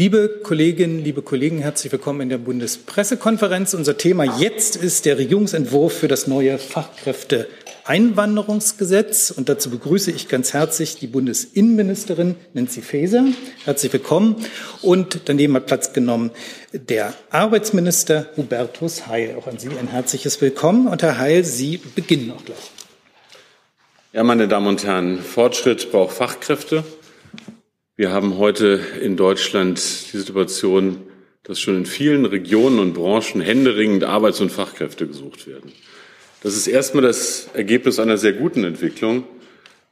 Liebe 0.00 0.40
Kolleginnen, 0.42 1.04
liebe 1.04 1.20
Kollegen, 1.20 1.58
herzlich 1.58 1.92
willkommen 1.92 2.22
in 2.22 2.30
der 2.30 2.38
Bundespressekonferenz. 2.38 3.74
Unser 3.74 3.98
Thema 3.98 4.38
jetzt 4.38 4.76
ist 4.76 5.04
der 5.04 5.18
Regierungsentwurf 5.18 5.92
für 5.92 6.08
das 6.08 6.26
neue 6.26 6.56
Fachkräfteeinwanderungsgesetz. 6.56 9.30
Und 9.30 9.50
dazu 9.50 9.68
begrüße 9.68 10.10
ich 10.10 10.28
ganz 10.28 10.54
herzlich 10.54 10.96
die 10.96 11.06
Bundesinnenministerin 11.06 12.36
Nancy 12.54 12.80
Faeser. 12.80 13.26
Herzlich 13.66 13.92
willkommen. 13.92 14.36
Und 14.80 15.20
daneben 15.26 15.54
hat 15.54 15.66
Platz 15.66 15.92
genommen 15.92 16.30
der 16.72 17.12
Arbeitsminister 17.28 18.30
Hubertus 18.38 19.06
Heil. 19.06 19.36
Auch 19.38 19.48
an 19.48 19.58
Sie 19.58 19.68
ein 19.68 19.88
herzliches 19.88 20.40
Willkommen. 20.40 20.88
Und 20.88 21.02
Herr 21.02 21.18
Heil, 21.18 21.44
Sie 21.44 21.76
beginnen 21.76 22.32
auch 22.34 22.42
gleich. 22.42 22.70
Ja, 24.14 24.24
meine 24.24 24.48
Damen 24.48 24.66
und 24.66 24.82
Herren, 24.82 25.18
Fortschritt 25.18 25.92
braucht 25.92 26.16
Fachkräfte. 26.16 26.84
Wir 28.00 28.12
haben 28.12 28.38
heute 28.38 28.80
in 29.02 29.18
Deutschland 29.18 29.78
die 29.78 30.16
Situation, 30.16 31.02
dass 31.42 31.60
schon 31.60 31.76
in 31.76 31.84
vielen 31.84 32.24
Regionen 32.24 32.78
und 32.78 32.94
Branchen 32.94 33.42
händeringend 33.42 34.04
Arbeits- 34.04 34.40
und 34.40 34.50
Fachkräfte 34.50 35.06
gesucht 35.06 35.46
werden. 35.46 35.70
Das 36.42 36.56
ist 36.56 36.66
erstmal 36.66 37.02
das 37.02 37.50
Ergebnis 37.52 37.98
einer 37.98 38.16
sehr 38.16 38.32
guten 38.32 38.64
Entwicklung, 38.64 39.24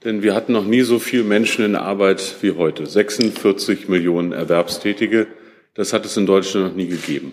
denn 0.04 0.22
wir 0.22 0.34
hatten 0.34 0.54
noch 0.54 0.64
nie 0.64 0.80
so 0.80 0.98
viele 0.98 1.22
Menschen 1.22 1.66
in 1.66 1.76
Arbeit 1.76 2.36
wie 2.40 2.52
heute. 2.52 2.86
46 2.86 3.90
Millionen 3.90 4.32
Erwerbstätige. 4.32 5.26
Das 5.74 5.92
hat 5.92 6.06
es 6.06 6.16
in 6.16 6.24
Deutschland 6.24 6.66
noch 6.66 6.76
nie 6.76 6.88
gegeben. 6.88 7.32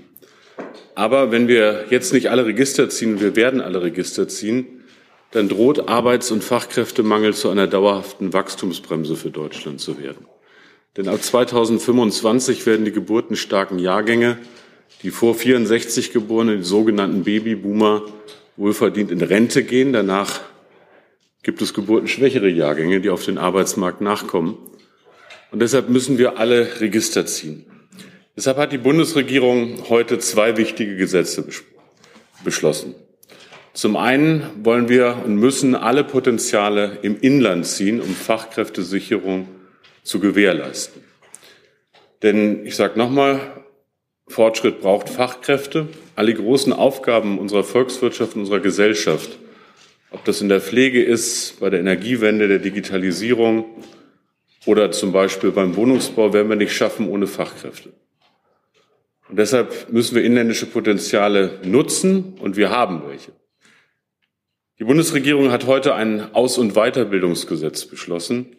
Aber 0.94 1.32
wenn 1.32 1.48
wir 1.48 1.86
jetzt 1.90 2.12
nicht 2.12 2.30
alle 2.30 2.46
Register 2.46 2.90
ziehen, 2.90 3.22
wir 3.22 3.38
werden 3.38 3.62
alle 3.62 3.82
Register 3.82 4.28
ziehen, 4.28 4.84
dann 5.32 5.48
droht 5.48 5.88
Arbeits- 5.88 6.32
und 6.32 6.44
Fachkräftemangel 6.44 7.34
zu 7.34 7.50
einer 7.50 7.68
dauerhaften 7.68 8.34
Wachstumsbremse 8.34 9.16
für 9.16 9.32
Deutschland 9.32 9.80
zu 9.80 9.98
werden. 10.04 10.26
Denn 10.98 11.10
ab 11.10 11.22
2025 11.22 12.66
werden 12.66 12.86
die 12.86 12.92
geburtenstarken 12.92 13.80
Jahrgänge, 13.80 14.38
die 15.04 15.12
vor 15.12 15.36
64 15.36 16.14
geborenen, 16.14 16.60
die 16.60 16.64
sogenannten 16.64 17.24
Babyboomer, 17.24 18.04
wohlverdient 18.56 19.12
in 19.12 19.22
Rente 19.22 19.64
gehen. 19.64 19.92
Danach 19.92 20.42
gibt 21.44 21.62
es 21.62 21.74
geburtenschwächere 21.74 22.48
Jahrgänge, 22.48 23.02
die 23.02 23.10
auf 23.10 23.26
den 23.26 23.38
Arbeitsmarkt 23.38 24.00
nachkommen. 24.00 24.58
Und 25.52 25.62
deshalb 25.62 25.90
müssen 25.90 26.18
wir 26.18 26.40
alle 26.40 26.80
Register 26.80 27.26
ziehen. 27.26 27.66
Deshalb 28.36 28.58
hat 28.58 28.72
die 28.72 28.78
Bundesregierung 28.78 29.90
heute 29.90 30.20
zwei 30.20 30.58
wichtige 30.58 30.96
Gesetze 30.96 31.46
beschlossen. 32.44 32.96
Zum 33.74 33.98
einen 33.98 34.44
wollen 34.64 34.88
wir 34.88 35.24
und 35.26 35.36
müssen 35.36 35.76
alle 35.76 36.06
Potenziale 36.06 37.00
im 37.02 37.20
Inland 37.20 37.66
ziehen, 37.66 38.00
um 38.00 38.14
Fachkräftesicherung 38.16 39.48
zu 40.06 40.22
gewährleisten. 40.22 41.04
Denn 42.24 42.66
ich 42.66 42.78
sage 42.78 42.98
nochmal, 42.98 43.42
Fortschritt 44.28 44.80
braucht 44.80 45.10
Fachkräfte. 45.10 45.88
Alle 46.16 46.34
großen 46.34 46.72
Aufgaben 46.72 47.38
unserer 47.38 47.64
Volkswirtschaft, 47.64 48.36
unserer 48.36 48.62
Gesellschaft, 48.62 49.38
ob 50.12 50.24
das 50.24 50.42
in 50.42 50.48
der 50.48 50.62
Pflege 50.62 51.04
ist, 51.04 51.60
bei 51.60 51.70
der 51.70 51.82
Energiewende, 51.82 52.48
der 52.48 52.60
Digitalisierung 52.60 53.66
oder 54.66 54.92
zum 54.92 55.12
Beispiel 55.12 55.52
beim 55.52 55.76
Wohnungsbau, 55.76 56.34
werden 56.34 56.50
wir 56.50 56.56
nicht 56.56 56.74
schaffen 56.74 57.10
ohne 57.10 57.28
Fachkräfte. 57.28 57.92
Und 59.28 59.38
deshalb 59.38 59.92
müssen 59.92 60.16
wir 60.16 60.24
inländische 60.24 60.68
Potenziale 60.68 61.60
nutzen 61.64 62.36
und 62.40 62.56
wir 62.56 62.70
haben 62.70 63.04
welche. 63.08 63.34
Die 64.80 64.84
Bundesregierung 64.84 65.52
hat 65.52 65.66
heute 65.68 65.96
ein 65.96 66.34
Aus- 66.34 66.58
und 66.58 66.74
Weiterbildungsgesetz 66.74 67.86
beschlossen. 67.86 68.55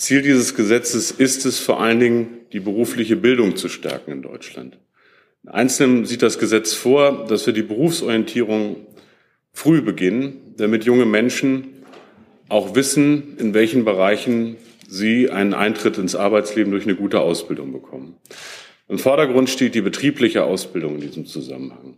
Ziel 0.00 0.22
dieses 0.22 0.54
Gesetzes 0.54 1.10
ist 1.10 1.44
es 1.44 1.58
vor 1.58 1.78
allen 1.78 2.00
Dingen, 2.00 2.38
die 2.54 2.60
berufliche 2.60 3.16
Bildung 3.16 3.56
zu 3.56 3.68
stärken 3.68 4.12
in 4.12 4.22
Deutschland. 4.22 4.78
In 5.42 5.50
Einzelnen 5.50 6.06
sieht 6.06 6.22
das 6.22 6.38
Gesetz 6.38 6.72
vor, 6.72 7.26
dass 7.26 7.44
wir 7.44 7.52
die 7.52 7.62
Berufsorientierung 7.62 8.86
früh 9.52 9.82
beginnen, 9.82 10.54
damit 10.56 10.84
junge 10.84 11.04
Menschen 11.04 11.84
auch 12.48 12.74
wissen, 12.74 13.36
in 13.36 13.52
welchen 13.52 13.84
Bereichen 13.84 14.56
sie 14.88 15.28
einen 15.28 15.52
Eintritt 15.52 15.98
ins 15.98 16.14
Arbeitsleben 16.14 16.72
durch 16.72 16.84
eine 16.84 16.96
gute 16.96 17.20
Ausbildung 17.20 17.70
bekommen. 17.70 18.16
Im 18.88 18.98
Vordergrund 18.98 19.50
steht 19.50 19.74
die 19.74 19.82
betriebliche 19.82 20.44
Ausbildung 20.44 20.94
in 20.94 21.02
diesem 21.02 21.26
Zusammenhang. 21.26 21.96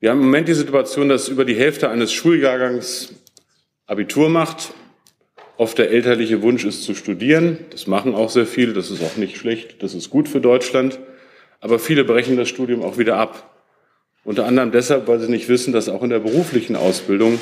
Wir 0.00 0.10
haben 0.10 0.20
im 0.20 0.26
Moment 0.26 0.48
die 0.48 0.54
Situation, 0.54 1.10
dass 1.10 1.28
über 1.28 1.44
die 1.44 1.56
Hälfte 1.56 1.90
eines 1.90 2.10
Schuljahrgangs 2.10 3.14
Abitur 3.86 4.30
macht 4.30 4.72
Oft 5.62 5.78
der 5.78 5.92
elterliche 5.92 6.42
Wunsch 6.42 6.64
ist 6.64 6.82
zu 6.82 6.92
studieren. 6.92 7.56
Das 7.70 7.86
machen 7.86 8.16
auch 8.16 8.30
sehr 8.30 8.46
viele. 8.46 8.72
Das 8.72 8.90
ist 8.90 9.00
auch 9.00 9.16
nicht 9.16 9.36
schlecht. 9.36 9.80
Das 9.80 9.94
ist 9.94 10.10
gut 10.10 10.28
für 10.28 10.40
Deutschland. 10.40 10.98
Aber 11.60 11.78
viele 11.78 12.02
brechen 12.02 12.36
das 12.36 12.48
Studium 12.48 12.82
auch 12.82 12.98
wieder 12.98 13.16
ab. 13.16 13.54
Unter 14.24 14.44
anderem 14.46 14.72
deshalb, 14.72 15.06
weil 15.06 15.20
sie 15.20 15.30
nicht 15.30 15.48
wissen, 15.48 15.72
dass 15.72 15.88
auch 15.88 16.02
in 16.02 16.10
der 16.10 16.18
beruflichen 16.18 16.74
Ausbildung 16.74 17.38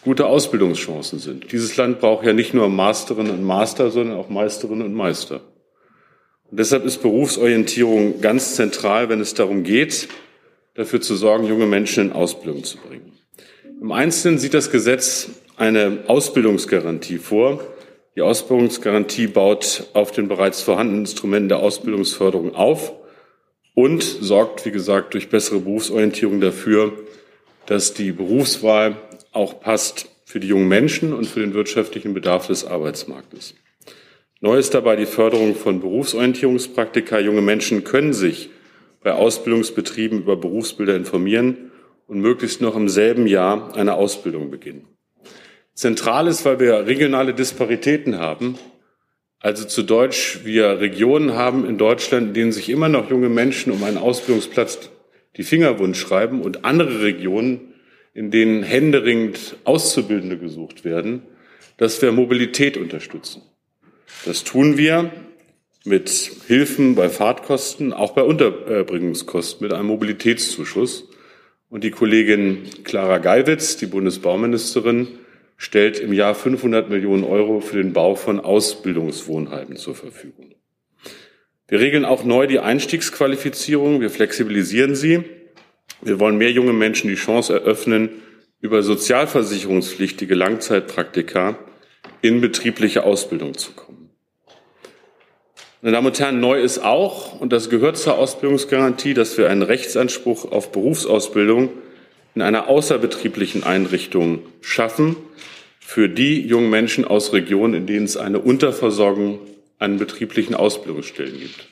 gute 0.00 0.24
Ausbildungschancen 0.24 1.18
sind. 1.18 1.52
Dieses 1.52 1.76
Land 1.76 2.00
braucht 2.00 2.24
ja 2.24 2.32
nicht 2.32 2.54
nur 2.54 2.70
Masterinnen 2.70 3.32
und 3.32 3.44
Master, 3.44 3.90
sondern 3.90 4.16
auch 4.16 4.30
Meisterinnen 4.30 4.86
und 4.86 4.94
Meister. 4.94 5.42
Und 6.50 6.58
deshalb 6.58 6.86
ist 6.86 7.02
Berufsorientierung 7.02 8.22
ganz 8.22 8.54
zentral, 8.54 9.10
wenn 9.10 9.20
es 9.20 9.34
darum 9.34 9.62
geht, 9.62 10.08
dafür 10.72 11.02
zu 11.02 11.16
sorgen, 11.16 11.46
junge 11.46 11.66
Menschen 11.66 12.06
in 12.06 12.12
Ausbildung 12.14 12.64
zu 12.64 12.78
bringen. 12.78 13.12
Im 13.78 13.92
Einzelnen 13.92 14.38
sieht 14.38 14.54
das 14.54 14.70
Gesetz 14.70 15.28
eine 15.58 16.04
Ausbildungsgarantie 16.06 17.18
vor. 17.18 17.60
Die 18.16 18.22
Ausbildungsgarantie 18.22 19.26
baut 19.26 19.88
auf 19.92 20.12
den 20.12 20.28
bereits 20.28 20.62
vorhandenen 20.62 21.02
Instrumenten 21.02 21.48
der 21.48 21.58
Ausbildungsförderung 21.58 22.54
auf 22.54 22.94
und 23.74 24.02
sorgt, 24.02 24.64
wie 24.64 24.70
gesagt, 24.70 25.14
durch 25.14 25.28
bessere 25.28 25.60
Berufsorientierung 25.60 26.40
dafür, 26.40 26.92
dass 27.66 27.92
die 27.92 28.12
Berufswahl 28.12 28.96
auch 29.32 29.60
passt 29.60 30.08
für 30.24 30.40
die 30.40 30.48
jungen 30.48 30.68
Menschen 30.68 31.12
und 31.12 31.26
für 31.26 31.40
den 31.40 31.54
wirtschaftlichen 31.54 32.14
Bedarf 32.14 32.46
des 32.46 32.64
Arbeitsmarktes. 32.64 33.54
Neu 34.40 34.58
ist 34.58 34.74
dabei 34.74 34.96
die 34.96 35.06
Förderung 35.06 35.54
von 35.54 35.80
Berufsorientierungspraktika. 35.80 37.18
Junge 37.18 37.42
Menschen 37.42 37.82
können 37.82 38.12
sich 38.12 38.50
bei 39.02 39.12
Ausbildungsbetrieben 39.12 40.20
über 40.20 40.36
Berufsbilder 40.36 40.94
informieren 40.96 41.72
und 42.06 42.20
möglichst 42.20 42.60
noch 42.60 42.76
im 42.76 42.88
selben 42.88 43.26
Jahr 43.26 43.74
eine 43.76 43.94
Ausbildung 43.94 44.50
beginnen. 44.50 44.86
Zentral 45.78 46.26
ist, 46.26 46.44
weil 46.44 46.58
wir 46.58 46.88
regionale 46.88 47.34
Disparitäten 47.34 48.18
haben. 48.18 48.58
Also 49.38 49.64
zu 49.64 49.84
Deutsch, 49.84 50.40
wir 50.42 50.80
Regionen 50.80 51.34
haben 51.34 51.64
in 51.64 51.78
Deutschland, 51.78 52.26
in 52.28 52.34
denen 52.34 52.50
sich 52.50 52.68
immer 52.68 52.88
noch 52.88 53.10
junge 53.10 53.28
Menschen 53.28 53.72
um 53.72 53.84
einen 53.84 53.96
Ausbildungsplatz 53.96 54.90
die 55.36 55.44
Finger 55.44 55.78
wund 55.78 55.96
schreiben 55.96 56.42
und 56.42 56.64
andere 56.64 57.02
Regionen, 57.02 57.74
in 58.12 58.32
denen 58.32 58.64
händeringend 58.64 59.54
Auszubildende 59.62 60.36
gesucht 60.36 60.84
werden, 60.84 61.22
dass 61.76 62.02
wir 62.02 62.10
Mobilität 62.10 62.76
unterstützen. 62.76 63.42
Das 64.24 64.42
tun 64.42 64.78
wir 64.78 65.12
mit 65.84 66.10
Hilfen 66.48 66.96
bei 66.96 67.08
Fahrtkosten, 67.08 67.92
auch 67.92 68.14
bei 68.14 68.22
Unterbringungskosten, 68.24 69.64
mit 69.64 69.72
einem 69.72 69.86
Mobilitätszuschuss. 69.86 71.08
Und 71.70 71.84
die 71.84 71.92
Kollegin 71.92 72.64
Clara 72.82 73.18
Geiwitz, 73.18 73.76
die 73.76 73.86
Bundesbauministerin, 73.86 75.17
stellt 75.58 75.98
im 75.98 76.12
Jahr 76.12 76.34
500 76.34 76.88
Millionen 76.88 77.24
Euro 77.24 77.60
für 77.60 77.76
den 77.76 77.92
Bau 77.92 78.14
von 78.14 78.40
Ausbildungswohnheimen 78.40 79.76
zur 79.76 79.96
Verfügung. 79.96 80.54
Wir 81.66 81.80
regeln 81.80 82.06
auch 82.06 82.24
neu 82.24 82.46
die 82.46 82.60
Einstiegsqualifizierung. 82.60 84.00
Wir 84.00 84.08
flexibilisieren 84.08 84.94
sie. 84.94 85.24
Wir 86.00 86.20
wollen 86.20 86.38
mehr 86.38 86.52
junge 86.52 86.72
Menschen 86.72 87.10
die 87.10 87.16
Chance 87.16 87.52
eröffnen, 87.52 88.22
über 88.60 88.82
sozialversicherungspflichtige 88.82 90.34
Langzeitpraktika 90.34 91.58
in 92.22 92.40
betriebliche 92.40 93.02
Ausbildung 93.02 93.54
zu 93.58 93.72
kommen. 93.72 94.10
Meine 95.82 95.96
Damen 95.96 96.06
und 96.06 96.18
Herren, 96.18 96.40
neu 96.40 96.60
ist 96.60 96.78
auch, 96.78 97.40
und 97.40 97.52
das 97.52 97.68
gehört 97.68 97.98
zur 97.98 98.16
Ausbildungsgarantie, 98.16 99.14
dass 99.14 99.36
wir 99.38 99.50
einen 99.50 99.62
Rechtsanspruch 99.62 100.50
auf 100.50 100.72
Berufsausbildung 100.72 101.70
in 102.34 102.42
einer 102.42 102.68
außerbetrieblichen 102.68 103.64
Einrichtung 103.64 104.40
schaffen 104.60 105.16
für 105.88 106.10
die 106.10 106.42
jungen 106.42 106.68
Menschen 106.68 107.06
aus 107.06 107.32
Regionen, 107.32 107.72
in 107.72 107.86
denen 107.86 108.04
es 108.04 108.18
eine 108.18 108.40
Unterversorgung 108.40 109.38
an 109.78 109.96
betrieblichen 109.96 110.54
Ausbildungsstellen 110.54 111.40
gibt. 111.40 111.66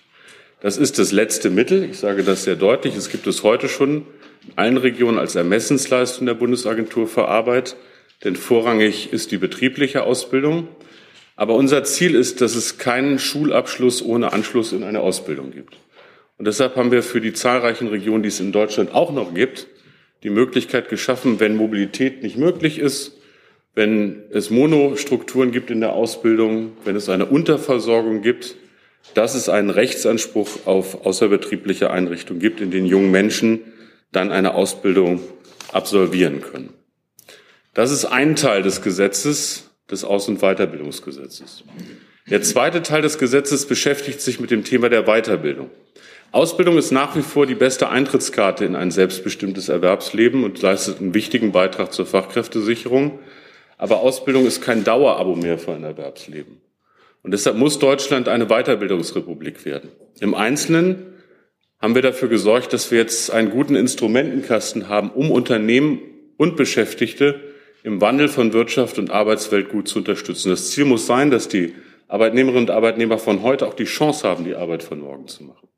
Das 0.60 0.78
ist 0.78 0.98
das 0.98 1.12
letzte 1.12 1.50
Mittel. 1.50 1.84
Ich 1.84 1.98
sage 1.98 2.22
das 2.22 2.44
sehr 2.44 2.56
deutlich. 2.56 2.96
Es 2.96 3.10
gibt 3.10 3.26
es 3.26 3.42
heute 3.42 3.68
schon 3.68 4.06
in 4.46 4.52
allen 4.56 4.78
Regionen 4.78 5.18
als 5.18 5.34
Ermessensleistung 5.34 6.24
der 6.24 6.32
Bundesagentur 6.32 7.06
für 7.06 7.28
Arbeit, 7.28 7.76
denn 8.24 8.36
vorrangig 8.36 9.12
ist 9.12 9.32
die 9.32 9.36
betriebliche 9.36 10.04
Ausbildung. 10.04 10.68
Aber 11.36 11.54
unser 11.54 11.84
Ziel 11.84 12.14
ist, 12.14 12.40
dass 12.40 12.54
es 12.54 12.78
keinen 12.78 13.18
Schulabschluss 13.18 14.02
ohne 14.02 14.32
Anschluss 14.32 14.72
in 14.72 14.82
eine 14.82 15.00
Ausbildung 15.00 15.50
gibt. 15.50 15.76
Und 16.38 16.46
deshalb 16.46 16.76
haben 16.76 16.90
wir 16.90 17.02
für 17.02 17.20
die 17.20 17.34
zahlreichen 17.34 17.88
Regionen, 17.88 18.22
die 18.22 18.30
es 18.30 18.40
in 18.40 18.50
Deutschland 18.50 18.94
auch 18.94 19.12
noch 19.12 19.34
gibt, 19.34 19.66
die 20.22 20.30
Möglichkeit 20.30 20.88
geschaffen, 20.88 21.38
wenn 21.38 21.54
Mobilität 21.54 22.22
nicht 22.22 22.38
möglich 22.38 22.78
ist, 22.78 23.12
wenn 23.76 24.22
es 24.30 24.48
Monostrukturen 24.50 25.52
gibt 25.52 25.70
in 25.70 25.80
der 25.80 25.92
Ausbildung, 25.92 26.72
wenn 26.84 26.96
es 26.96 27.08
eine 27.10 27.26
Unterversorgung 27.26 28.22
gibt, 28.22 28.56
dass 29.14 29.34
es 29.34 29.48
einen 29.48 29.70
Rechtsanspruch 29.70 30.48
auf 30.64 31.06
außerbetriebliche 31.06 31.90
Einrichtungen 31.90 32.40
gibt, 32.40 32.60
in 32.60 32.70
denen 32.70 32.86
junge 32.86 33.08
Menschen 33.08 33.60
dann 34.12 34.32
eine 34.32 34.54
Ausbildung 34.54 35.20
absolvieren 35.72 36.40
können. 36.40 36.70
Das 37.74 37.92
ist 37.92 38.06
ein 38.06 38.34
Teil 38.34 38.62
des 38.62 38.80
Gesetzes, 38.80 39.70
des 39.90 40.04
Aus- 40.04 40.28
und 40.28 40.40
Weiterbildungsgesetzes. 40.40 41.62
Der 42.30 42.40
zweite 42.40 42.82
Teil 42.82 43.02
des 43.02 43.18
Gesetzes 43.18 43.66
beschäftigt 43.66 44.22
sich 44.22 44.40
mit 44.40 44.50
dem 44.50 44.64
Thema 44.64 44.88
der 44.88 45.04
Weiterbildung. 45.04 45.70
Ausbildung 46.32 46.78
ist 46.78 46.92
nach 46.92 47.14
wie 47.14 47.22
vor 47.22 47.46
die 47.46 47.54
beste 47.54 47.90
Eintrittskarte 47.90 48.64
in 48.64 48.74
ein 48.74 48.90
selbstbestimmtes 48.90 49.68
Erwerbsleben 49.68 50.44
und 50.44 50.60
leistet 50.62 50.98
einen 50.98 51.14
wichtigen 51.14 51.52
Beitrag 51.52 51.92
zur 51.92 52.06
Fachkräftesicherung. 52.06 53.18
Aber 53.78 54.00
Ausbildung 54.00 54.46
ist 54.46 54.62
kein 54.62 54.84
Dauerabo 54.84 55.34
mehr 55.34 55.58
für 55.58 55.72
ein 55.72 55.84
Erwerbsleben. 55.84 56.60
Und 57.22 57.32
deshalb 57.32 57.56
muss 57.56 57.78
Deutschland 57.78 58.28
eine 58.28 58.46
Weiterbildungsrepublik 58.46 59.64
werden. 59.64 59.90
Im 60.20 60.34
Einzelnen 60.34 61.14
haben 61.78 61.94
wir 61.94 62.02
dafür 62.02 62.28
gesorgt, 62.28 62.72
dass 62.72 62.90
wir 62.90 62.98
jetzt 62.98 63.30
einen 63.30 63.50
guten 63.50 63.74
Instrumentenkasten 63.74 64.88
haben, 64.88 65.10
um 65.10 65.30
Unternehmen 65.30 66.00
und 66.36 66.56
Beschäftigte 66.56 67.40
im 67.82 68.00
Wandel 68.00 68.28
von 68.28 68.52
Wirtschaft 68.52 68.98
und 68.98 69.10
Arbeitswelt 69.10 69.68
gut 69.68 69.88
zu 69.88 69.98
unterstützen. 69.98 70.50
Das 70.50 70.70
Ziel 70.70 70.84
muss 70.84 71.06
sein, 71.06 71.30
dass 71.30 71.48
die 71.48 71.74
Arbeitnehmerinnen 72.08 72.64
und 72.64 72.70
Arbeitnehmer 72.70 73.18
von 73.18 73.42
heute 73.42 73.66
auch 73.66 73.74
die 73.74 73.84
Chance 73.84 74.26
haben, 74.26 74.44
die 74.44 74.54
Arbeit 74.54 74.82
von 74.82 75.00
morgen 75.00 75.28
zu 75.28 75.44
machen. 75.44 75.68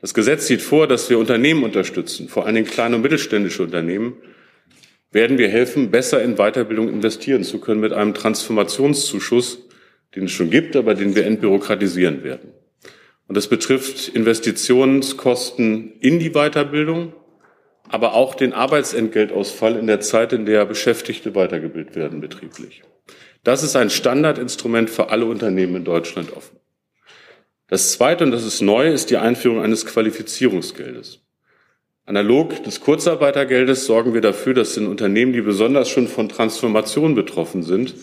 Das 0.00 0.14
Gesetz 0.14 0.46
sieht 0.46 0.62
vor, 0.62 0.86
dass 0.86 1.08
wir 1.08 1.18
Unternehmen 1.18 1.64
unterstützen, 1.64 2.28
vor 2.28 2.44
allen 2.44 2.54
Dingen 2.54 2.66
kleine 2.66 2.96
und 2.96 3.02
mittelständische 3.02 3.62
Unternehmen, 3.62 4.16
werden 5.16 5.38
wir 5.38 5.48
helfen, 5.48 5.90
besser 5.90 6.22
in 6.22 6.36
Weiterbildung 6.36 6.88
investieren 6.88 7.42
zu 7.42 7.58
können 7.58 7.80
mit 7.80 7.94
einem 7.94 8.12
Transformationszuschuss, 8.12 9.66
den 10.14 10.24
es 10.24 10.32
schon 10.32 10.50
gibt, 10.50 10.76
aber 10.76 10.94
den 10.94 11.16
wir 11.16 11.24
entbürokratisieren 11.24 12.22
werden. 12.22 12.52
Und 13.26 13.34
das 13.36 13.48
betrifft 13.48 14.08
Investitionskosten 14.08 15.94
in 16.00 16.18
die 16.18 16.30
Weiterbildung, 16.30 17.14
aber 17.88 18.12
auch 18.12 18.34
den 18.34 18.52
Arbeitsentgeltausfall 18.52 19.76
in 19.76 19.86
der 19.86 20.00
Zeit, 20.00 20.34
in 20.34 20.44
der 20.44 20.66
Beschäftigte 20.66 21.34
weitergebildet 21.34 21.96
werden 21.96 22.20
betrieblich. 22.20 22.82
Das 23.42 23.62
ist 23.62 23.74
ein 23.74 23.88
Standardinstrument 23.88 24.90
für 24.90 25.08
alle 25.08 25.24
Unternehmen 25.24 25.76
in 25.76 25.84
Deutschland 25.84 26.36
offen. 26.36 26.58
Das 27.68 27.92
Zweite, 27.92 28.22
und 28.22 28.32
das 28.32 28.44
ist 28.44 28.60
neu, 28.60 28.92
ist 28.92 29.08
die 29.08 29.16
Einführung 29.16 29.62
eines 29.62 29.86
Qualifizierungsgeldes. 29.86 31.25
Analog 32.06 32.62
des 32.62 32.80
Kurzarbeitergeldes 32.80 33.84
sorgen 33.84 34.14
wir 34.14 34.20
dafür, 34.20 34.54
dass 34.54 34.76
in 34.76 34.86
Unternehmen, 34.86 35.32
die 35.32 35.40
besonders 35.40 35.88
schon 35.88 36.06
von 36.06 36.28
Transformation 36.28 37.16
betroffen 37.16 37.64
sind, 37.64 37.94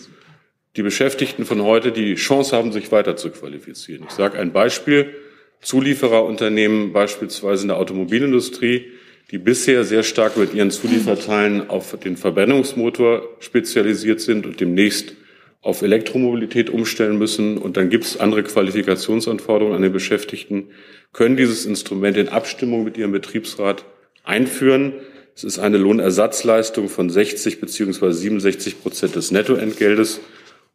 die 0.76 0.82
Beschäftigten 0.82 1.46
von 1.46 1.62
heute 1.62 1.90
die 1.90 2.14
Chance 2.16 2.54
haben, 2.54 2.70
sich 2.70 2.92
weiter 2.92 3.16
zu 3.16 3.30
qualifizieren. 3.30 4.04
Ich 4.06 4.14
sage 4.14 4.38
ein 4.38 4.52
Beispiel. 4.52 5.14
Zuliefererunternehmen, 5.62 6.92
beispielsweise 6.92 7.62
in 7.62 7.68
der 7.68 7.78
Automobilindustrie, 7.78 8.92
die 9.30 9.38
bisher 9.38 9.84
sehr 9.84 10.02
stark 10.02 10.36
mit 10.36 10.52
ihren 10.52 10.70
Zulieferteilen 10.70 11.70
auf 11.70 11.98
den 11.98 12.18
Verbrennungsmotor 12.18 13.26
spezialisiert 13.40 14.20
sind 14.20 14.44
und 14.44 14.60
demnächst 14.60 15.14
auf 15.62 15.80
Elektromobilität 15.80 16.68
umstellen 16.68 17.16
müssen 17.16 17.56
und 17.56 17.78
dann 17.78 17.88
gibt 17.88 18.04
es 18.04 18.20
andere 18.20 18.42
Qualifikationsanforderungen 18.42 19.76
an 19.76 19.80
den 19.80 19.92
Beschäftigten, 19.92 20.68
können 21.14 21.38
dieses 21.38 21.64
Instrument 21.64 22.18
in 22.18 22.28
Abstimmung 22.28 22.84
mit 22.84 22.98
ihrem 22.98 23.12
Betriebsrat 23.12 23.86
einführen. 24.24 24.94
Es 25.36 25.44
ist 25.44 25.58
eine 25.58 25.78
Lohnersatzleistung 25.78 26.88
von 26.88 27.08
60 27.08 27.60
bzw. 27.60 28.10
67 28.10 28.82
Prozent 28.82 29.14
des 29.14 29.30
Nettoentgeltes, 29.30 30.20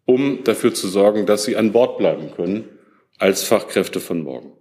um 0.05 0.43
dafür 0.43 0.73
zu 0.73 0.87
sorgen, 0.87 1.25
dass 1.25 1.43
sie 1.43 1.57
an 1.57 1.71
Bord 1.71 1.97
bleiben 1.97 2.31
können 2.35 2.65
als 3.17 3.43
Fachkräfte 3.43 3.99
von 3.99 4.21
morgen. 4.23 4.53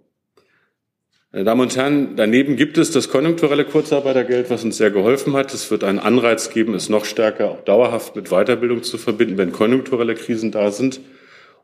Meine 1.31 1.45
Damen 1.45 1.61
und 1.61 1.75
Herren, 1.75 2.15
daneben 2.15 2.55
gibt 2.55 2.79
es 2.79 2.89
das 2.89 3.09
konjunkturelle 3.09 3.63
Kurzarbeitergeld, 3.63 4.49
was 4.49 4.63
uns 4.63 4.77
sehr 4.77 4.89
geholfen 4.89 5.33
hat. 5.33 5.53
Es 5.53 5.69
wird 5.69 5.83
einen 5.83 5.99
Anreiz 5.99 6.49
geben, 6.49 6.73
es 6.73 6.89
noch 6.89 7.05
stärker 7.05 7.51
auch 7.51 7.63
dauerhaft 7.63 8.15
mit 8.15 8.29
Weiterbildung 8.29 8.81
zu 8.81 8.97
verbinden, 8.97 9.37
wenn 9.37 9.51
konjunkturelle 9.51 10.15
Krisen 10.15 10.51
da 10.51 10.71
sind. 10.71 11.01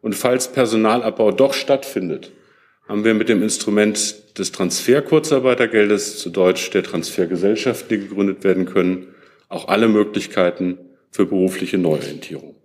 Und 0.02 0.14
falls 0.14 0.50
Personalabbau 0.50 1.32
doch 1.32 1.56
stattfindet, 1.56 2.32
haben 2.88 3.04
wir 3.04 3.14
mit 3.14 3.30
dem 3.30 3.42
Instrument 3.42 4.38
des 4.38 4.52
Transfer-Kurzarbeitergeldes, 4.52 6.20
zu 6.20 6.30
Deutsch 6.30 6.70
der 6.72 6.84
Transfergesellschaft, 6.84 7.90
die 7.90 8.00
gegründet 8.00 8.44
werden 8.44 8.66
können, 8.66 9.08
auch 9.50 9.68
alle 9.68 9.88
Möglichkeiten 9.88 10.78
für 11.12 11.26
berufliche 11.26 11.78
Neuorientierung. 11.78 12.56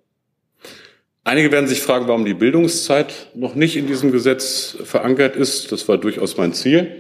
Einige 1.23 1.53
werden 1.53 1.69
sich 1.69 1.81
fragen, 1.81 2.09
warum 2.09 2.25
die 2.25 2.35
Bildungszeit 2.35 3.31
noch 3.35 3.55
nicht 3.55 3.77
in 3.77 3.87
diesem 3.87 4.11
Gesetz 4.11 4.77
verankert 4.83 5.37
ist. 5.37 5.71
Das 5.71 5.87
war 5.87 5.99
durchaus 5.99 6.37
mein 6.37 6.55
Ziel, 6.55 6.91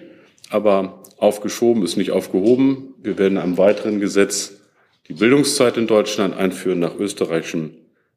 aber 0.50 1.02
aufgeschoben 1.17 1.82
ist 1.82 1.96
nicht 1.96 2.11
aufgehoben. 2.11 2.94
Wir 3.02 3.19
werden 3.19 3.38
einem 3.38 3.58
weiteren 3.58 3.99
Gesetz 3.99 4.61
die 5.08 5.14
Bildungszeit 5.14 5.76
in 5.76 5.87
Deutschland 5.87 6.37
einführen 6.37 6.78
nach 6.78 6.96
österreichischem 6.96 7.72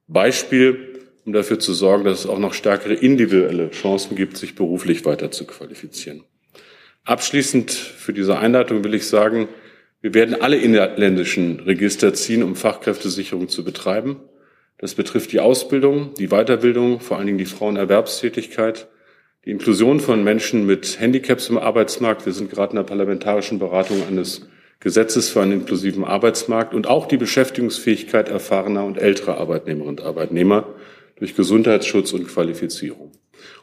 Beispiel, 0.07 0.92
um 1.25 1.33
dafür 1.33 1.59
zu 1.59 1.73
sorgen, 1.73 2.03
dass 2.03 2.21
es 2.21 2.25
auch 2.25 2.39
noch 2.39 2.53
stärkere 2.53 2.93
individuelle 2.93 3.71
Chancen 3.71 4.15
gibt, 4.15 4.37
sich 4.37 4.55
beruflich 4.55 5.05
weiter 5.05 5.31
zu 5.31 5.45
qualifizieren. 5.45 6.23
Abschließend 7.05 7.71
für 7.71 8.13
diese 8.13 8.37
Einleitung 8.37 8.83
will 8.83 8.93
ich 8.93 9.07
sagen, 9.07 9.47
wir 10.01 10.13
werden 10.13 10.41
alle 10.41 10.57
inländischen 10.57 11.61
Register 11.61 12.13
ziehen, 12.13 12.43
um 12.43 12.55
Fachkräftesicherung 12.55 13.47
zu 13.47 13.63
betreiben. 13.63 14.19
Das 14.77 14.95
betrifft 14.95 15.31
die 15.31 15.39
Ausbildung, 15.39 16.13
die 16.15 16.27
Weiterbildung, 16.27 16.99
vor 16.99 17.17
allen 17.17 17.27
Dingen 17.27 17.37
die 17.37 17.45
Frauenerwerbstätigkeit, 17.45 18.89
die 19.45 19.51
Inklusion 19.51 20.01
von 20.01 20.23
Menschen 20.23 20.65
mit 20.65 20.99
Handicaps 20.99 21.49
im 21.49 21.57
Arbeitsmarkt. 21.57 22.25
Wir 22.25 22.33
sind 22.33 22.49
gerade 22.49 22.71
in 22.71 22.75
der 22.77 22.83
parlamentarischen 22.83 23.59
Beratung 23.59 24.05
eines 24.05 24.47
Gesetzes 24.81 25.29
für 25.29 25.41
einen 25.41 25.53
inklusiven 25.53 26.03
Arbeitsmarkt 26.03 26.73
und 26.73 26.87
auch 26.87 27.07
die 27.07 27.15
Beschäftigungsfähigkeit 27.15 28.27
erfahrener 28.27 28.83
und 28.83 28.97
älterer 28.97 29.37
Arbeitnehmerinnen 29.37 29.99
und 29.99 30.01
Arbeitnehmer 30.01 30.67
durch 31.17 31.35
Gesundheitsschutz 31.35 32.13
und 32.13 32.27
Qualifizierung. 32.27 33.11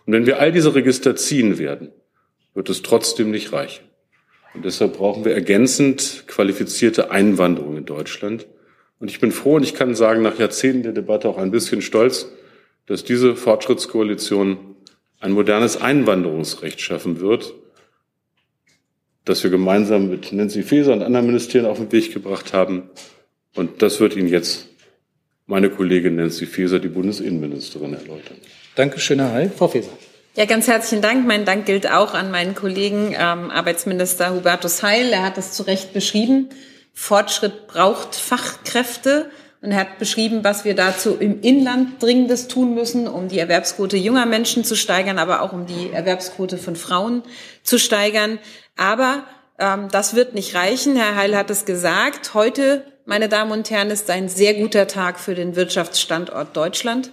Und 0.07 0.13
wenn 0.13 0.27
wir 0.27 0.39
all 0.39 0.53
diese 0.53 0.75
Register 0.75 1.17
ziehen 1.17 1.59
werden, 1.59 1.93
wird 2.55 2.69
es 2.69 2.83
trotzdem 2.83 3.31
nicht 3.31 3.53
reichen. 3.53 3.85
Und 4.55 4.65
deshalb 4.65 4.97
brauchen 4.97 5.25
wir 5.25 5.33
ergänzend 5.33 6.25
qualifizierte 6.27 7.11
Einwanderung 7.11 7.77
in 7.77 7.87
Deutschland. 7.87 8.47
Und 8.99 9.11
ich 9.11 9.21
bin 9.21 9.33
froh 9.33 9.55
und 9.55 9.63
ich 9.63 9.75
kann 9.75 9.95
sagen, 9.95 10.23
nach 10.23 10.39
Jahrzehnten 10.39 10.83
der 10.83 10.93
Debatte 10.93 11.29
auch 11.29 11.39
ein 11.39 11.51
bisschen 11.51 11.83
stolz, 11.83 12.33
dass 12.87 13.05
diese 13.05 13.37
Fortschrittskoalition 13.37 14.59
ein 15.21 15.33
modernes 15.33 15.81
Einwanderungsrecht 15.81 16.81
schaffen 16.81 17.21
wird, 17.21 17.55
das 19.25 19.43
wir 19.45 19.51
gemeinsam 19.51 20.09
mit 20.09 20.33
Nancy 20.33 20.63
Faeser 20.63 20.93
und 20.93 21.03
anderen 21.03 21.27
Ministerien 21.27 21.67
auf 21.67 21.79
den 21.79 21.93
Weg 21.93 22.13
gebracht 22.13 22.53
haben. 22.53 22.91
Und 23.55 23.83
das 23.83 24.01
wird 24.01 24.17
Ihnen 24.17 24.29
jetzt 24.29 24.70
meine 25.51 25.69
Kollegin 25.69 26.17
Nancy 26.17 26.47
Faeser, 26.47 26.79
die 26.79 26.89
Bundesinnenministerin, 26.89 27.93
erläutern. 27.93 28.37
Dankeschön, 28.77 29.19
Herr 29.19 29.33
Heil. 29.33 29.53
Frau 29.55 29.67
Faeser. 29.69 29.91
Ja, 30.37 30.45
ganz 30.45 30.69
herzlichen 30.69 31.03
Dank. 31.03 31.27
Mein 31.27 31.45
Dank 31.45 31.67
gilt 31.67 31.91
auch 31.91 32.15
an 32.15 32.31
meinen 32.31 32.55
Kollegen 32.55 33.15
ähm, 33.19 33.51
Arbeitsminister 33.51 34.33
Hubertus 34.33 34.85
Heil. 34.85 35.13
Er 35.13 35.25
hat 35.25 35.39
es 35.39 35.53
zu 35.53 35.65
Recht 35.65 35.93
beschrieben. 35.93 36.51
Fortschritt 36.95 37.67
braucht 37.67 38.15
Fachkräfte. 38.15 39.29
Und 39.61 39.73
er 39.73 39.79
hat 39.79 39.99
beschrieben, 39.99 40.45
was 40.45 40.65
wir 40.65 40.75
dazu 40.75 41.17
im 41.19 41.41
Inland 41.43 42.01
Dringendes 42.01 42.47
tun 42.47 42.75
müssen, 42.75 43.09
um 43.09 43.29
die 43.29 43.41
Erwerbsquote 43.41 43.97
junger 43.97 44.27
Menschen 44.27 44.65
zu 44.65 44.77
steigern, 44.77 45.19
aber 45.19 45.43
auch 45.43 45.53
um 45.53 45.67
die 45.67 45.91
Erwerbsquote 45.93 46.59
von 46.59 46.77
Frauen 46.77 47.25
zu 47.65 47.79
steigern. 47.79 48.39
Aber 48.77 49.25
ähm, 49.59 49.89
das 49.91 50.15
wird 50.15 50.35
nicht 50.35 50.55
reichen. 50.55 50.95
Herr 50.95 51.17
Heil 51.17 51.37
hat 51.37 51.51
es 51.51 51.65
gesagt. 51.65 52.35
Heute, 52.35 52.85
meine 53.11 53.29
Damen 53.29 53.51
und 53.51 53.69
Herren, 53.71 53.91
ist 53.91 54.09
ein 54.09 54.29
sehr 54.29 54.55
guter 54.55 54.87
Tag 54.87 55.19
für 55.19 55.35
den 55.35 55.57
Wirtschaftsstandort 55.57 56.57
Deutschland 56.57 57.11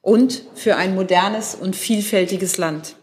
und 0.00 0.42
für 0.56 0.74
ein 0.74 0.96
modernes 0.96 1.54
und 1.54 1.76
vielfältiges 1.76 2.58
Land. 2.58 2.96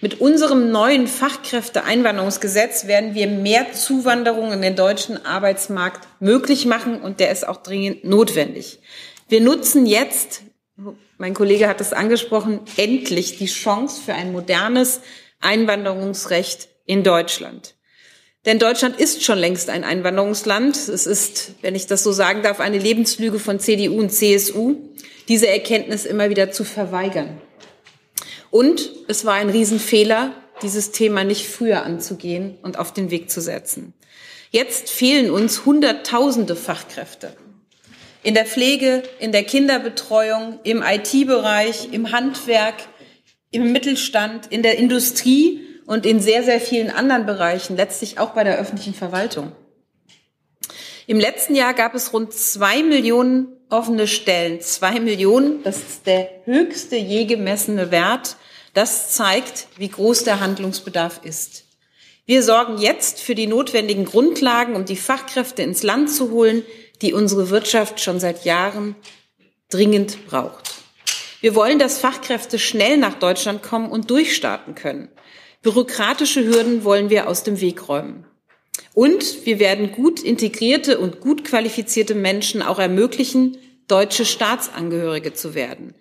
Mit 0.00 0.20
unserem 0.20 0.72
neuen 0.72 1.06
Fachkräfteeinwanderungsgesetz 1.06 2.88
werden 2.88 3.14
wir 3.14 3.28
mehr 3.28 3.74
Zuwanderung 3.74 4.50
in 4.50 4.60
den 4.60 4.74
deutschen 4.74 5.24
Arbeitsmarkt 5.24 6.08
möglich 6.18 6.66
machen 6.66 7.00
und 7.00 7.20
der 7.20 7.30
ist 7.30 7.46
auch 7.46 7.62
dringend 7.62 8.04
notwendig. 8.04 8.80
Wir 9.28 9.40
nutzen 9.40 9.86
jetzt, 9.86 10.42
mein 11.16 11.32
Kollege 11.32 11.68
hat 11.68 11.80
es 11.80 11.92
angesprochen, 11.92 12.58
endlich 12.76 13.38
die 13.38 13.46
Chance 13.46 14.02
für 14.04 14.14
ein 14.14 14.32
modernes 14.32 15.00
Einwanderungsrecht 15.40 16.70
in 16.86 17.04
Deutschland. 17.04 17.77
Denn 18.46 18.58
Deutschland 18.58 18.98
ist 18.98 19.24
schon 19.24 19.38
längst 19.38 19.68
ein 19.68 19.84
Einwanderungsland. 19.84 20.76
Es 20.76 21.06
ist, 21.06 21.54
wenn 21.60 21.74
ich 21.74 21.86
das 21.86 22.02
so 22.02 22.12
sagen 22.12 22.42
darf, 22.42 22.60
eine 22.60 22.78
Lebenslüge 22.78 23.38
von 23.38 23.58
CDU 23.58 23.98
und 23.98 24.10
CSU, 24.10 24.76
diese 25.28 25.48
Erkenntnis 25.48 26.06
immer 26.06 26.30
wieder 26.30 26.50
zu 26.50 26.64
verweigern. 26.64 27.40
Und 28.50 28.90
es 29.08 29.24
war 29.24 29.34
ein 29.34 29.50
Riesenfehler, 29.50 30.34
dieses 30.62 30.90
Thema 30.92 31.24
nicht 31.24 31.46
früher 31.46 31.84
anzugehen 31.84 32.58
und 32.62 32.78
auf 32.78 32.92
den 32.92 33.10
Weg 33.10 33.30
zu 33.30 33.40
setzen. 33.40 33.92
Jetzt 34.50 34.88
fehlen 34.88 35.30
uns 35.30 35.66
Hunderttausende 35.66 36.56
Fachkräfte. 36.56 37.36
In 38.22 38.34
der 38.34 38.46
Pflege, 38.46 39.02
in 39.20 39.32
der 39.32 39.44
Kinderbetreuung, 39.44 40.58
im 40.64 40.82
IT-Bereich, 40.82 41.92
im 41.92 42.12
Handwerk, 42.12 42.74
im 43.50 43.72
Mittelstand, 43.72 44.46
in 44.50 44.62
der 44.62 44.78
Industrie 44.78 45.67
und 45.88 46.04
in 46.04 46.20
sehr, 46.20 46.44
sehr 46.44 46.60
vielen 46.60 46.90
anderen 46.90 47.24
Bereichen, 47.24 47.76
letztlich 47.76 48.18
auch 48.18 48.30
bei 48.30 48.44
der 48.44 48.58
öffentlichen 48.58 48.92
Verwaltung. 48.92 49.52
Im 51.06 51.18
letzten 51.18 51.54
Jahr 51.54 51.72
gab 51.72 51.94
es 51.94 52.12
rund 52.12 52.34
zwei 52.34 52.82
Millionen 52.82 53.48
offene 53.70 54.06
Stellen. 54.06 54.60
Zwei 54.60 55.00
Millionen, 55.00 55.62
das 55.62 55.78
ist 55.78 56.06
der 56.06 56.28
höchste 56.44 56.96
je 56.96 57.24
gemessene 57.24 57.90
Wert. 57.90 58.36
Das 58.74 59.12
zeigt, 59.12 59.68
wie 59.78 59.88
groß 59.88 60.24
der 60.24 60.40
Handlungsbedarf 60.40 61.20
ist. 61.24 61.64
Wir 62.26 62.42
sorgen 62.42 62.76
jetzt 62.76 63.22
für 63.22 63.34
die 63.34 63.46
notwendigen 63.46 64.04
Grundlagen, 64.04 64.76
um 64.76 64.84
die 64.84 64.96
Fachkräfte 64.96 65.62
ins 65.62 65.82
Land 65.82 66.10
zu 66.10 66.30
holen, 66.30 66.64
die 67.00 67.14
unsere 67.14 67.48
Wirtschaft 67.48 68.00
schon 68.00 68.20
seit 68.20 68.44
Jahren 68.44 68.94
dringend 69.70 70.26
braucht. 70.26 70.74
Wir 71.40 71.54
wollen, 71.54 71.78
dass 71.78 71.98
Fachkräfte 71.98 72.58
schnell 72.58 72.98
nach 72.98 73.14
Deutschland 73.14 73.62
kommen 73.62 73.90
und 73.90 74.10
durchstarten 74.10 74.74
können. 74.74 75.08
Bürokratische 75.62 76.44
Hürden 76.44 76.84
wollen 76.84 77.10
wir 77.10 77.28
aus 77.28 77.42
dem 77.42 77.60
Weg 77.60 77.88
räumen. 77.88 78.24
Und 78.94 79.44
wir 79.44 79.58
werden 79.58 79.92
gut 79.92 80.20
integrierte 80.20 80.98
und 80.98 81.20
gut 81.20 81.44
qualifizierte 81.44 82.14
Menschen 82.14 82.62
auch 82.62 82.78
ermöglichen, 82.78 83.58
deutsche 83.88 84.24
Staatsangehörige 84.24 85.34
zu 85.34 85.54
werden. 85.54 85.94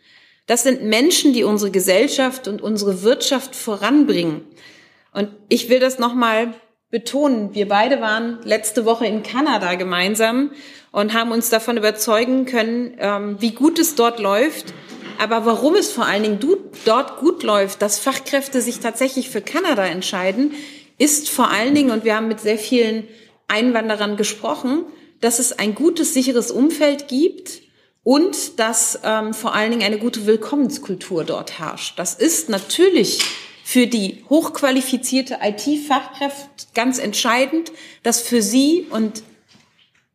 Das 0.46 0.64
sind 0.64 0.84
Menschen, 0.84 1.34
die 1.34 1.44
unsere 1.44 1.72
Gesellschaft 1.72 2.48
und 2.48 2.62
unsere 2.62 3.02
Wirtschaft 3.04 3.56
voranbringen. 3.56 4.42
Und 5.12 5.30
ich 5.50 5.70
will 5.70 5.80
das 5.80 6.00
nochmal 6.00 6.54
betonen. 6.90 7.54
Wir 7.54 7.68
beide 7.68 8.00
waren 8.00 8.40
letzte 8.44 8.86
Woche 8.86 9.08
in 9.08 9.24
Kanada 9.24 9.76
gemeinsam 9.76 10.52
und 10.92 11.14
haben 11.14 11.32
uns 11.32 11.50
davon 11.50 11.78
überzeugen 11.78 12.46
können, 12.46 12.96
ähm, 13.00 13.38
wie 13.40 13.52
gut 13.52 13.78
es 13.80 13.96
dort 13.96 14.20
läuft. 14.20 14.74
Aber 15.20 15.46
warum 15.46 15.76
es 15.76 15.92
vor 15.92 16.06
allen 16.06 16.24
Dingen 16.24 16.40
dort 16.86 17.18
gut 17.18 17.44
läuft, 17.44 17.82
dass 17.82 18.00
Fachkräfte 18.00 18.62
sich 18.62 18.80
tatsächlich 18.80 19.30
für 19.30 19.42
Kanada 19.42 19.86
entscheiden, 19.86 20.54
ist 20.98 21.30
vor 21.30 21.50
allen 21.50 21.76
Dingen, 21.76 21.92
und 21.92 22.04
wir 22.04 22.16
haben 22.16 22.28
mit 22.28 22.40
sehr 22.40 22.58
vielen 22.58 23.08
Einwanderern 23.48 24.18
gesprochen, 24.18 24.86
dass 25.22 25.40
es 25.40 25.58
ein 25.58 25.76
gutes, 25.76 26.14
sicheres 26.14 26.52
Umfeld 26.52 27.08
gibt 27.08 27.62
und 28.04 28.60
dass 28.60 29.00
ähm, 29.04 29.34
vor 29.34 29.54
allen 29.54 29.72
Dingen 29.72 29.84
eine 29.84 29.98
gute 29.98 30.26
Willkommenskultur 30.26 31.24
dort 31.24 31.60
herrscht. 31.60 32.00
Das 32.00 32.14
ist 32.14 32.50
natürlich 32.50 33.20
für 33.64 33.88
die 33.88 34.24
hochqualifizierte 34.30 35.40
IT-Fachkraft 35.42 36.74
ganz 36.74 37.00
entscheidend, 37.00 37.72
dass 38.04 38.22
für 38.22 38.42
sie 38.42 38.88
und 38.90 39.24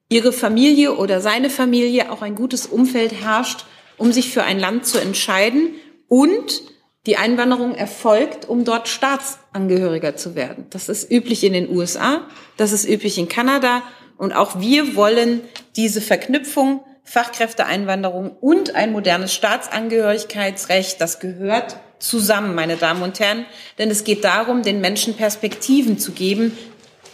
ihre 0.09 0.33
Familie 0.33 0.97
oder 0.97 1.21
seine 1.21 1.51
Familie 1.51 2.11
auch 2.11 2.23
ein 2.23 2.35
gutes 2.35 2.67
Umfeld 2.67 3.13
herrscht, 3.13 3.67
um 4.03 4.11
sich 4.11 4.31
für 4.31 4.43
ein 4.43 4.59
Land 4.59 4.85
zu 4.85 4.99
entscheiden 4.99 5.77
und 6.09 6.63
die 7.07 7.19
Einwanderung 7.19 7.77
erfolgt, 7.77 8.49
um 8.49 8.65
dort 8.65 8.89
Staatsangehöriger 8.89 10.17
zu 10.17 10.35
werden. 10.35 10.67
Das 10.71 10.89
ist 10.89 11.09
üblich 11.09 11.45
in 11.45 11.53
den 11.53 11.71
USA, 11.71 12.27
das 12.57 12.73
ist 12.73 12.85
üblich 12.85 13.17
in 13.17 13.29
Kanada 13.29 13.85
und 14.17 14.33
auch 14.33 14.59
wir 14.59 14.97
wollen 14.97 15.41
diese 15.77 16.01
Verknüpfung 16.01 16.83
Fachkräfteeinwanderung 17.05 18.37
und 18.41 18.75
ein 18.75 18.91
modernes 18.91 19.33
Staatsangehörigkeitsrecht, 19.35 21.01
das 21.01 21.21
gehört 21.21 21.77
zusammen, 22.01 22.57
meine 22.57 22.77
Damen 22.77 23.03
und 23.03 23.21
Herren, 23.21 23.47
denn 23.79 23.89
es 23.89 24.03
geht 24.03 24.25
darum, 24.25 24.65
den 24.65 24.81
Menschen 24.81 25.15
Perspektiven 25.15 25.97
zu 25.97 26.11
geben, 26.11 26.59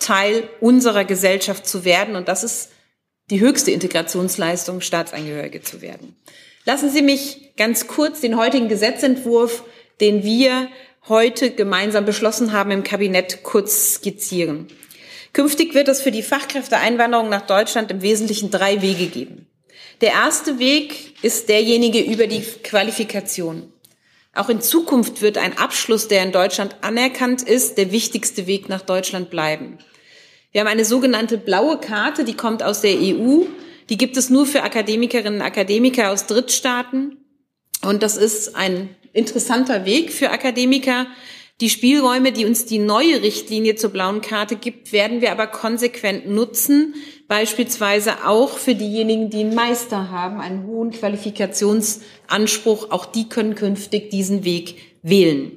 Teil 0.01 0.49
unserer 0.61 1.05
Gesellschaft 1.05 1.67
zu 1.67 1.85
werden 1.85 2.17
und 2.17 2.29
das 2.29 2.45
ist 2.45 2.71
die 3.29 3.41
höchste 3.41 3.73
Integrationsleistung, 3.73 4.81
Staatsangehörige 4.81 5.61
zu 5.61 5.83
werden. 5.83 6.17
Lassen 6.65 6.91
Sie 6.91 7.03
mich 7.03 7.55
ganz 7.57 7.87
kurz 7.87 8.21
den 8.21 8.37
heutigen 8.37 8.69
Gesetzentwurf 8.69 9.65
den 10.01 10.23
wir 10.23 10.69
heute 11.09 11.51
gemeinsam 11.51 12.05
beschlossen 12.05 12.53
haben, 12.53 12.71
im 12.71 12.83
Kabinett 12.83 13.43
kurz 13.43 13.95
skizzieren. 13.95 14.69
Künftig 15.33 15.75
wird 15.75 15.89
es 15.89 16.01
für 16.01 16.11
die 16.11 16.23
Fachkräfteeinwanderung 16.23 17.29
nach 17.29 17.47
Deutschland 17.47 17.91
im 17.91 18.03
Wesentlichen 18.03 18.51
drei 18.51 18.83
Wege 18.83 19.07
geben. 19.07 19.47
Der 20.01 20.13
erste 20.13 20.59
Weg 20.59 21.23
ist 21.23 21.49
derjenige 21.49 22.01
über 22.01 22.27
die 22.27 22.41
Qualifikation. 22.41 23.73
Auch 24.35 24.49
in 24.49 24.61
Zukunft 24.61 25.23
wird 25.23 25.39
ein 25.39 25.59
Abschluss, 25.59 26.07
der 26.07 26.23
in 26.23 26.33
Deutschland 26.33 26.77
anerkannt 26.83 27.43
ist, 27.43 27.79
der 27.79 27.91
wichtigste 27.91 28.47
Weg 28.47 28.69
nach 28.69 28.83
Deutschland 28.83 29.31
bleiben. 29.31 29.79
Wir 30.53 30.61
haben 30.61 30.69
eine 30.69 30.85
sogenannte 30.85 31.37
blaue 31.37 31.79
Karte, 31.79 32.25
die 32.25 32.35
kommt 32.35 32.63
aus 32.63 32.81
der 32.81 32.97
EU. 32.97 33.43
Die 33.89 33.97
gibt 33.97 34.17
es 34.17 34.31
nur 34.31 34.47
für 34.47 34.63
Akademikerinnen 34.63 35.41
und 35.41 35.47
Akademiker 35.47 36.11
aus 36.11 36.27
Drittstaaten. 36.27 37.17
Und 37.83 38.03
das 38.03 38.17
ist 38.17 38.57
ein 38.57 38.91
interessanter 39.13 39.85
Weg 39.85 40.13
für 40.13 40.31
Akademiker. 40.31 41.07
Die 41.61 41.71
Spielräume, 41.71 42.31
die 42.31 42.45
uns 42.45 42.67
die 42.67 42.79
neue 42.79 43.23
Richtlinie 43.23 43.75
zur 43.75 43.91
blauen 43.91 44.21
Karte 44.21 44.55
gibt, 44.55 44.93
werden 44.93 45.21
wir 45.21 45.33
aber 45.33 45.49
konsequent 45.49 46.29
nutzen, 46.29 46.95
beispielsweise 47.27 48.27
auch 48.27 48.59
für 48.59 48.77
diejenigen, 48.77 49.29
die 49.29 49.41
einen 49.41 49.57
Meister 49.57 50.11
haben, 50.11 50.41
einen 50.41 50.67
hohen 50.67 50.93
Qualifikationsanspruch. 50.93 52.93
Auch 52.93 53.07
die 53.07 53.29
können 53.29 53.57
künftig 53.57 54.11
diesen 54.11 54.45
Weg 54.45 54.77
wählen. 55.03 55.51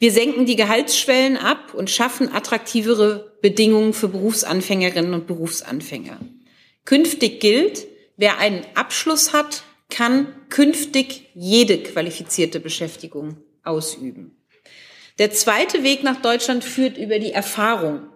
Wir 0.00 0.10
senken 0.10 0.46
die 0.46 0.56
Gehaltsschwellen 0.56 1.36
ab 1.36 1.74
und 1.74 1.90
schaffen 1.90 2.32
attraktivere 2.32 3.36
Bedingungen 3.40 3.92
für 3.92 4.08
Berufsanfängerinnen 4.08 5.14
und 5.14 5.28
Berufsanfänger. 5.28 6.18
Künftig 6.88 7.40
gilt, 7.40 7.86
wer 8.16 8.38
einen 8.38 8.64
Abschluss 8.74 9.34
hat, 9.34 9.62
kann 9.90 10.34
künftig 10.48 11.28
jede 11.34 11.82
qualifizierte 11.82 12.60
Beschäftigung 12.60 13.36
ausüben. 13.62 14.42
Der 15.18 15.30
zweite 15.30 15.82
Weg 15.82 16.02
nach 16.02 16.22
Deutschland 16.22 16.64
führt 16.64 16.96
über 16.96 17.18
die 17.18 17.32
Erfahrung. 17.32 18.08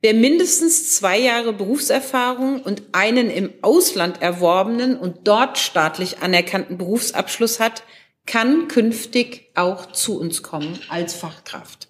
Wer 0.00 0.12
mindestens 0.12 0.96
zwei 0.96 1.20
Jahre 1.20 1.52
Berufserfahrung 1.52 2.62
und 2.62 2.82
einen 2.90 3.30
im 3.30 3.52
Ausland 3.62 4.20
erworbenen 4.20 4.98
und 4.98 5.28
dort 5.28 5.56
staatlich 5.56 6.18
anerkannten 6.18 6.78
Berufsabschluss 6.78 7.60
hat, 7.60 7.84
kann 8.26 8.66
künftig 8.66 9.52
auch 9.54 9.92
zu 9.92 10.18
uns 10.18 10.42
kommen 10.42 10.80
als 10.88 11.14
Fachkraft. 11.14 11.86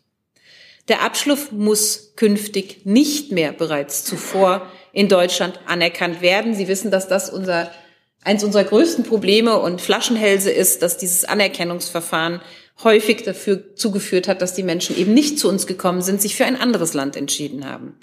Der 0.88 1.02
Abschluss 1.02 1.50
muss 1.50 2.12
künftig 2.14 2.84
nicht 2.84 3.32
mehr 3.32 3.52
bereits 3.52 4.04
zuvor 4.04 4.70
in 4.96 5.10
Deutschland 5.10 5.60
anerkannt 5.66 6.22
werden. 6.22 6.54
Sie 6.54 6.68
wissen, 6.68 6.90
dass 6.90 7.06
das 7.06 7.28
unser 7.28 7.70
Eins 8.24 8.42
unserer 8.42 8.64
größten 8.64 9.04
Probleme 9.04 9.60
und 9.60 9.80
Flaschenhälse 9.80 10.50
ist, 10.50 10.82
dass 10.82 10.96
dieses 10.96 11.24
Anerkennungsverfahren 11.26 12.40
häufig 12.82 13.22
dafür 13.22 13.76
zugeführt 13.76 14.26
hat, 14.26 14.42
dass 14.42 14.54
die 14.54 14.64
Menschen 14.64 14.96
eben 14.96 15.14
nicht 15.14 15.38
zu 15.38 15.48
uns 15.48 15.68
gekommen 15.68 16.00
sind, 16.00 16.20
sich 16.20 16.34
für 16.34 16.46
ein 16.46 16.56
anderes 16.56 16.92
Land 16.94 17.14
entschieden 17.14 17.68
haben. 17.70 17.94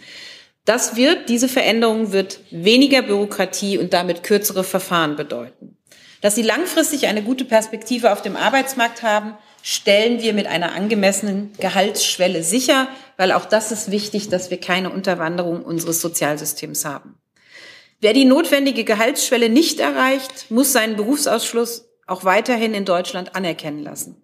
Das 0.66 0.96
wird, 0.96 1.30
diese 1.30 1.50
Veränderung 1.50 2.14
wird 2.14 2.40
weniger 2.52 3.02
Bürokratie 3.02 3.80
und 3.80 3.92
damit 3.92 4.24
kürzere 4.24 4.64
Verfahren 4.64 5.18
bedeuten. 5.18 5.76
Dass 6.22 6.36
sie 6.36 6.44
langfristig 6.44 7.08
eine 7.08 7.24
gute 7.24 7.44
Perspektive 7.44 8.14
auf 8.14 8.22
dem 8.22 8.38
Arbeitsmarkt 8.38 9.02
haben, 9.04 9.34
stellen 9.64 10.22
wir 10.22 10.34
mit 10.34 10.46
einer 10.46 10.74
angemessenen 10.74 11.54
Gehaltsschwelle 11.58 12.44
sicher, 12.44 12.90
weil 13.18 13.32
auch 13.32 13.46
das 13.46 13.72
ist 13.72 13.90
wichtig, 13.90 14.28
dass 14.30 14.52
wir 14.52 14.60
keine 14.60 14.92
Unterwanderung 14.92 15.64
unseres 15.64 16.02
Sozialsystems 16.02 16.84
haben. 16.86 17.16
Wer 18.02 18.12
die 18.12 18.26
notwendige 18.26 18.84
Gehaltsschwelle 18.84 19.48
nicht 19.48 19.80
erreicht, 19.80 20.52
muss 20.52 20.74
seinen 20.74 20.98
Berufsausschluss 20.98 21.86
auch 22.06 22.26
weiterhin 22.26 22.74
in 22.74 22.84
Deutschland 22.84 23.36
anerkennen 23.36 23.82
lassen. 23.82 24.22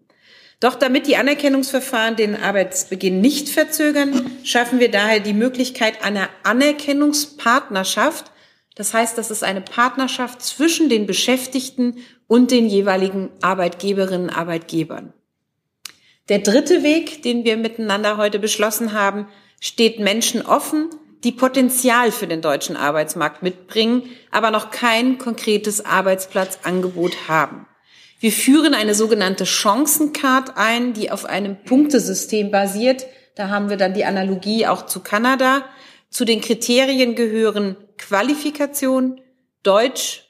Doch 0.59 0.75
damit 0.75 1.07
die 1.07 1.15
Anerkennungsverfahren 1.15 2.17
den 2.17 2.35
Arbeitsbeginn 2.35 3.21
nicht 3.21 3.47
verzögern, 3.47 4.29
schaffen 4.43 4.79
wir 4.79 4.91
daher 4.91 5.21
die 5.21 5.33
Möglichkeit 5.33 6.03
einer 6.03 6.27
Anerkennungspartnerschaft. 6.43 8.33
Das 8.75 8.93
heißt, 8.93 9.17
das 9.17 9.31
ist 9.31 9.45
eine 9.45 9.61
Partnerschaft 9.61 10.41
zwischen 10.41 10.89
den 10.89 11.05
Beschäftigten 11.05 12.03
und 12.27 12.51
den 12.51 12.67
jeweiligen 12.67 13.29
Arbeitgeberinnen 13.41 14.27
und 14.27 14.35
Arbeitgebern. 14.35 15.13
Der 16.29 16.39
dritte 16.39 16.83
Weg, 16.83 17.23
den 17.23 17.43
wir 17.43 17.57
miteinander 17.57 18.17
heute 18.17 18.37
beschlossen 18.37 18.93
haben, 18.93 19.27
steht 19.59 19.99
Menschen 19.99 20.45
offen, 20.45 20.89
die 21.23 21.31
Potenzial 21.31 22.11
für 22.11 22.27
den 22.27 22.41
deutschen 22.41 22.77
Arbeitsmarkt 22.77 23.41
mitbringen, 23.41 24.03
aber 24.31 24.51
noch 24.51 24.69
kein 24.69 25.17
konkretes 25.17 25.83
Arbeitsplatzangebot 25.83 27.27
haben. 27.27 27.65
Wir 28.19 28.31
führen 28.31 28.75
eine 28.75 28.93
sogenannte 28.93 29.45
Chancencard 29.45 30.55
ein, 30.55 30.93
die 30.93 31.09
auf 31.09 31.25
einem 31.25 31.63
Punktesystem 31.63 32.51
basiert. 32.51 33.07
Da 33.35 33.49
haben 33.49 33.69
wir 33.69 33.77
dann 33.77 33.95
die 33.95 34.05
Analogie 34.05 34.67
auch 34.67 34.85
zu 34.85 34.99
Kanada. 34.99 35.65
Zu 36.11 36.25
den 36.25 36.41
Kriterien 36.41 37.15
gehören 37.15 37.75
Qualifikation, 37.97 39.19
Deutsch 39.63 40.29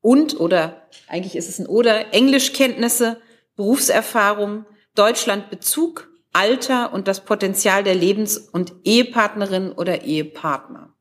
und 0.00 0.38
oder 0.38 0.88
eigentlich 1.08 1.36
ist 1.36 1.48
es 1.48 1.58
ein 1.58 1.66
oder 1.66 2.14
Englischkenntnisse, 2.14 3.20
Berufserfahrung, 3.56 4.66
Deutschlandbezug 4.94 6.08
Alter 6.32 6.92
und 6.92 7.08
das 7.08 7.24
Potenzial 7.24 7.84
der 7.84 7.94
Lebens- 7.94 8.38
und 8.38 8.72
Ehepartnerin 8.84 9.72
oder 9.72 10.02
Ehepartner. 10.02 10.94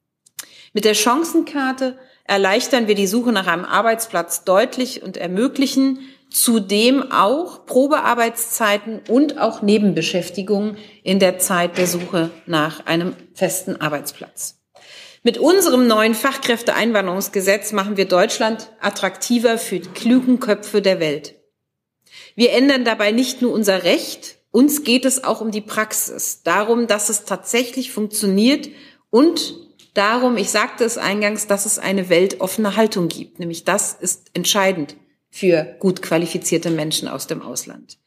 Mit 0.74 0.86
der 0.86 0.94
Chancenkarte 0.94 1.98
erleichtern 2.26 2.88
wir 2.88 2.96
die 2.96 3.08
Suche 3.08 3.32
nach 3.32 3.48
einem 3.48 3.66
Arbeitsplatz 3.66 4.44
deutlich 4.44 5.04
und 5.04 5.18
ermöglichen 5.18 6.00
zudem 6.30 7.12
auch 7.12 7.66
Probearbeitszeiten 7.66 9.02
und 9.10 9.38
auch 9.38 9.62
Nebenbeschäftigungen 9.62 10.78
in 11.04 11.20
der 11.20 11.40
Zeit 11.40 11.78
der 11.78 11.88
Suche 11.88 12.32
nach 12.46 12.86
einem 12.86 13.16
festen 13.34 13.76
Arbeitsplatz. 13.82 14.62
Mit 15.24 15.38
unserem 15.38 15.88
neuen 15.88 16.16
Fachkräfteeinwanderungsgesetz 16.16 17.74
machen 17.74 17.98
wir 17.98 18.08
Deutschland 18.08 18.72
attraktiver 18.80 19.58
für 19.58 19.80
die 19.80 19.90
klugen 19.90 20.40
Köpfe 20.40 20.82
der 20.82 21.00
Welt. 21.00 21.41
Wir 22.36 22.52
ändern 22.54 22.86
dabei 22.86 23.12
nicht 23.12 23.42
nur 23.42 23.54
unser 23.54 23.84
Recht, 23.84 24.38
uns 24.52 24.84
geht 24.84 25.06
es 25.06 25.24
auch 25.24 25.42
um 25.42 25.52
die 25.52 25.62
Praxis, 25.62 26.44
darum, 26.44 26.88
dass 26.88 27.10
es 27.10 27.24
tatsächlich 27.24 27.92
funktioniert 27.92 28.70
und 29.10 29.56
darum, 29.94 30.38
ich 30.38 30.50
sagte 30.50 30.84
es 30.84 30.98
eingangs, 30.98 31.48
dass 31.48 31.66
es 31.66 31.80
eine 31.80 32.10
weltoffene 32.10 32.76
Haltung 32.76 33.08
gibt. 33.08 33.40
Nämlich 33.40 33.64
das 33.64 33.94
ist 33.94 34.30
entscheidend 34.34 34.96
für 35.30 35.76
gut 35.80 36.02
qualifizierte 36.02 36.70
Menschen 36.70 37.08
aus 37.08 37.28
dem 37.28 37.42
Ausland. 37.42 37.98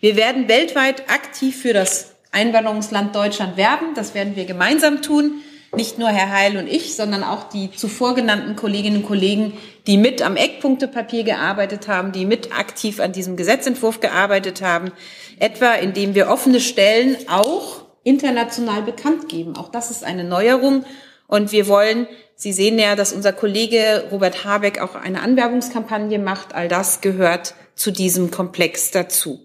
Wir 0.00 0.16
werden 0.16 0.48
weltweit 0.48 1.10
aktiv 1.10 1.60
für 1.60 1.72
das 1.72 2.14
Einwanderungsland 2.30 3.14
Deutschland 3.14 3.56
werben. 3.56 3.94
Das 3.94 4.14
werden 4.14 4.36
wir 4.36 4.44
gemeinsam 4.44 5.00
tun. 5.00 5.40
Nicht 5.76 5.98
nur 5.98 6.08
Herr 6.08 6.30
Heil 6.30 6.56
und 6.56 6.68
ich, 6.68 6.94
sondern 6.94 7.24
auch 7.24 7.48
die 7.48 7.72
zuvor 7.72 8.14
genannten 8.14 8.56
Kolleginnen 8.56 8.98
und 8.98 9.06
Kollegen, 9.06 9.54
die 9.86 9.96
mit 9.96 10.22
am 10.22 10.36
Eckpunktepapier 10.36 11.24
gearbeitet 11.24 11.88
haben, 11.88 12.12
die 12.12 12.24
mit 12.24 12.56
aktiv 12.56 13.00
an 13.00 13.12
diesem 13.12 13.36
Gesetzentwurf 13.36 14.00
gearbeitet 14.00 14.62
haben, 14.62 14.92
etwa 15.38 15.74
indem 15.74 16.14
wir 16.14 16.28
offene 16.28 16.60
Stellen 16.60 17.16
auch 17.28 17.82
international 18.04 18.82
bekannt 18.82 19.28
geben. 19.28 19.56
Auch 19.56 19.70
das 19.70 19.90
ist 19.90 20.04
eine 20.04 20.24
Neuerung. 20.24 20.84
Und 21.26 21.52
wir 21.52 21.66
wollen, 21.66 22.06
Sie 22.36 22.52
sehen 22.52 22.78
ja, 22.78 22.96
dass 22.96 23.12
unser 23.12 23.32
Kollege 23.32 24.04
Robert 24.10 24.44
Habeck 24.44 24.80
auch 24.80 24.94
eine 24.94 25.22
Anwerbungskampagne 25.22 26.18
macht. 26.18 26.54
All 26.54 26.68
das 26.68 27.00
gehört 27.00 27.54
zu 27.74 27.90
diesem 27.90 28.30
Komplex 28.30 28.90
dazu. 28.90 29.40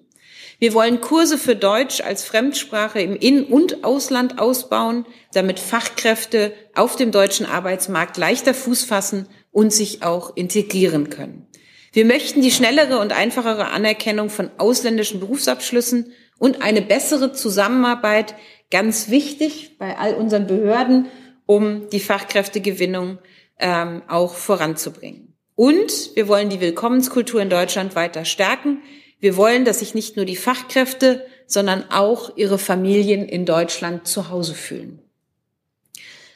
Wir 0.60 0.74
wollen 0.74 1.00
Kurse 1.00 1.38
für 1.38 1.56
Deutsch 1.56 2.02
als 2.02 2.26
Fremdsprache 2.26 3.02
im 3.02 3.16
In- 3.16 3.46
und 3.46 3.86
Ausland 3.86 4.40
ausbauen, 4.40 5.06
damit 5.34 5.58
Fachkräfte 5.58 6.54
auf 6.76 6.98
dem 6.98 7.12
deutschen 7.12 7.46
Arbeitsmarkt 7.46 8.18
leichter 8.18 8.54
Fuß 8.54 8.84
fassen 8.84 9.28
und 9.52 9.72
sich 9.72 10.04
auch 10.04 10.36
integrieren 10.36 11.10
können. 11.10 11.48
Wir 11.94 12.04
möchten 12.04 12.42
die 12.42 12.52
schnellere 12.52 13.00
und 13.00 13.14
einfachere 13.14 13.70
Anerkennung 13.70 14.30
von 14.30 14.52
ausländischen 14.58 15.22
Berufsabschlüssen 15.22 16.12
und 16.38 16.62
eine 16.62 16.82
bessere 16.82 17.32
Zusammenarbeit, 17.32 18.36
ganz 18.70 19.10
wichtig 19.10 19.78
bei 19.80 19.98
all 19.98 20.14
unseren 20.14 20.46
Behörden, 20.46 21.08
um 21.46 21.90
die 21.90 22.00
Fachkräftegewinnung 22.00 23.18
ähm, 23.60 24.04
auch 24.08 24.36
voranzubringen. 24.36 25.36
Und 25.56 26.16
wir 26.16 26.28
wollen 26.28 26.50
die 26.50 26.62
Willkommenskultur 26.62 27.42
in 27.42 27.50
Deutschland 27.50 27.96
weiter 27.96 28.24
stärken. 28.24 28.82
Wir 29.20 29.36
wollen, 29.36 29.66
dass 29.66 29.80
sich 29.80 29.94
nicht 29.94 30.16
nur 30.16 30.26
die 30.26 30.36
Fachkräfte, 30.36 31.26
sondern 31.46 31.90
auch 31.92 32.38
ihre 32.38 32.58
Familien 32.58 33.28
in 33.28 33.46
Deutschland 33.46 34.08
zu 34.08 34.30
Hause 34.30 34.54
fühlen. 34.54 35.00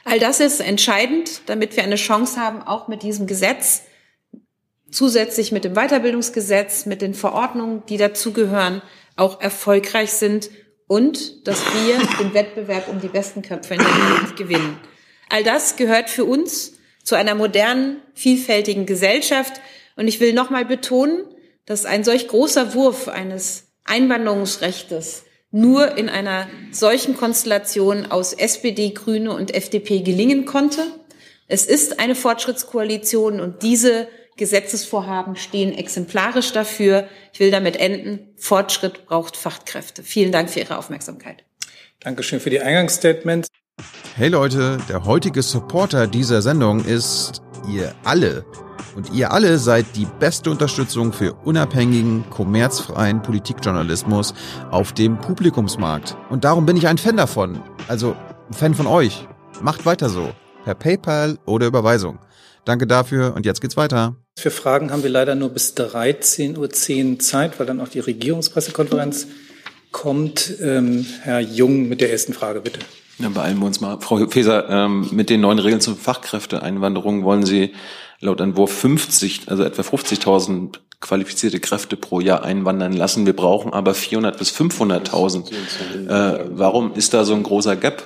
All 0.05 0.19
das 0.19 0.39
ist 0.39 0.59
entscheidend, 0.59 1.41
damit 1.45 1.77
wir 1.77 1.83
eine 1.83 1.95
Chance 1.95 2.39
haben, 2.39 2.61
auch 2.61 2.87
mit 2.87 3.03
diesem 3.03 3.25
Gesetz, 3.25 3.83
zusätzlich 4.91 5.51
mit 5.51 5.63
dem 5.63 5.75
Weiterbildungsgesetz, 5.75 6.85
mit 6.85 7.01
den 7.01 7.13
Verordnungen, 7.13 7.83
die 7.87 7.97
dazugehören, 7.97 8.81
auch 9.15 9.39
erfolgreich 9.39 10.11
sind 10.11 10.49
und 10.87 11.47
dass 11.47 11.61
wir 11.61 11.97
den 12.19 12.33
Wettbewerb 12.33 12.89
um 12.89 12.99
die 12.99 13.07
besten 13.07 13.41
Köpfe 13.41 13.75
in 13.75 13.79
der 13.79 13.87
Welt 13.87 14.35
gewinnen. 14.35 14.77
All 15.29 15.43
das 15.43 15.77
gehört 15.77 16.09
für 16.09 16.25
uns 16.25 16.73
zu 17.03 17.15
einer 17.15 17.35
modernen, 17.35 18.01
vielfältigen 18.13 18.85
Gesellschaft. 18.85 19.61
Und 19.95 20.07
ich 20.07 20.19
will 20.19 20.33
nochmal 20.33 20.65
betonen, 20.65 21.25
dass 21.65 21.85
ein 21.85 22.03
solch 22.03 22.27
großer 22.27 22.73
Wurf 22.73 23.07
eines 23.07 23.67
Einwanderungsrechtes 23.85 25.23
nur 25.51 25.97
in 25.97 26.09
einer 26.09 26.47
solchen 26.71 27.15
Konstellation 27.15 28.07
aus 28.07 28.33
SPD, 28.33 28.89
Grüne 28.89 29.33
und 29.33 29.53
FDP 29.53 30.01
gelingen 30.01 30.45
konnte. 30.45 30.81
Es 31.47 31.65
ist 31.65 31.99
eine 31.99 32.15
Fortschrittskoalition 32.15 33.39
und 33.39 33.61
diese 33.61 34.07
Gesetzesvorhaben 34.35 35.35
stehen 35.35 35.77
exemplarisch 35.77 36.53
dafür. 36.53 37.07
Ich 37.33 37.39
will 37.39 37.51
damit 37.51 37.75
enden. 37.75 38.33
Fortschritt 38.35 39.05
braucht 39.05 39.37
Fachkräfte. 39.37 40.01
Vielen 40.01 40.31
Dank 40.31 40.49
für 40.49 40.61
Ihre 40.61 40.77
Aufmerksamkeit. 40.77 41.43
Dankeschön 41.99 42.39
für 42.39 42.49
die 42.49 42.59
Eingangsstatements. 42.59 43.47
Hey 44.15 44.29
Leute, 44.29 44.79
der 44.89 45.05
heutige 45.05 45.43
Supporter 45.43 46.07
dieser 46.07 46.41
Sendung 46.41 46.83
ist 46.83 47.41
ihr 47.71 47.93
alle. 48.03 48.43
Und 48.95 49.11
ihr 49.13 49.31
alle 49.31 49.57
seid 49.57 49.85
die 49.95 50.07
beste 50.19 50.51
Unterstützung 50.51 51.13
für 51.13 51.33
unabhängigen, 51.33 52.25
kommerzfreien 52.29 53.21
Politikjournalismus 53.21 54.33
auf 54.69 54.93
dem 54.93 55.19
Publikumsmarkt. 55.19 56.15
Und 56.29 56.43
darum 56.43 56.65
bin 56.65 56.77
ich 56.77 56.87
ein 56.87 56.97
Fan 56.97 57.17
davon. 57.17 57.59
Also 57.87 58.15
ein 58.49 58.53
Fan 58.53 58.73
von 58.75 58.87
euch. 58.87 59.27
Macht 59.61 59.85
weiter 59.85 60.09
so. 60.09 60.31
Per 60.63 60.75
PayPal 60.75 61.39
oder 61.45 61.67
Überweisung. 61.67 62.19
Danke 62.65 62.87
dafür 62.87 63.33
und 63.35 63.45
jetzt 63.45 63.61
geht's 63.61 63.75
weiter. 63.75 64.15
Für 64.37 64.51
Fragen 64.51 64.91
haben 64.91 65.03
wir 65.03 65.09
leider 65.09 65.35
nur 65.35 65.49
bis 65.49 65.75
13.10 65.75 66.57
Uhr 66.57 67.19
Zeit, 67.19 67.59
weil 67.59 67.65
dann 67.65 67.81
auch 67.81 67.89
die 67.89 67.99
Regierungspressekonferenz 67.99 69.27
kommt. 69.91 70.53
Ähm, 70.61 71.05
Herr 71.21 71.39
Jung 71.39 71.89
mit 71.89 71.99
der 71.99 72.11
ersten 72.11 72.33
Frage, 72.33 72.61
bitte. 72.61 72.79
Dann 73.19 73.33
beeilen 73.33 73.59
wir 73.59 73.65
uns 73.65 73.79
mal. 73.79 73.99
Frau 73.99 74.25
Feser, 74.27 74.69
ähm, 74.69 75.07
mit 75.11 75.29
den 75.29 75.41
neuen 75.41 75.59
Regeln 75.59 75.81
zur 75.81 75.95
Fachkräfteeinwanderung 75.95 77.23
wollen 77.23 77.45
Sie 77.45 77.73
laut 78.23 78.41
Entwurf 78.41 78.71
50, 78.71 79.43
also 79.47 79.63
etwa 79.63 79.81
50.000 79.81 80.79
qualifizierte 80.99 81.59
Kräfte 81.59 81.97
pro 81.97 82.21
Jahr 82.21 82.43
einwandern 82.43 82.93
lassen. 82.93 83.25
Wir 83.25 83.35
brauchen 83.35 83.73
aber 83.73 83.93
400 83.93 84.37
bis 84.37 84.51
500.000. 84.51 85.51
Äh, 86.07 86.45
warum 86.51 86.93
ist 86.93 87.13
da 87.13 87.25
so 87.25 87.33
ein 87.33 87.43
großer 87.43 87.75
Gap? 87.75 88.03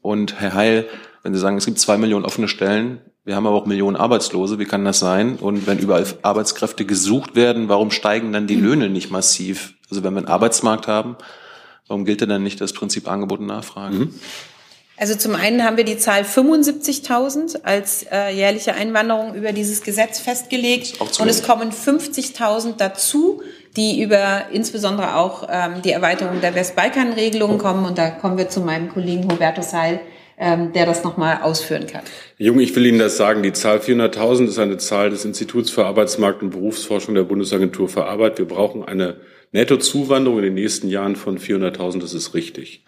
Und 0.00 0.40
Herr 0.40 0.54
Heil, 0.54 0.86
wenn 1.22 1.34
Sie 1.34 1.40
sagen, 1.40 1.56
es 1.56 1.66
gibt 1.66 1.78
zwei 1.78 1.98
Millionen 1.98 2.24
offene 2.24 2.48
Stellen, 2.48 3.00
wir 3.24 3.34
haben 3.34 3.46
aber 3.46 3.56
auch 3.56 3.66
Millionen 3.66 3.96
Arbeitslose, 3.96 4.60
wie 4.60 4.66
kann 4.66 4.84
das 4.84 5.00
sein? 5.00 5.34
Und 5.34 5.66
wenn 5.66 5.78
überall 5.78 6.06
Arbeitskräfte 6.22 6.84
gesucht 6.84 7.34
werden, 7.34 7.68
warum 7.68 7.90
steigen 7.90 8.32
dann 8.32 8.46
die 8.46 8.54
Löhne 8.54 8.88
nicht 8.88 9.10
massiv? 9.10 9.74
Also 9.90 10.04
wenn 10.04 10.14
wir 10.14 10.18
einen 10.18 10.28
Arbeitsmarkt 10.28 10.86
haben, 10.86 11.16
Warum 11.88 12.04
gilt 12.04 12.20
denn 12.20 12.28
dann 12.28 12.42
nicht 12.42 12.60
das 12.60 12.72
Prinzip 12.72 13.08
Angebot 13.08 13.40
und 13.40 13.46
Nachfrage? 13.46 13.96
Mhm. 13.96 14.14
Also 14.98 15.14
zum 15.14 15.34
einen 15.34 15.62
haben 15.62 15.76
wir 15.76 15.84
die 15.84 15.98
Zahl 15.98 16.22
75.000 16.22 17.62
als 17.64 18.06
äh, 18.10 18.30
jährliche 18.30 18.74
Einwanderung 18.74 19.34
über 19.34 19.52
dieses 19.52 19.82
Gesetz 19.82 20.20
festgelegt 20.20 20.98
und 21.00 21.28
es 21.28 21.42
kommen 21.42 21.70
50.000 21.70 22.76
dazu, 22.78 23.42
die 23.76 24.00
über 24.02 24.46
insbesondere 24.52 25.16
auch 25.16 25.48
ähm, 25.50 25.82
die 25.84 25.90
Erweiterung 25.90 26.40
der 26.40 26.54
Westbalkan-Regelung 26.54 27.58
kommen 27.58 27.84
und 27.84 27.98
da 27.98 28.08
kommen 28.08 28.38
wir 28.38 28.48
zu 28.48 28.60
meinem 28.60 28.88
Kollegen 28.88 29.30
Hubertus 29.30 29.74
Heil, 29.74 30.00
ähm, 30.38 30.72
der 30.72 30.86
das 30.86 31.04
nochmal 31.04 31.42
ausführen 31.42 31.86
kann. 31.86 32.02
Jung, 32.38 32.58
ich 32.58 32.74
will 32.74 32.86
Ihnen 32.86 32.98
das 32.98 33.18
sagen. 33.18 33.42
Die 33.42 33.52
Zahl 33.52 33.78
400.000 33.78 34.48
ist 34.48 34.58
eine 34.58 34.78
Zahl 34.78 35.10
des 35.10 35.26
Instituts 35.26 35.70
für 35.70 35.84
Arbeitsmarkt 35.84 36.42
und 36.42 36.50
Berufsforschung 36.50 37.14
der 37.14 37.24
Bundesagentur 37.24 37.90
für 37.90 38.06
Arbeit. 38.06 38.38
Wir 38.38 38.48
brauchen 38.48 38.82
eine 38.82 39.16
Nettozuwanderung 39.52 40.38
in 40.38 40.44
den 40.44 40.54
nächsten 40.54 40.88
Jahren 40.88 41.16
von 41.16 41.38
400.000, 41.38 42.00
das 42.00 42.14
ist 42.14 42.32
richtig. 42.32 42.82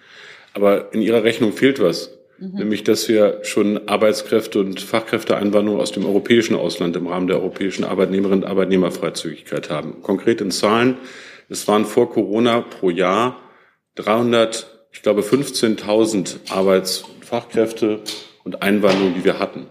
Aber 0.54 0.92
in 0.92 1.02
Ihrer 1.02 1.24
Rechnung 1.24 1.52
fehlt 1.52 1.80
was. 1.80 2.18
Mhm. 2.38 2.54
Nämlich, 2.54 2.84
dass 2.84 3.08
wir 3.08 3.40
schon 3.42 3.88
Arbeitskräfte 3.88 4.60
und 4.60 4.80
Fachkräfteeinwanderung 4.80 5.80
aus 5.80 5.92
dem 5.92 6.06
europäischen 6.06 6.54
Ausland 6.54 6.96
im 6.96 7.08
Rahmen 7.08 7.26
der 7.26 7.38
europäischen 7.38 7.84
Arbeitnehmerinnen 7.84 8.44
und 8.44 8.50
Arbeitnehmerfreizügigkeit 8.50 9.70
haben. 9.70 10.02
Konkret 10.02 10.40
in 10.40 10.50
Zahlen, 10.50 10.96
es 11.48 11.66
waren 11.66 11.84
vor 11.84 12.10
Corona 12.10 12.60
pro 12.60 12.90
Jahr 12.90 13.40
300, 13.96 14.88
ich 14.92 15.02
glaube 15.02 15.22
15.000 15.22 16.50
Arbeitsfachkräfte 16.50 18.00
und 18.44 18.62
Einwanderung, 18.62 19.14
die 19.14 19.24
wir 19.24 19.40
hatten. 19.40 19.66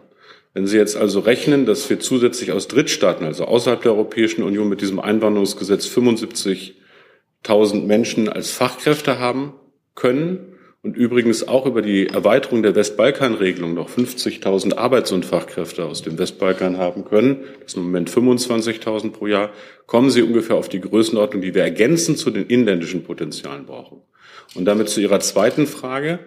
Wenn 0.54 0.68
Sie 0.68 0.78
jetzt 0.78 0.98
also 0.98 1.20
rechnen, 1.20 1.66
dass 1.66 1.90
wir 1.90 2.00
zusätzlich 2.00 2.52
aus 2.52 2.68
Drittstaaten, 2.68 3.26
also 3.26 3.46
außerhalb 3.46 3.82
der 3.82 3.94
Europäischen 3.94 4.44
Union 4.44 4.68
mit 4.68 4.82
diesem 4.82 5.00
Einwanderungsgesetz 5.00 5.86
75.000 5.86 7.86
Menschen 7.86 8.28
als 8.28 8.52
Fachkräfte 8.52 9.20
haben 9.20 9.54
können 9.96 10.57
und 10.88 10.95
übrigens 10.95 11.45
auch 11.45 11.65
über 11.65 11.82
die 11.82 12.08
Erweiterung 12.08 12.63
der 12.63 12.73
Westbalkan-Regelung 12.73 13.73
noch 13.73 13.89
50.000 13.89 14.78
Arbeits- 14.78 15.12
und 15.12 15.26
Fachkräfte 15.26 15.84
aus 15.84 16.02
dem 16.02 16.17
Westbalkan 16.17 16.78
haben 16.78 17.04
können, 17.04 17.43
das 17.62 17.73
sind 17.73 17.82
im 17.82 17.88
Moment 17.88 18.10
25.000 18.10 19.12
pro 19.12 19.28
Jahr, 19.28 19.52
kommen 19.86 20.10
Sie 20.12 20.21
ungefähr 20.21 20.56
auf 20.56 20.69
die 20.69 20.80
Größenordnung, 20.80 21.41
die 21.41 21.54
wir 21.54 21.63
ergänzend 21.63 22.19
zu 22.19 22.32
den 22.32 22.45
inländischen 22.45 23.04
Potenzialen 23.04 23.65
brauchen. 23.65 24.02
Und 24.56 24.63
damit 24.63 24.88
zu 24.88 25.02
Ihrer 25.02 25.19
zweiten 25.19 25.67
Frage. 25.67 26.19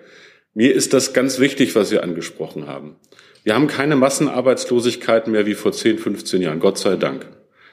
Mir 0.53 0.75
ist 0.75 0.93
das 0.93 1.15
ganz 1.15 1.39
wichtig, 1.39 1.75
was 1.75 1.89
Sie 1.89 1.99
angesprochen 1.99 2.67
haben. 2.67 2.97
Wir 3.45 3.55
haben 3.55 3.67
keine 3.67 3.97
Massenarbeitslosigkeit 3.97 5.27
mehr 5.27 5.47
wie 5.47 5.55
vor 5.55 5.73
10, 5.73 5.97
15 5.97 6.43
Jahren, 6.43 6.61
Gott 6.61 6.77
sei 6.77 6.97
Dank. 6.97 7.27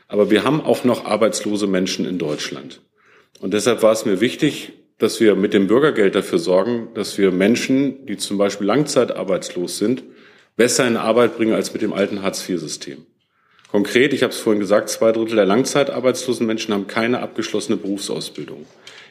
Aber 0.08 0.32
wir 0.32 0.45
haben 0.45 0.62
auch 0.62 0.86
noch 0.86 1.04
arbeitslose 1.04 1.67
Menschen 1.67 2.06
in 2.06 2.17
Deutschland. 2.17 2.80
Und 3.41 3.54
deshalb 3.54 3.84
war 3.84 3.91
es 3.91 4.06
mir 4.06 4.21
wichtig, 4.21 4.71
dass 4.98 5.20
wir 5.20 5.36
mit 5.36 5.54
dem 5.54 5.68
Bürgergeld 5.68 6.16
dafür 6.16 6.40
sorgen, 6.40 6.90
dass 6.96 7.18
wir 7.18 7.32
Menschen, 7.32 8.06
die 8.06 8.18
zum 8.18 8.38
Beispiel 8.38 8.66
langzeitarbeitslos 8.66 9.78
sind, 9.78 10.04
besser 10.56 10.88
in 10.88 10.98
Arbeit 10.98 11.38
bringen 11.38 11.54
als 11.54 11.74
mit 11.74 11.82
dem 11.82 11.94
alten 11.94 12.24
Hartz-IV-System. 12.24 13.06
Konkret, 13.72 14.14
ich 14.14 14.24
habe 14.24 14.34
es 14.34 14.40
vorhin 14.40 14.60
gesagt, 14.60 14.90
zwei 14.90 15.12
Drittel 15.12 15.36
der 15.36 15.46
langzeitarbeitslosen 15.46 16.48
Menschen 16.48 16.74
haben 16.74 16.88
keine 16.88 17.20
abgeschlossene 17.20 17.78
Berufsausbildung. 17.78 18.66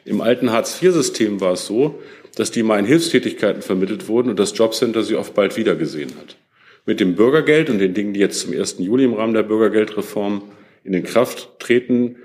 Im 0.04 0.20
alten 0.20 0.50
Hartz-IV-System 0.50 1.40
war 1.40 1.52
es 1.52 1.66
so, 1.66 2.00
dass 2.36 2.50
die 2.50 2.62
mal 2.62 2.78
in 2.78 2.86
Hilfstätigkeiten 2.86 3.62
vermittelt 3.62 4.08
wurden 4.08 4.30
und 4.30 4.38
das 4.38 4.56
Jobcenter 4.56 5.02
sie 5.02 5.16
oft 5.16 5.34
bald 5.34 5.56
wiedergesehen 5.56 6.12
hat. 6.18 6.36
Mit 6.84 7.00
dem 7.00 7.16
Bürgergeld 7.16 7.70
und 7.70 7.78
den 7.78 7.94
Dingen, 7.94 8.12
die 8.12 8.20
jetzt 8.20 8.40
zum 8.40 8.52
1. 8.52 8.76
Juli 8.78 9.04
im 9.04 9.14
Rahmen 9.14 9.34
der 9.34 9.42
Bürgergeldreform 9.42 10.42
in 10.84 10.92
den 10.92 11.02
Kraft 11.02 11.58
treten, 11.58 12.16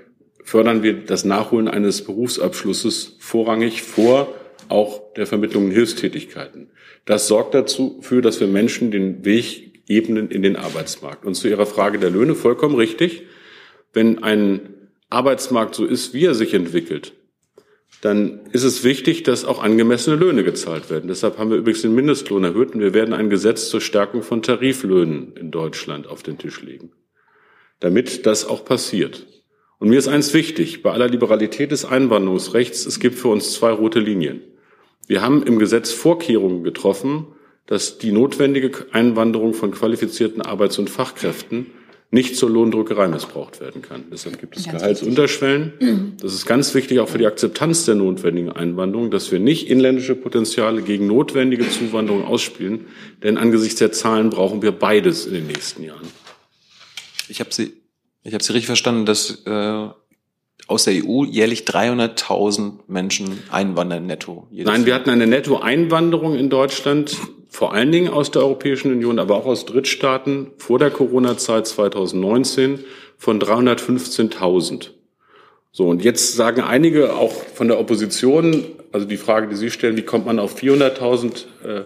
fördern 0.42 0.82
wir 0.82 1.04
das 1.04 1.24
Nachholen 1.24 1.68
eines 1.68 2.04
Berufsabschlusses 2.04 3.16
vorrangig 3.18 3.82
vor 3.82 4.34
auch 4.68 5.12
der 5.14 5.26
Vermittlung 5.26 5.70
Hilfstätigkeiten. 5.70 6.70
Das 7.04 7.26
sorgt 7.26 7.54
dazu, 7.54 7.98
für, 8.00 8.22
dass 8.22 8.40
wir 8.40 8.46
Menschen 8.46 8.90
den 8.90 9.24
Weg 9.24 9.82
ebnen 9.88 10.30
in 10.30 10.42
den 10.42 10.56
Arbeitsmarkt. 10.56 11.24
Und 11.24 11.34
zu 11.34 11.48
Ihrer 11.48 11.66
Frage 11.66 11.98
der 11.98 12.10
Löhne 12.10 12.34
vollkommen 12.34 12.76
richtig. 12.76 13.24
Wenn 13.92 14.22
ein 14.22 14.60
Arbeitsmarkt 15.10 15.74
so 15.74 15.84
ist, 15.84 16.14
wie 16.14 16.24
er 16.24 16.34
sich 16.34 16.54
entwickelt, 16.54 17.12
dann 18.00 18.40
ist 18.50 18.64
es 18.64 18.82
wichtig, 18.82 19.22
dass 19.22 19.44
auch 19.44 19.62
angemessene 19.62 20.16
Löhne 20.16 20.42
gezahlt 20.42 20.90
werden. 20.90 21.08
Deshalb 21.08 21.38
haben 21.38 21.50
wir 21.50 21.58
übrigens 21.58 21.82
den 21.82 21.94
Mindestlohn 21.94 22.42
erhöht 22.42 22.74
und 22.74 22.80
wir 22.80 22.94
werden 22.94 23.14
ein 23.14 23.30
Gesetz 23.30 23.68
zur 23.68 23.80
Stärkung 23.80 24.22
von 24.22 24.42
Tariflöhnen 24.42 25.36
in 25.36 25.50
Deutschland 25.50 26.06
auf 26.06 26.22
den 26.22 26.38
Tisch 26.38 26.62
legen, 26.62 26.92
damit 27.80 28.26
das 28.26 28.46
auch 28.46 28.64
passiert. 28.64 29.26
Und 29.82 29.88
mir 29.88 29.98
ist 29.98 30.06
eins 30.06 30.32
wichtig, 30.32 30.84
bei 30.84 30.92
aller 30.92 31.08
Liberalität 31.08 31.72
des 31.72 31.84
Einwanderungsrechts, 31.84 32.86
es 32.86 33.00
gibt 33.00 33.18
für 33.18 33.26
uns 33.26 33.52
zwei 33.52 33.72
rote 33.72 33.98
Linien. 33.98 34.40
Wir 35.08 35.22
haben 35.22 35.42
im 35.42 35.58
Gesetz 35.58 35.90
Vorkehrungen 35.90 36.62
getroffen, 36.62 37.26
dass 37.66 37.98
die 37.98 38.12
notwendige 38.12 38.70
Einwanderung 38.92 39.54
von 39.54 39.72
qualifizierten 39.72 40.40
Arbeits- 40.40 40.78
und 40.78 40.88
Fachkräften 40.88 41.66
nicht 42.12 42.36
zur 42.36 42.48
Lohndrückerei 42.50 43.08
missbraucht 43.08 43.60
werden 43.60 43.82
kann. 43.82 44.04
Deshalb 44.12 44.38
gibt 44.38 44.56
es 44.56 44.66
ganz 44.66 44.78
Gehaltsunterschwellen. 44.78 45.72
Das 46.22 46.32
ist 46.32 46.46
ganz 46.46 46.76
wichtig 46.76 47.00
auch 47.00 47.08
für 47.08 47.18
die 47.18 47.26
Akzeptanz 47.26 47.84
der 47.84 47.96
notwendigen 47.96 48.52
Einwanderung, 48.52 49.10
dass 49.10 49.32
wir 49.32 49.40
nicht 49.40 49.68
inländische 49.68 50.14
Potenziale 50.14 50.82
gegen 50.82 51.08
notwendige 51.08 51.68
Zuwanderung 51.68 52.24
ausspielen, 52.24 52.86
denn 53.24 53.36
angesichts 53.36 53.80
der 53.80 53.90
Zahlen 53.90 54.30
brauchen 54.30 54.62
wir 54.62 54.70
beides 54.70 55.26
in 55.26 55.32
den 55.34 55.48
nächsten 55.48 55.82
Jahren. 55.82 56.06
Ich 57.28 57.40
habe 57.40 57.52
Sie 57.52 57.81
ich 58.24 58.34
habe 58.34 58.44
Sie 58.44 58.52
richtig 58.52 58.66
verstanden, 58.66 59.06
dass 59.06 59.42
äh, 59.46 59.88
aus 60.68 60.84
der 60.84 60.94
EU 61.04 61.24
jährlich 61.24 61.64
300.000 61.64 62.80
Menschen 62.86 63.42
einwandern 63.50 64.06
netto. 64.06 64.46
Nein, 64.50 64.86
wir 64.86 64.94
hatten 64.94 65.10
eine 65.10 65.26
Nettoeinwanderung 65.26 66.36
in 66.36 66.50
Deutschland, 66.50 67.16
vor 67.48 67.74
allen 67.74 67.92
Dingen 67.92 68.08
aus 68.08 68.30
der 68.30 68.42
Europäischen 68.42 68.92
Union, 68.92 69.18
aber 69.18 69.36
auch 69.36 69.46
aus 69.46 69.66
Drittstaaten 69.66 70.52
vor 70.56 70.78
der 70.78 70.90
Corona-Zeit 70.90 71.66
2019 71.66 72.84
von 73.18 73.40
315.000. 73.40 74.90
So, 75.72 75.88
und 75.88 76.04
jetzt 76.04 76.34
sagen 76.34 76.60
einige 76.60 77.14
auch 77.14 77.32
von 77.32 77.68
der 77.68 77.80
Opposition, 77.80 78.66
also 78.92 79.06
die 79.06 79.16
Frage, 79.16 79.48
die 79.48 79.56
Sie 79.56 79.70
stellen, 79.70 79.96
wie 79.96 80.02
kommt 80.02 80.26
man 80.26 80.38
auf 80.38 80.60
400.000, 80.60 81.44
äh, 81.64 81.84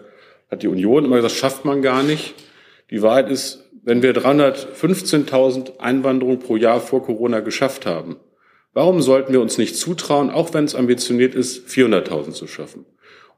hat 0.50 0.62
die 0.62 0.68
Union 0.68 1.04
immer 1.04 1.16
gesagt, 1.16 1.34
schafft 1.34 1.64
man 1.64 1.82
gar 1.82 2.02
nicht. 2.02 2.34
Die 2.90 3.02
Wahrheit 3.02 3.30
ist, 3.30 3.64
wenn 3.86 4.02
wir 4.02 4.12
315.000 4.14 5.78
Einwanderungen 5.78 6.40
pro 6.40 6.56
Jahr 6.56 6.80
vor 6.80 7.04
Corona 7.04 7.38
geschafft 7.38 7.86
haben, 7.86 8.16
warum 8.74 9.00
sollten 9.00 9.32
wir 9.32 9.40
uns 9.40 9.58
nicht 9.58 9.76
zutrauen, 9.76 10.28
auch 10.28 10.52
wenn 10.52 10.64
es 10.64 10.74
ambitioniert 10.74 11.36
ist, 11.36 11.68
400.000 11.68 12.32
zu 12.32 12.48
schaffen? 12.48 12.84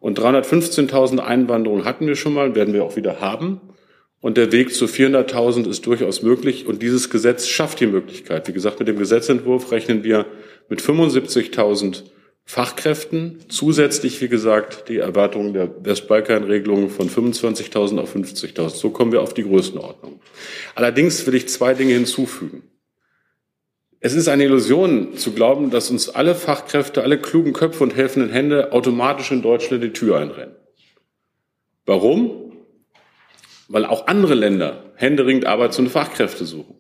Und 0.01 0.19
315.000 0.19 1.19
Einwanderungen 1.19 1.85
hatten 1.85 2.07
wir 2.07 2.17
schon 2.17 2.33
mal, 2.33 2.55
werden 2.55 2.73
wir 2.73 2.83
auch 2.83 2.97
wieder 2.97 3.21
haben. 3.21 3.61
Und 4.21 4.39
der 4.39 4.51
Weg 4.51 4.75
zu 4.75 4.87
400.000 4.87 5.69
ist 5.69 5.85
durchaus 5.85 6.23
möglich. 6.23 6.67
Und 6.67 6.83
dieses 6.83 7.11
Gesetz 7.11 7.47
schafft 7.47 7.81
die 7.81 7.87
Möglichkeit. 7.87 8.49
Wie 8.49 8.53
gesagt, 8.53 8.79
mit 8.79 8.89
dem 8.89 8.99
Gesetzentwurf 8.99 9.71
rechnen 9.71 10.03
wir 10.03 10.25
mit 10.71 10.81
75.000 10.81 12.05
Fachkräften. 12.49 13.41
Zusätzlich, 13.51 14.23
wie 14.23 14.29
gesagt, 14.29 14.89
die 14.89 14.97
Erwartung 14.97 15.53
der 15.53 15.85
Westbalkan-Regelung 15.85 16.89
von 16.89 17.11
25.000 17.11 18.01
auf 18.01 18.17
50.000. 18.17 18.71
So 18.71 18.89
kommen 18.89 19.13
wir 19.13 19.21
auf 19.21 19.35
die 19.35 19.43
Größenordnung. 19.43 20.19
Allerdings 20.75 21.27
will 21.27 21.35
ich 21.35 21.47
zwei 21.51 21.75
Dinge 21.75 21.93
hinzufügen. 21.93 22.63
Es 24.01 24.15
ist 24.15 24.29
eine 24.29 24.45
Illusion 24.45 25.15
zu 25.19 25.33
glauben, 25.33 25.69
dass 25.69 25.91
uns 25.91 26.09
alle 26.09 26.35
Fachkräfte, 26.35 27.03
alle 27.03 27.21
klugen 27.21 27.53
Köpfe 27.53 27.85
und 27.85 27.95
helfenden 27.95 28.31
Hände 28.31 28.73
automatisch 28.73 29.31
in 29.31 29.43
Deutschland 29.43 29.85
die 29.85 29.93
Tür 29.93 30.17
einrennen. 30.17 30.57
Warum? 31.85 32.57
Weil 33.69 33.85
auch 33.85 34.07
andere 34.07 34.35
Länder 34.35 34.85
händeringend 34.95 35.45
Arbeits- 35.45 35.79
und 35.79 35.91
Fachkräfte 35.91 36.47
suchen. 36.47 36.77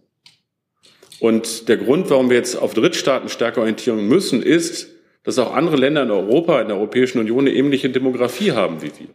Und 1.21 1.69
der 1.69 1.77
Grund, 1.77 2.09
warum 2.09 2.31
wir 2.31 2.39
jetzt 2.39 2.57
auf 2.57 2.73
Drittstaaten 2.73 3.29
stärker 3.29 3.61
orientieren 3.61 4.09
müssen, 4.09 4.43
ist, 4.43 4.95
dass 5.29 5.39
auch 5.39 5.55
andere 5.55 5.77
Länder 5.77 6.05
in 6.05 6.11
Europa, 6.11 6.59
in 6.63 6.69
der 6.69 6.79
Europäischen 6.79 7.19
Union 7.19 7.41
eine 7.41 7.53
ähnliche 7.55 7.91
Demografie 7.91 8.53
haben 8.53 8.81
wie 8.81 8.91
wir. 8.99 9.09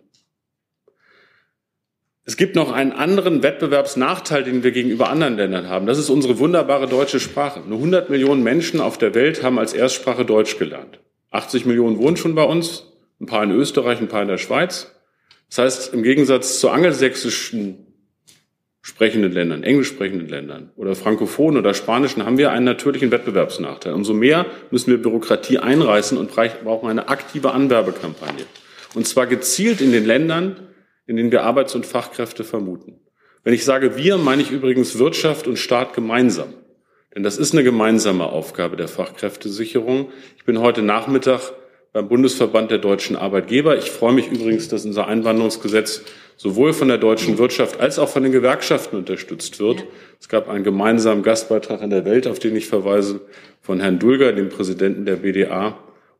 Es 2.23 2.37
gibt 2.37 2.55
noch 2.55 2.71
einen 2.71 2.91
anderen 2.91 3.41
Wettbewerbsnachteil, 3.41 4.43
den 4.43 4.61
wir 4.61 4.69
gegenüber 4.69 5.09
anderen 5.09 5.37
Ländern 5.37 5.69
haben. 5.69 5.87
Das 5.87 5.97
ist 5.97 6.11
unsere 6.11 6.37
wunderbare 6.37 6.87
deutsche 6.87 7.19
Sprache. 7.19 7.61
Nur 7.61 7.79
100 7.79 8.11
Millionen 8.11 8.43
Menschen 8.43 8.79
auf 8.79 8.99
der 8.99 9.15
Welt 9.15 9.41
haben 9.41 9.57
als 9.57 9.73
Erstsprache 9.73 10.23
Deutsch 10.23 10.59
gelernt. 10.59 10.99
80 11.31 11.65
Millionen 11.65 11.97
wohnen 11.97 12.15
schon 12.15 12.35
bei 12.35 12.43
uns, 12.43 12.93
ein 13.19 13.25
paar 13.25 13.43
in 13.43 13.49
Österreich, 13.49 13.99
ein 13.99 14.07
paar 14.07 14.21
in 14.21 14.27
der 14.27 14.37
Schweiz. 14.37 14.91
Das 15.49 15.57
heißt, 15.57 15.95
im 15.95 16.03
Gegensatz 16.03 16.59
zur 16.59 16.73
angelsächsischen 16.73 17.82
sprechenden 18.85 19.31
Ländern, 19.31 19.63
englisch 19.63 19.87
sprechenden 19.87 20.27
Ländern 20.27 20.69
oder 20.75 20.93
frankophonen 20.93 21.57
oder 21.57 21.73
spanischen 21.73 22.25
haben 22.25 22.37
wir 22.37 22.51
einen 22.51 22.65
natürlichen 22.65 23.11
Wettbewerbsnachteil. 23.11 23.93
Umso 23.93 24.13
mehr 24.13 24.45
müssen 24.71 24.91
wir 24.91 25.01
Bürokratie 25.01 25.57
einreißen 25.57 26.17
und 26.17 26.31
brauchen 26.31 26.89
eine 26.89 27.07
aktive 27.07 27.53
Anwerbekampagne. 27.53 28.45
Und 28.93 29.07
zwar 29.07 29.25
gezielt 29.25 29.79
in 29.79 29.93
den 29.93 30.05
Ländern, 30.05 30.57
in 31.07 31.15
denen 31.15 31.31
wir 31.31 31.43
Arbeits- 31.43 31.75
und 31.75 31.85
Fachkräfte 31.85 32.43
vermuten. 32.43 32.99
Wenn 33.45 33.53
ich 33.53 33.63
sage 33.63 33.95
wir, 33.95 34.17
meine 34.17 34.41
ich 34.41 34.51
übrigens 34.51 34.99
Wirtschaft 34.99 35.47
und 35.47 35.57
Staat 35.57 35.93
gemeinsam. 35.93 36.53
Denn 37.15 37.23
das 37.23 37.37
ist 37.37 37.53
eine 37.53 37.63
gemeinsame 37.63 38.25
Aufgabe 38.25 38.75
der 38.75 38.89
Fachkräftesicherung. 38.89 40.11
Ich 40.35 40.43
bin 40.43 40.59
heute 40.59 40.81
Nachmittag 40.81 41.53
beim 41.93 42.09
Bundesverband 42.09 42.71
der 42.71 42.79
deutschen 42.79 43.15
Arbeitgeber. 43.15 43.77
Ich 43.77 43.91
freue 43.91 44.13
mich 44.13 44.29
übrigens, 44.29 44.67
dass 44.67 44.85
unser 44.85 45.07
Einwanderungsgesetz 45.07 46.03
sowohl 46.37 46.73
von 46.73 46.87
der 46.87 46.97
deutschen 46.97 47.37
Wirtschaft 47.37 47.79
als 47.79 47.99
auch 47.99 48.09
von 48.09 48.23
den 48.23 48.31
Gewerkschaften 48.31 48.97
unterstützt 48.97 49.59
wird. 49.59 49.79
Ja. 49.79 49.85
Es 50.19 50.29
gab 50.29 50.49
einen 50.49 50.63
gemeinsamen 50.63 51.23
Gastbeitrag 51.23 51.81
in 51.81 51.89
der 51.89 52.05
Welt, 52.05 52.27
auf 52.27 52.39
den 52.39 52.55
ich 52.55 52.67
verweise, 52.67 53.21
von 53.61 53.79
Herrn 53.79 53.99
Dulger, 53.99 54.33
dem 54.33 54.49
Präsidenten 54.49 55.05
der 55.05 55.17
BDA, 55.17 55.77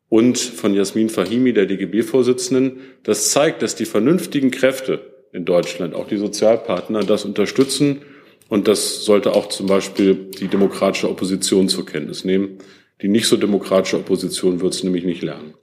und 0.09 0.37
von 0.37 0.75
Jasmin 0.75 1.09
Fahimi, 1.09 1.53
der 1.53 1.65
DGB-Vorsitzenden. 1.65 2.81
Das 3.01 3.31
zeigt, 3.31 3.63
dass 3.63 3.75
die 3.75 3.85
vernünftigen 3.85 4.51
Kräfte 4.51 5.01
in 5.31 5.43
Deutschland, 5.43 5.95
auch 5.95 6.07
die 6.07 6.17
Sozialpartner, 6.17 7.03
das 7.03 7.25
unterstützen. 7.25 8.03
Und 8.47 8.67
das 8.67 9.03
sollte 9.05 9.33
auch 9.33 9.49
zum 9.49 9.65
Beispiel 9.65 10.13
die 10.13 10.47
demokratische 10.47 11.09
Opposition 11.09 11.67
zur 11.67 11.87
Kenntnis 11.87 12.25
nehmen. 12.25 12.59
Die 13.01 13.07
nicht 13.07 13.27
so 13.27 13.37
demokratische 13.37 13.97
Opposition 13.97 14.61
wird 14.61 14.75
es 14.75 14.83
nämlich 14.83 15.03
nicht 15.03 15.23
lernen. 15.23 15.55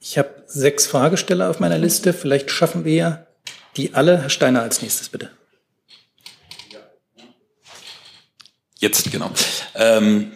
Ich 0.00 0.16
habe 0.16 0.30
sechs 0.46 0.86
Fragesteller 0.86 1.50
auf 1.50 1.60
meiner 1.60 1.78
Liste. 1.78 2.12
Vielleicht 2.12 2.50
schaffen 2.50 2.84
wir 2.84 2.94
ja 2.94 3.25
die 3.76 3.94
alle. 3.94 4.20
Herr 4.22 4.30
Steiner 4.30 4.62
als 4.62 4.82
nächstes, 4.82 5.08
bitte. 5.08 5.30
Jetzt, 8.78 9.10
genau. 9.10 9.30
Ähm, 9.74 10.32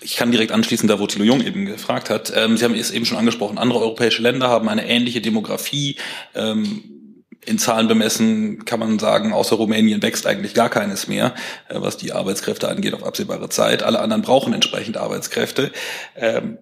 ich 0.00 0.16
kann 0.16 0.30
direkt 0.30 0.52
anschließen, 0.52 0.88
da 0.88 0.98
wo 0.98 1.06
Thilo 1.06 1.24
Jung 1.24 1.40
eben 1.40 1.64
gefragt 1.64 2.10
hat. 2.10 2.32
Ähm, 2.34 2.56
Sie 2.56 2.64
haben 2.64 2.74
es 2.74 2.90
eben 2.90 3.06
schon 3.06 3.18
angesprochen, 3.18 3.58
andere 3.58 3.80
europäische 3.80 4.22
Länder 4.22 4.48
haben 4.48 4.68
eine 4.68 4.86
ähnliche 4.86 5.20
Demografie. 5.20 5.96
Ähm, 6.34 7.24
in 7.44 7.58
Zahlen 7.58 7.86
bemessen 7.86 8.64
kann 8.64 8.80
man 8.80 8.98
sagen, 8.98 9.32
außer 9.32 9.56
Rumänien 9.56 10.02
wächst 10.02 10.26
eigentlich 10.26 10.54
gar 10.54 10.68
keines 10.68 11.06
mehr, 11.06 11.34
äh, 11.68 11.80
was 11.80 11.96
die 11.96 12.12
Arbeitskräfte 12.12 12.68
angeht 12.68 12.94
auf 12.94 13.04
absehbare 13.04 13.48
Zeit. 13.48 13.82
Alle 13.82 14.00
anderen 14.00 14.22
brauchen 14.22 14.52
entsprechend 14.52 14.96
Arbeitskräfte. 14.96 15.70
Ähm, 16.16 16.58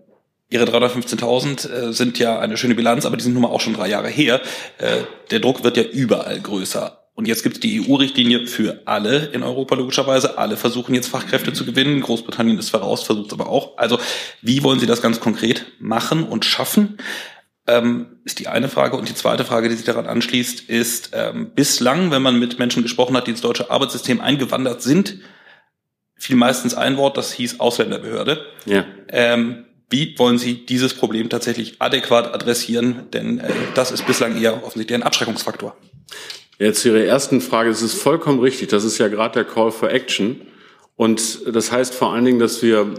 Ihre 0.50 0.64
315.000 0.64 1.70
äh, 1.70 1.92
sind 1.92 2.18
ja 2.18 2.38
eine 2.38 2.56
schöne 2.56 2.74
Bilanz, 2.74 3.06
aber 3.06 3.16
die 3.16 3.24
sind 3.24 3.32
nun 3.32 3.42
mal 3.42 3.48
auch 3.48 3.60
schon 3.60 3.74
drei 3.74 3.88
Jahre 3.88 4.08
her. 4.08 4.40
Äh, 4.78 5.02
der 5.30 5.40
Druck 5.40 5.64
wird 5.64 5.76
ja 5.76 5.82
überall 5.82 6.40
größer. 6.40 7.00
Und 7.14 7.28
jetzt 7.28 7.44
gibt 7.44 7.56
es 7.56 7.60
die 7.60 7.88
EU-Richtlinie 7.88 8.46
für 8.48 8.82
alle 8.86 9.26
in 9.26 9.44
Europa 9.44 9.76
logischerweise. 9.76 10.36
Alle 10.36 10.56
versuchen 10.56 10.94
jetzt 10.94 11.06
Fachkräfte 11.08 11.52
zu 11.52 11.64
gewinnen. 11.64 12.00
Großbritannien 12.00 12.58
ist 12.58 12.70
voraus, 12.70 13.04
versucht 13.04 13.28
es 13.28 13.32
aber 13.32 13.48
auch. 13.48 13.78
Also 13.78 14.00
wie 14.42 14.64
wollen 14.64 14.80
Sie 14.80 14.86
das 14.86 15.00
ganz 15.00 15.20
konkret 15.20 15.64
machen 15.78 16.24
und 16.24 16.44
schaffen? 16.44 16.98
Ähm, 17.66 18.18
ist 18.24 18.40
die 18.40 18.48
eine 18.48 18.68
Frage. 18.68 18.96
Und 18.96 19.08
die 19.08 19.14
zweite 19.14 19.44
Frage, 19.44 19.68
die 19.68 19.76
sich 19.76 19.86
daran 19.86 20.06
anschließt, 20.06 20.68
ist 20.68 21.10
ähm, 21.14 21.52
bislang, 21.54 22.10
wenn 22.10 22.20
man 22.20 22.38
mit 22.38 22.58
Menschen 22.58 22.82
gesprochen 22.82 23.16
hat, 23.16 23.28
die 23.28 23.30
ins 23.30 23.40
deutsche 23.40 23.70
Arbeitssystem 23.70 24.20
eingewandert 24.20 24.82
sind, 24.82 25.20
fiel 26.16 26.36
meistens 26.36 26.74
ein 26.74 26.96
Wort, 26.96 27.16
das 27.16 27.32
hieß 27.32 27.60
Ausländerbehörde. 27.60 28.44
Ja. 28.66 28.84
Ähm, 29.08 29.66
wie 29.94 30.18
wollen 30.18 30.38
Sie 30.38 30.54
dieses 30.66 30.92
Problem 30.92 31.28
tatsächlich 31.28 31.76
adäquat 31.78 32.34
adressieren? 32.34 33.04
Denn 33.12 33.38
äh, 33.38 33.52
das 33.76 33.92
ist 33.92 34.04
bislang 34.08 34.36
eher 34.36 34.64
offensichtlich 34.64 34.98
ein 34.98 35.04
Abschreckungsfaktor. 35.04 35.76
Jetzt 36.58 36.80
zu 36.80 36.88
Ihrer 36.88 37.04
ersten 37.04 37.40
Frage. 37.40 37.70
Es 37.70 37.80
ist 37.80 37.94
vollkommen 37.94 38.40
richtig. 38.40 38.70
Das 38.70 38.82
ist 38.82 38.98
ja 38.98 39.06
gerade 39.06 39.34
der 39.34 39.44
Call 39.44 39.70
for 39.70 39.92
Action. 39.92 40.40
Und 40.96 41.42
das 41.46 41.70
heißt 41.70 41.94
vor 41.94 42.12
allen 42.12 42.24
Dingen, 42.24 42.40
dass 42.40 42.60
wir 42.60 42.92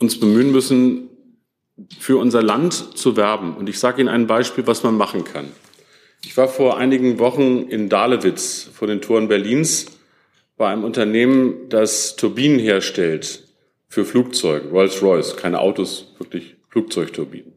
uns 0.00 0.18
bemühen 0.18 0.50
müssen, 0.50 1.10
für 2.00 2.18
unser 2.18 2.42
Land 2.42 2.98
zu 2.98 3.16
werben. 3.16 3.56
Und 3.56 3.68
ich 3.68 3.78
sage 3.78 4.00
Ihnen 4.00 4.08
ein 4.08 4.26
Beispiel, 4.26 4.66
was 4.66 4.82
man 4.82 4.96
machen 4.96 5.22
kann. 5.22 5.46
Ich 6.24 6.36
war 6.36 6.48
vor 6.48 6.76
einigen 6.76 7.20
Wochen 7.20 7.68
in 7.68 7.88
Dahlewitz 7.88 8.68
vor 8.74 8.88
den 8.88 9.00
Toren 9.00 9.28
Berlins 9.28 9.86
bei 10.56 10.70
einem 10.70 10.82
Unternehmen, 10.82 11.68
das 11.68 12.16
Turbinen 12.16 12.58
herstellt 12.58 13.44
für 13.90 14.04
Flugzeuge, 14.04 14.68
Rolls-Royce, 14.68 15.36
keine 15.36 15.58
Autos, 15.58 16.14
wirklich 16.18 16.54
Flugzeugturbinen. 16.68 17.52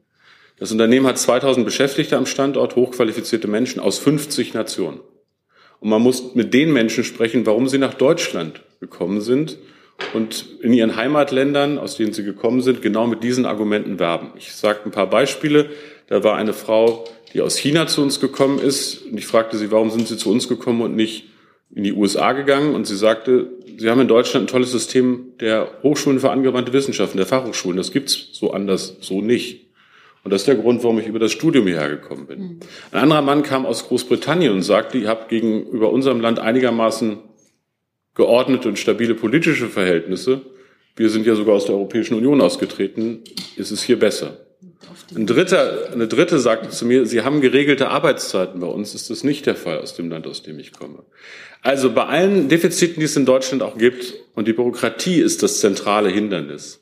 Das 0.57 0.71
Unternehmen 0.71 1.05
hat 1.05 1.19
2000 1.19 1.63
Beschäftigte 1.63 2.17
am 2.17 2.25
Standort, 2.25 2.75
hochqualifizierte 2.75 3.47
Menschen 3.47 3.79
aus 3.79 3.99
50 3.99 4.53
Nationen. 4.53 4.99
Und 5.79 5.89
man 5.89 6.01
muss 6.01 6.33
mit 6.33 6.53
den 6.53 6.73
Menschen 6.73 7.03
sprechen, 7.03 7.45
warum 7.45 7.67
sie 7.67 7.77
nach 7.77 7.93
Deutschland 7.93 8.63
gekommen 8.79 9.21
sind 9.21 9.57
und 10.13 10.45
in 10.61 10.73
ihren 10.73 10.95
Heimatländern, 10.95 11.77
aus 11.77 11.97
denen 11.97 12.13
sie 12.13 12.23
gekommen 12.23 12.61
sind, 12.61 12.81
genau 12.81 13.05
mit 13.05 13.23
diesen 13.23 13.45
Argumenten 13.45 13.99
werben. 13.99 14.31
Ich 14.35 14.53
sage 14.53 14.79
ein 14.85 14.91
paar 14.91 15.09
Beispiele. 15.09 15.69
Da 16.07 16.23
war 16.23 16.35
eine 16.35 16.53
Frau, 16.53 17.05
die 17.33 17.41
aus 17.41 17.57
China 17.57 17.85
zu 17.85 18.01
uns 18.01 18.19
gekommen 18.19 18.59
ist. 18.59 19.05
Und 19.05 19.17
ich 19.17 19.27
fragte 19.27 19.57
sie, 19.57 19.71
warum 19.71 19.91
sind 19.91 20.07
Sie 20.07 20.17
zu 20.17 20.31
uns 20.31 20.47
gekommen 20.47 20.81
und 20.81 20.95
nicht 20.95 21.25
in 21.75 21.83
die 21.83 21.93
USA 21.93 22.33
gegangen? 22.33 22.75
Und 22.75 22.88
sie 22.88 22.95
sagte, 22.95 23.49
Sie 23.77 23.89
haben 23.89 24.01
in 24.01 24.07
Deutschland 24.07 24.45
ein 24.45 24.47
tolles 24.47 24.71
System 24.71 25.33
der 25.39 25.67
Hochschulen 25.81 26.19
für 26.19 26.29
angewandte 26.29 26.73
Wissenschaften, 26.73 27.17
der 27.17 27.25
Fachhochschulen. 27.25 27.77
Das 27.77 27.91
gibt's 27.91 28.29
so 28.31 28.51
anders, 28.51 28.97
so 29.01 29.21
nicht. 29.21 29.67
Und 30.23 30.31
das 30.31 30.41
ist 30.41 30.47
der 30.47 30.55
Grund, 30.55 30.83
warum 30.83 30.99
ich 30.99 31.07
über 31.07 31.19
das 31.19 31.31
Studium 31.31 31.67
hierher 31.67 31.89
gekommen 31.89 32.27
bin. 32.27 32.59
Ein 32.91 32.99
anderer 33.01 33.21
Mann 33.21 33.43
kam 33.43 33.65
aus 33.65 33.88
Großbritannien 33.88 34.53
und 34.53 34.62
sagte, 34.62 34.97
ihr 34.97 35.09
habt 35.09 35.27
gegenüber 35.29 35.91
unserem 35.91 36.21
Land 36.21 36.39
einigermaßen 36.39 37.17
geordnete 38.15 38.69
und 38.69 38.79
stabile 38.79 39.15
politische 39.15 39.67
Verhältnisse. 39.67 40.41
Wir 40.95 41.09
sind 41.09 41.25
ja 41.25 41.36
sogar 41.36 41.55
aus 41.55 41.65
der 41.65 41.75
Europäischen 41.75 42.15
Union 42.15 42.39
ausgetreten. 42.39 43.23
Ist 43.55 43.71
es 43.71 43.83
hier 43.83 43.99
besser? 43.99 44.38
Ein 45.15 45.27
dritter, 45.27 45.91
eine 45.91 46.07
dritte 46.07 46.39
sagte 46.39 46.69
zu 46.69 46.86
mir, 46.86 47.05
Sie 47.05 47.21
haben 47.21 47.41
geregelte 47.41 47.89
Arbeitszeiten. 47.89 48.62
Bei 48.62 48.67
uns 48.67 48.95
ist 48.95 49.09
das 49.09 49.23
nicht 49.23 49.45
der 49.45 49.55
Fall 49.55 49.79
aus 49.79 49.95
dem 49.95 50.09
Land, 50.09 50.27
aus 50.27 50.43
dem 50.43 50.59
ich 50.59 50.71
komme. 50.71 51.03
Also 51.63 51.93
bei 51.93 52.06
allen 52.06 52.49
Defiziten, 52.49 52.99
die 52.99 53.06
es 53.06 53.15
in 53.15 53.26
Deutschland 53.26 53.63
auch 53.63 53.78
gibt, 53.78 54.13
und 54.36 54.47
die 54.47 54.54
Bürokratie 54.54 55.21
ist 55.21 55.43
das 55.43 55.62
zentrale 55.62 56.10
Hindernis. 56.10 56.82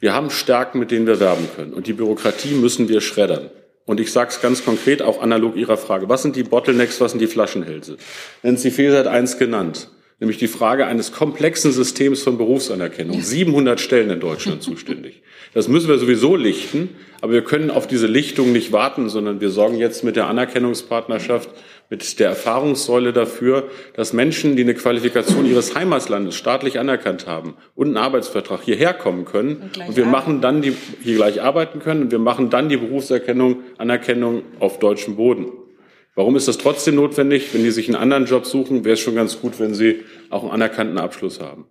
Wir 0.00 0.12
haben 0.12 0.30
Stärken, 0.30 0.80
mit 0.80 0.90
denen 0.90 1.06
wir 1.06 1.20
werben 1.20 1.48
können. 1.54 1.72
Und 1.72 1.86
die 1.86 1.92
Bürokratie 1.92 2.54
müssen 2.54 2.88
wir 2.88 3.00
schreddern. 3.00 3.50
Und 3.86 4.00
ich 4.00 4.10
sage 4.10 4.30
es 4.30 4.42
ganz 4.42 4.64
konkret, 4.64 5.02
auch 5.02 5.22
analog 5.22 5.56
Ihrer 5.56 5.76
Frage. 5.76 6.08
Was 6.08 6.22
sind 6.22 6.34
die 6.34 6.42
Bottlenecks, 6.42 7.00
was 7.00 7.12
sind 7.12 7.20
die 7.20 7.26
Flaschenhälse? 7.28 7.96
Nancy 8.42 8.70
Faeser 8.70 8.98
hat 8.98 9.06
eins 9.06 9.38
genannt 9.38 9.88
nämlich 10.20 10.38
die 10.38 10.48
Frage 10.48 10.86
eines 10.86 11.12
komplexen 11.12 11.72
Systems 11.72 12.22
von 12.22 12.38
Berufsanerkennung. 12.38 13.20
700 13.20 13.80
Stellen 13.80 14.10
in 14.10 14.20
Deutschland 14.20 14.62
zuständig. 14.62 15.22
Das 15.52 15.68
müssen 15.68 15.88
wir 15.88 15.98
sowieso 15.98 16.36
lichten, 16.36 16.90
aber 17.20 17.32
wir 17.32 17.44
können 17.44 17.70
auf 17.70 17.86
diese 17.86 18.06
Lichtung 18.06 18.52
nicht 18.52 18.72
warten, 18.72 19.08
sondern 19.08 19.40
wir 19.40 19.50
sorgen 19.50 19.76
jetzt 19.76 20.04
mit 20.04 20.16
der 20.16 20.26
Anerkennungspartnerschaft, 20.28 21.50
mit 21.90 22.18
der 22.18 22.28
Erfahrungssäule 22.28 23.12
dafür, 23.12 23.70
dass 23.94 24.12
Menschen, 24.12 24.56
die 24.56 24.62
eine 24.62 24.74
Qualifikation 24.74 25.46
ihres 25.46 25.74
Heimatlandes 25.74 26.34
staatlich 26.34 26.78
anerkannt 26.78 27.26
haben 27.26 27.56
und 27.74 27.88
einen 27.88 27.96
Arbeitsvertrag 27.96 28.62
hierher 28.62 28.94
kommen 28.94 29.24
können 29.24 29.70
und, 29.76 29.88
und 29.88 29.96
wir 29.96 30.06
machen 30.06 30.40
dann 30.40 30.62
die, 30.62 30.74
hier 31.02 31.16
gleich 31.16 31.42
arbeiten 31.42 31.80
können 31.80 32.02
und 32.02 32.10
wir 32.10 32.18
machen 32.18 32.50
dann 32.50 32.68
die 32.68 32.76
Berufserkennung, 32.76 33.62
Anerkennung 33.78 34.42
auf 34.60 34.78
deutschem 34.78 35.16
Boden. 35.16 35.52
Warum 36.14 36.36
ist 36.36 36.46
das 36.46 36.58
trotzdem 36.58 36.94
notwendig? 36.94 37.52
Wenn 37.52 37.64
die 37.64 37.70
sich 37.70 37.88
einen 37.88 37.96
anderen 37.96 38.26
Job 38.26 38.46
suchen, 38.46 38.84
wäre 38.84 38.94
es 38.94 39.00
schon 39.00 39.16
ganz 39.16 39.40
gut, 39.40 39.58
wenn 39.58 39.74
sie 39.74 40.02
auch 40.30 40.42
einen 40.42 40.52
anerkannten 40.52 40.98
Abschluss 40.98 41.40
haben. 41.40 41.66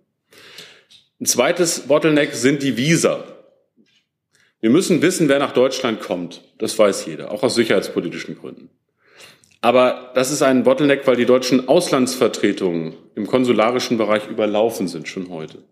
Ein 1.20 1.26
zweites 1.26 1.80
Bottleneck 1.80 2.34
sind 2.34 2.62
die 2.62 2.76
Visa. 2.76 3.24
Wir 4.60 4.70
müssen 4.70 5.00
wissen, 5.02 5.28
wer 5.28 5.38
nach 5.38 5.52
Deutschland 5.52 6.00
kommt. 6.00 6.42
Das 6.58 6.78
weiß 6.78 7.06
jeder, 7.06 7.30
auch 7.30 7.42
aus 7.42 7.54
sicherheitspolitischen 7.54 8.38
Gründen. 8.38 8.70
Aber 9.64 10.10
das 10.14 10.30
ist 10.30 10.42
ein 10.42 10.62
Bottleneck, 10.62 11.06
weil 11.06 11.16
die 11.16 11.24
deutschen 11.24 11.68
Auslandsvertretungen 11.68 12.96
im 13.14 13.26
konsularischen 13.26 13.96
Bereich 13.96 14.28
überlaufen 14.28 14.88
sind 14.88 15.08
schon 15.08 15.30
heute. 15.30 15.64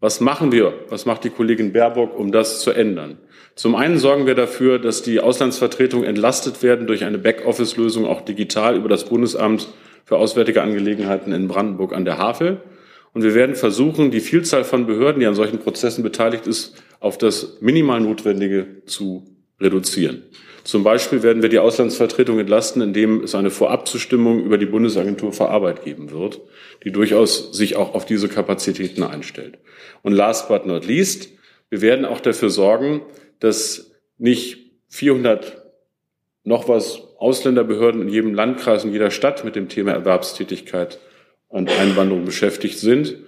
Was 0.00 0.20
machen 0.20 0.50
wir? 0.50 0.74
Was 0.88 1.06
macht 1.06 1.22
die 1.22 1.30
Kollegin 1.30 1.72
Baerbock, 1.72 2.18
um 2.18 2.32
das 2.32 2.58
zu 2.60 2.72
ändern? 2.72 3.18
Zum 3.54 3.76
einen 3.76 3.98
sorgen 3.98 4.26
wir 4.26 4.34
dafür, 4.34 4.80
dass 4.80 5.02
die 5.02 5.20
Auslandsvertretungen 5.20 6.04
entlastet 6.04 6.64
werden 6.64 6.88
durch 6.88 7.04
eine 7.04 7.18
Backoffice-Lösung 7.18 8.04
auch 8.04 8.22
digital 8.22 8.74
über 8.74 8.88
das 8.88 9.04
Bundesamt 9.04 9.68
für 10.04 10.16
Auswärtige 10.16 10.60
Angelegenheiten 10.60 11.32
in 11.32 11.46
Brandenburg 11.46 11.94
an 11.94 12.04
der 12.04 12.18
Havel. 12.18 12.62
Und 13.12 13.22
wir 13.22 13.36
werden 13.36 13.54
versuchen, 13.54 14.10
die 14.10 14.18
Vielzahl 14.18 14.64
von 14.64 14.86
Behörden, 14.86 15.20
die 15.20 15.26
an 15.26 15.36
solchen 15.36 15.60
Prozessen 15.60 16.02
beteiligt 16.02 16.48
ist, 16.48 16.82
auf 16.98 17.16
das 17.16 17.58
minimal 17.60 18.00
Notwendige 18.00 18.82
zu 18.86 19.24
reduzieren. 19.60 20.24
Zum 20.66 20.82
Beispiel 20.82 21.22
werden 21.22 21.42
wir 21.42 21.48
die 21.48 21.60
Auslandsvertretung 21.60 22.40
entlasten, 22.40 22.82
indem 22.82 23.22
es 23.22 23.36
eine 23.36 23.50
Vorabzustimmung 23.50 24.42
über 24.42 24.58
die 24.58 24.66
Bundesagentur 24.66 25.32
für 25.32 25.48
Arbeit 25.48 25.84
geben 25.84 26.10
wird, 26.10 26.40
die 26.82 26.90
durchaus 26.90 27.56
sich 27.56 27.76
auch 27.76 27.94
auf 27.94 28.04
diese 28.04 28.28
Kapazitäten 28.28 29.04
einstellt. 29.04 29.58
Und 30.02 30.12
last 30.12 30.48
but 30.48 30.66
not 30.66 30.84
least, 30.84 31.28
wir 31.70 31.82
werden 31.82 32.04
auch 32.04 32.18
dafür 32.18 32.50
sorgen, 32.50 33.02
dass 33.38 33.92
nicht 34.18 34.72
400 34.88 35.62
noch 36.42 36.68
was 36.68 37.00
Ausländerbehörden 37.16 38.02
in 38.02 38.08
jedem 38.08 38.34
Landkreis, 38.34 38.82
in 38.82 38.92
jeder 38.92 39.12
Stadt 39.12 39.44
mit 39.44 39.54
dem 39.54 39.68
Thema 39.68 39.92
Erwerbstätigkeit 39.92 40.98
und 41.46 41.70
Einwanderung 41.70 42.24
beschäftigt 42.24 42.80
sind. 42.80 43.18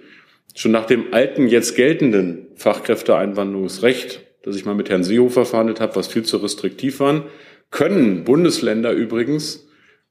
Schon 0.55 0.73
nach 0.73 0.87
dem 0.87 1.13
alten, 1.13 1.47
jetzt 1.47 1.77
geltenden 1.77 2.47
Fachkräfteeinwanderungsrecht, 2.55 4.25
das 4.43 4.55
ich 4.55 4.65
mal 4.65 4.75
mit 4.75 4.89
Herrn 4.89 5.03
Seehofer 5.03 5.45
verhandelt 5.45 5.81
habe, 5.81 5.95
was 5.95 6.07
viel 6.07 6.23
zu 6.23 6.37
restriktiv 6.37 6.99
war, 6.99 7.25
können 7.71 8.23
Bundesländer 8.23 8.91
übrigens 8.91 9.69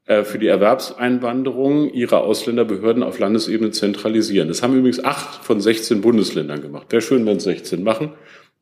äh, 0.08 0.24
für 0.24 0.38
die 0.38 0.46
Erwerbseinwanderung 0.46 1.92
ihrer 1.92 2.22
Ausländerbehörden 2.22 3.02
auf 3.02 3.18
Landesebene 3.18 3.72
zentralisieren. 3.72 4.48
Das 4.48 4.62
haben 4.62 4.76
übrigens 4.76 5.04
acht 5.04 5.44
von 5.44 5.60
16 5.60 6.00
Bundesländern 6.00 6.62
gemacht. 6.62 6.86
Wäre 6.90 7.02
schön, 7.02 7.26
wenn 7.26 7.36
es 7.38 7.44
16 7.44 7.82
machen. 7.82 8.12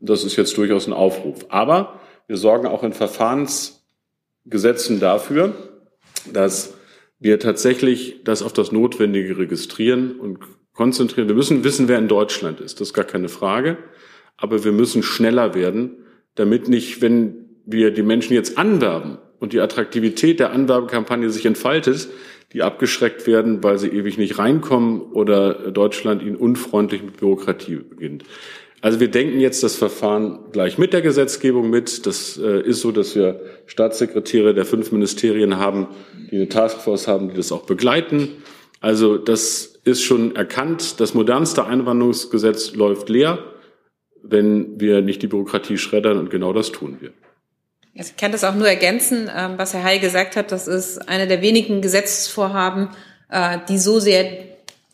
Das 0.00 0.24
ist 0.24 0.36
jetzt 0.36 0.56
durchaus 0.58 0.86
ein 0.86 0.92
Aufruf. 0.92 1.46
Aber 1.48 2.00
wir 2.26 2.36
sorgen 2.36 2.66
auch 2.66 2.82
in 2.82 2.92
Verfahrensgesetzen 2.92 5.00
dafür, 5.00 5.54
dass 6.32 6.74
wir 7.18 7.38
tatsächlich 7.38 8.22
das 8.24 8.42
auf 8.42 8.52
das 8.52 8.72
Notwendige 8.72 9.38
registrieren 9.38 10.18
und 10.18 10.38
konzentrieren. 10.72 11.28
Wir 11.28 11.34
müssen 11.34 11.64
wissen, 11.64 11.88
wer 11.88 11.98
in 11.98 12.08
Deutschland 12.08 12.60
ist. 12.60 12.80
Das 12.80 12.88
ist 12.88 12.94
gar 12.94 13.04
keine 13.04 13.28
Frage. 13.28 13.78
Aber 14.36 14.64
wir 14.64 14.72
müssen 14.72 15.02
schneller 15.02 15.54
werden, 15.54 15.96
damit 16.34 16.68
nicht, 16.68 17.02
wenn 17.02 17.46
wir 17.64 17.90
die 17.90 18.02
Menschen 18.02 18.34
jetzt 18.34 18.58
anwerben 18.58 19.18
und 19.40 19.52
die 19.52 19.60
Attraktivität 19.60 20.40
der 20.40 20.52
Anwerbekampagne 20.52 21.30
sich 21.30 21.46
entfaltet, 21.46 22.08
die 22.52 22.62
abgeschreckt 22.62 23.26
werden, 23.26 23.62
weil 23.62 23.78
sie 23.78 23.88
ewig 23.88 24.18
nicht 24.18 24.38
reinkommen 24.38 25.00
oder 25.00 25.70
Deutschland 25.70 26.22
ihnen 26.22 26.36
unfreundlich 26.36 27.02
mit 27.02 27.16
Bürokratie 27.16 27.76
beginnt. 27.76 28.24
Also 28.82 29.00
wir 29.00 29.10
denken 29.10 29.40
jetzt 29.40 29.62
das 29.62 29.74
Verfahren 29.74 30.38
gleich 30.52 30.78
mit 30.78 30.92
der 30.92 31.02
Gesetzgebung 31.02 31.70
mit. 31.70 32.06
Das 32.06 32.38
äh, 32.38 32.60
ist 32.60 32.82
so, 32.82 32.92
dass 32.92 33.16
wir 33.16 33.40
Staatssekretäre 33.66 34.54
der 34.54 34.64
fünf 34.64 34.92
Ministerien 34.92 35.56
haben, 35.56 35.88
die 36.30 36.36
eine 36.36 36.48
Taskforce 36.48 37.08
haben, 37.08 37.30
die 37.30 37.34
das 37.34 37.52
auch 37.52 37.64
begleiten. 37.64 38.28
Also 38.80 39.16
das 39.16 39.80
ist 39.84 40.02
schon 40.02 40.36
erkannt. 40.36 41.00
Das 41.00 41.14
modernste 41.14 41.64
Einwanderungsgesetz 41.64 42.74
läuft 42.74 43.08
leer, 43.08 43.38
wenn 44.30 44.80
wir 44.80 45.02
nicht 45.02 45.22
die 45.22 45.26
Bürokratie 45.26 45.78
schreddern 45.78 46.18
und 46.18 46.30
genau 46.30 46.52
das 46.52 46.72
tun 46.72 46.98
wir. 47.00 47.12
Ich 47.94 48.16
kann 48.16 48.32
das 48.32 48.44
auch 48.44 48.54
nur 48.54 48.68
ergänzen, 48.68 49.30
ähm, 49.34 49.54
was 49.56 49.72
Herr 49.72 49.82
Heil 49.82 50.00
gesagt 50.00 50.36
hat. 50.36 50.52
Das 50.52 50.68
ist 50.68 51.08
eine 51.08 51.26
der 51.26 51.40
wenigen 51.40 51.80
Gesetzesvorhaben, 51.80 52.90
äh, 53.30 53.58
die 53.68 53.78
so 53.78 53.98
sehr, 53.98 54.26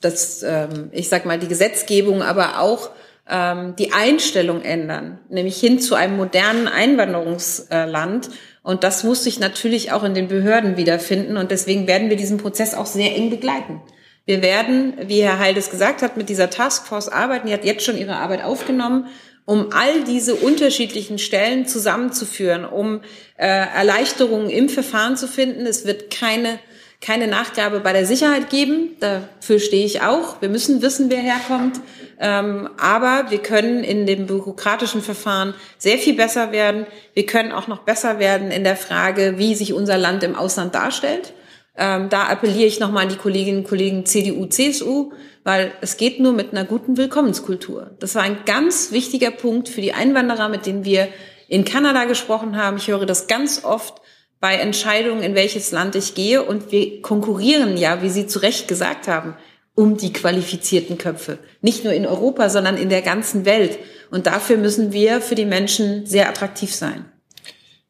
das, 0.00 0.42
ähm, 0.44 0.90
ich 0.92 1.08
sag 1.08 1.26
mal, 1.26 1.38
die 1.38 1.48
Gesetzgebung, 1.48 2.22
aber 2.22 2.60
auch 2.60 2.90
ähm, 3.28 3.74
die 3.76 3.92
Einstellung 3.92 4.62
ändern, 4.62 5.18
nämlich 5.28 5.58
hin 5.58 5.80
zu 5.80 5.96
einem 5.96 6.16
modernen 6.16 6.68
Einwanderungsland. 6.68 8.30
Und 8.62 8.84
das 8.84 9.02
muss 9.02 9.24
sich 9.24 9.40
natürlich 9.40 9.90
auch 9.90 10.04
in 10.04 10.14
den 10.14 10.28
Behörden 10.28 10.76
wiederfinden. 10.76 11.36
Und 11.36 11.50
deswegen 11.50 11.88
werden 11.88 12.08
wir 12.08 12.16
diesen 12.16 12.38
Prozess 12.38 12.74
auch 12.74 12.86
sehr 12.86 13.16
eng 13.16 13.30
begleiten. 13.30 13.80
Wir 14.24 14.42
werden, 14.42 14.94
wie 15.06 15.22
Herr 15.22 15.38
Heil 15.38 15.54
das 15.54 15.70
gesagt 15.70 16.02
hat, 16.02 16.16
mit 16.16 16.28
dieser 16.28 16.50
Taskforce 16.50 17.08
arbeiten. 17.08 17.48
Die 17.48 17.52
hat 17.52 17.64
jetzt 17.64 17.84
schon 17.84 17.98
ihre 17.98 18.16
Arbeit 18.16 18.44
aufgenommen, 18.44 19.06
um 19.44 19.72
all 19.72 20.04
diese 20.04 20.36
unterschiedlichen 20.36 21.18
Stellen 21.18 21.66
zusammenzuführen, 21.66 22.64
um 22.64 23.00
äh, 23.36 23.46
Erleichterungen 23.46 24.50
im 24.50 24.68
Verfahren 24.68 25.16
zu 25.16 25.26
finden. 25.26 25.66
Es 25.66 25.84
wird 25.84 26.10
keine 26.10 26.58
keine 27.02 27.26
Nachgabe 27.26 27.80
bei 27.80 27.92
der 27.92 28.06
Sicherheit 28.06 28.48
geben. 28.48 28.96
Dafür 29.00 29.58
stehe 29.58 29.84
ich 29.84 30.02
auch. 30.02 30.40
Wir 30.40 30.48
müssen 30.48 30.80
wissen, 30.82 31.10
wer 31.10 31.18
herkommt. 31.18 31.80
Ähm, 32.20 32.70
aber 32.78 33.30
wir 33.30 33.38
können 33.38 33.82
in 33.82 34.06
dem 34.06 34.26
bürokratischen 34.26 35.02
Verfahren 35.02 35.54
sehr 35.78 35.98
viel 35.98 36.14
besser 36.14 36.52
werden. 36.52 36.86
Wir 37.12 37.26
können 37.26 37.50
auch 37.50 37.66
noch 37.66 37.80
besser 37.80 38.20
werden 38.20 38.52
in 38.52 38.62
der 38.62 38.76
Frage, 38.76 39.34
wie 39.36 39.56
sich 39.56 39.72
unser 39.72 39.98
Land 39.98 40.22
im 40.22 40.36
Ausland 40.36 40.74
darstellt. 40.76 41.32
Ähm, 41.76 42.08
da 42.10 42.24
appelliere 42.24 42.66
ich 42.66 42.80
nochmal 42.80 43.04
an 43.04 43.08
die 43.08 43.16
Kolleginnen 43.16 43.58
und 43.58 43.68
Kollegen 43.68 44.04
CDU, 44.04 44.46
CSU, 44.46 45.12
weil 45.44 45.72
es 45.80 45.96
geht 45.96 46.20
nur 46.20 46.32
mit 46.32 46.52
einer 46.52 46.64
guten 46.64 46.96
Willkommenskultur. 46.96 47.92
Das 47.98 48.14
war 48.14 48.22
ein 48.22 48.44
ganz 48.44 48.92
wichtiger 48.92 49.30
Punkt 49.30 49.68
für 49.68 49.80
die 49.80 49.94
Einwanderer, 49.94 50.48
mit 50.48 50.66
denen 50.66 50.84
wir 50.84 51.08
in 51.48 51.64
Kanada 51.64 52.04
gesprochen 52.04 52.56
haben. 52.56 52.76
Ich 52.76 52.88
höre 52.88 53.06
das 53.06 53.26
ganz 53.26 53.64
oft 53.64 54.00
bei 54.40 54.56
Entscheidungen, 54.56 55.22
in 55.22 55.34
welches 55.34 55.70
Land 55.70 55.94
ich 55.94 56.14
gehe. 56.14 56.42
Und 56.42 56.72
wir 56.72 57.02
konkurrieren 57.02 57.76
ja, 57.76 58.02
wie 58.02 58.10
Sie 58.10 58.26
zu 58.26 58.38
Recht 58.40 58.68
gesagt 58.68 59.06
haben, 59.06 59.36
um 59.74 59.96
die 59.96 60.12
qualifizierten 60.12 60.98
Köpfe. 60.98 61.38
Nicht 61.60 61.84
nur 61.84 61.92
in 61.92 62.06
Europa, 62.06 62.48
sondern 62.48 62.76
in 62.76 62.88
der 62.88 63.02
ganzen 63.02 63.44
Welt. 63.44 63.78
Und 64.10 64.26
dafür 64.26 64.56
müssen 64.56 64.92
wir 64.92 65.20
für 65.20 65.34
die 65.34 65.44
Menschen 65.44 66.06
sehr 66.06 66.28
attraktiv 66.28 66.74
sein. 66.74 67.04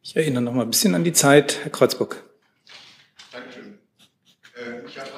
Ich 0.03 0.17
erinnere 0.17 0.43
noch 0.43 0.53
mal 0.53 0.63
ein 0.63 0.71
bisschen 0.71 0.95
an 0.95 1.05
die 1.05 1.13
Zeit. 1.13 1.61
Herr 1.63 1.71
Kreuzburg. 1.71 2.23
Dankeschön. 3.33 3.79
Äh, 4.57 4.87
ich 4.87 4.99
habe 4.99 5.11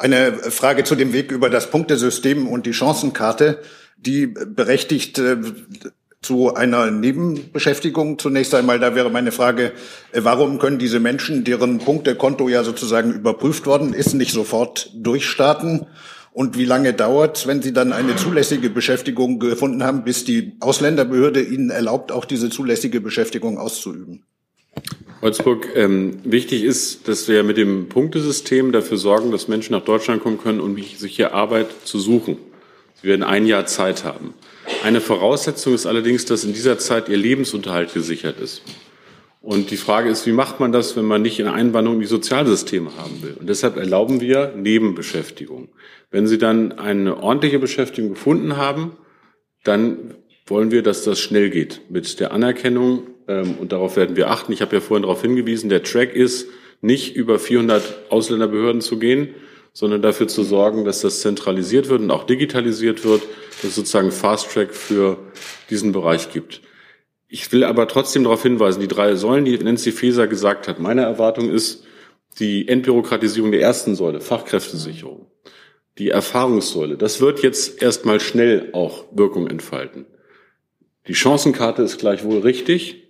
eine, 0.00 0.32
Frage 0.32 0.84
zu 0.84 0.94
dem 0.94 1.12
Weg 1.12 1.30
über 1.30 1.50
das 1.50 1.70
Punktesystem 1.70 2.48
und 2.48 2.66
die 2.66 2.72
Chancenkarte, 2.72 3.60
die 3.96 4.26
berechtigt 4.26 5.18
äh, 5.18 5.36
zu 6.22 6.54
einer 6.54 6.90
Nebenbeschäftigung 6.90 8.18
zunächst 8.18 8.54
einmal, 8.54 8.78
da 8.78 8.94
wäre 8.94 9.10
meine 9.10 9.32
Frage, 9.32 9.72
äh, 10.12 10.20
warum 10.22 10.58
können 10.58 10.78
diese 10.78 11.00
Menschen, 11.00 11.44
deren 11.44 11.78
Punktekonto 11.78 12.48
ja 12.48 12.62
sozusagen 12.62 13.12
überprüft 13.12 13.66
worden 13.66 13.94
ist, 13.94 14.14
nicht 14.14 14.32
sofort 14.32 14.90
durchstarten? 14.94 15.86
Und 16.32 16.56
wie 16.56 16.64
lange 16.64 16.92
dauert 16.94 17.46
wenn 17.48 17.60
Sie 17.60 17.72
dann 17.72 17.92
eine 17.92 18.14
zulässige 18.14 18.70
Beschäftigung 18.70 19.40
gefunden 19.40 19.82
haben, 19.82 20.04
bis 20.04 20.24
die 20.24 20.56
Ausländerbehörde 20.60 21.42
Ihnen 21.42 21.70
erlaubt, 21.70 22.12
auch 22.12 22.24
diese 22.24 22.50
zulässige 22.50 23.00
Beschäftigung 23.00 23.58
auszuüben? 23.58 24.24
Holzburg, 25.22 25.68
ähm, 25.74 26.18
wichtig 26.24 26.64
ist, 26.64 27.06
dass 27.06 27.28
wir 27.28 27.42
mit 27.42 27.56
dem 27.56 27.88
Punktesystem 27.88 28.72
dafür 28.72 28.96
sorgen, 28.96 29.30
dass 29.30 29.48
Menschen 29.48 29.72
nach 29.72 29.84
Deutschland 29.84 30.22
kommen 30.22 30.38
können, 30.38 30.60
um 30.60 30.76
sich 30.76 31.16
hier 31.16 31.34
Arbeit 31.34 31.68
zu 31.84 31.98
suchen. 31.98 32.38
Sie 33.00 33.08
werden 33.08 33.22
ein 33.22 33.46
Jahr 33.46 33.66
Zeit 33.66 34.04
haben. 34.04 34.34
Eine 34.82 35.00
Voraussetzung 35.00 35.74
ist 35.74 35.86
allerdings, 35.86 36.24
dass 36.24 36.44
in 36.44 36.52
dieser 36.52 36.78
Zeit 36.78 37.08
ihr 37.08 37.16
Lebensunterhalt 37.16 37.92
gesichert 37.92 38.40
ist. 38.40 38.62
Und 39.42 39.70
die 39.70 39.78
Frage 39.78 40.10
ist, 40.10 40.26
wie 40.26 40.32
macht 40.32 40.60
man 40.60 40.70
das, 40.70 40.96
wenn 40.96 41.06
man 41.06 41.22
nicht 41.22 41.40
eine 41.40 41.52
Einwanderung 41.52 41.96
in 41.96 42.02
die 42.02 42.06
Sozialsysteme 42.06 42.90
haben 42.98 43.22
will? 43.22 43.36
Und 43.38 43.48
deshalb 43.48 43.76
erlauben 43.76 44.20
wir 44.20 44.52
Nebenbeschäftigung. 44.54 45.68
Wenn 46.10 46.26
Sie 46.26 46.36
dann 46.36 46.72
eine 46.72 47.22
ordentliche 47.22 47.58
Beschäftigung 47.58 48.10
gefunden 48.10 48.56
haben, 48.58 48.96
dann 49.64 50.14
wollen 50.46 50.70
wir, 50.70 50.82
dass 50.82 51.04
das 51.04 51.20
schnell 51.20 51.48
geht 51.48 51.80
mit 51.88 52.20
der 52.20 52.32
Anerkennung. 52.32 53.04
Ähm, 53.30 53.54
und 53.58 53.72
darauf 53.72 53.96
werden 53.96 54.16
wir 54.16 54.30
achten. 54.30 54.52
Ich 54.52 54.60
habe 54.60 54.74
ja 54.74 54.80
vorhin 54.80 55.04
darauf 55.04 55.22
hingewiesen, 55.22 55.70
der 55.70 55.84
Track 55.84 56.14
ist, 56.14 56.48
nicht 56.80 57.14
über 57.14 57.38
400 57.38 58.10
Ausländerbehörden 58.10 58.80
zu 58.80 58.98
gehen, 58.98 59.34
sondern 59.72 60.02
dafür 60.02 60.26
zu 60.26 60.42
sorgen, 60.42 60.84
dass 60.84 61.02
das 61.02 61.20
zentralisiert 61.20 61.88
wird 61.88 62.00
und 62.00 62.10
auch 62.10 62.24
digitalisiert 62.24 63.04
wird, 63.04 63.22
dass 63.62 63.70
es 63.70 63.76
sozusagen 63.76 64.10
Fast 64.10 64.50
Track 64.52 64.74
für 64.74 65.18
diesen 65.68 65.92
Bereich 65.92 66.32
gibt. 66.32 66.62
Ich 67.28 67.52
will 67.52 67.62
aber 67.62 67.86
trotzdem 67.86 68.24
darauf 68.24 68.42
hinweisen, 68.42 68.80
die 68.80 68.88
drei 68.88 69.14
Säulen, 69.14 69.44
die 69.44 69.56
Nancy 69.58 69.92
Faeser 69.92 70.26
gesagt 70.26 70.66
hat, 70.66 70.80
meine 70.80 71.02
Erwartung 71.02 71.50
ist 71.50 71.84
die 72.40 72.66
Entbürokratisierung 72.66 73.52
der 73.52 73.60
ersten 73.60 73.94
Säule, 73.94 74.20
Fachkräftesicherung, 74.20 75.26
die 75.98 76.08
Erfahrungssäule. 76.08 76.96
Das 76.96 77.20
wird 77.20 77.42
jetzt 77.42 77.80
erstmal 77.80 78.18
schnell 78.18 78.70
auch 78.72 79.04
Wirkung 79.12 79.46
entfalten. 79.46 80.06
Die 81.06 81.14
Chancenkarte 81.14 81.82
ist 81.82 81.98
gleichwohl 81.98 82.40
richtig. 82.40 83.09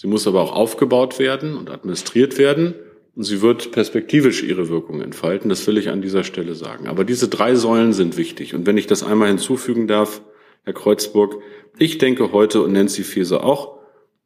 Sie 0.00 0.06
muss 0.06 0.26
aber 0.26 0.40
auch 0.40 0.52
aufgebaut 0.52 1.18
werden 1.18 1.58
und 1.58 1.68
administriert 1.68 2.38
werden. 2.38 2.74
Und 3.14 3.24
sie 3.24 3.42
wird 3.42 3.70
perspektivisch 3.70 4.42
ihre 4.42 4.70
Wirkung 4.70 5.02
entfalten, 5.02 5.50
das 5.50 5.66
will 5.66 5.76
ich 5.76 5.90
an 5.90 6.00
dieser 6.00 6.24
Stelle 6.24 6.54
sagen. 6.54 6.86
Aber 6.86 7.04
diese 7.04 7.28
drei 7.28 7.54
Säulen 7.54 7.92
sind 7.92 8.16
wichtig. 8.16 8.54
Und 8.54 8.64
wenn 8.64 8.78
ich 8.78 8.86
das 8.86 9.02
einmal 9.02 9.28
hinzufügen 9.28 9.88
darf, 9.88 10.22
Herr 10.62 10.72
Kreuzburg, 10.72 11.42
ich 11.78 11.98
denke 11.98 12.32
heute 12.32 12.62
und 12.62 12.72
Nancy 12.72 13.04
Faeser 13.04 13.44
auch 13.44 13.76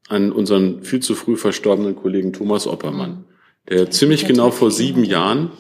an 0.07 0.31
unseren 0.31 0.85
viel 0.85 1.01
zu 1.01 1.17
früh 1.17 1.35
verstorbenen 1.37 1.97
Kollegen 1.97 2.33
Thomas 2.33 2.69
Oppermann, 2.69 3.25
der 3.69 3.91
ziemlich 3.91 4.29
genau 4.29 4.53
vor 4.53 4.71
sieben 4.71 5.03
Jahren 5.03 5.51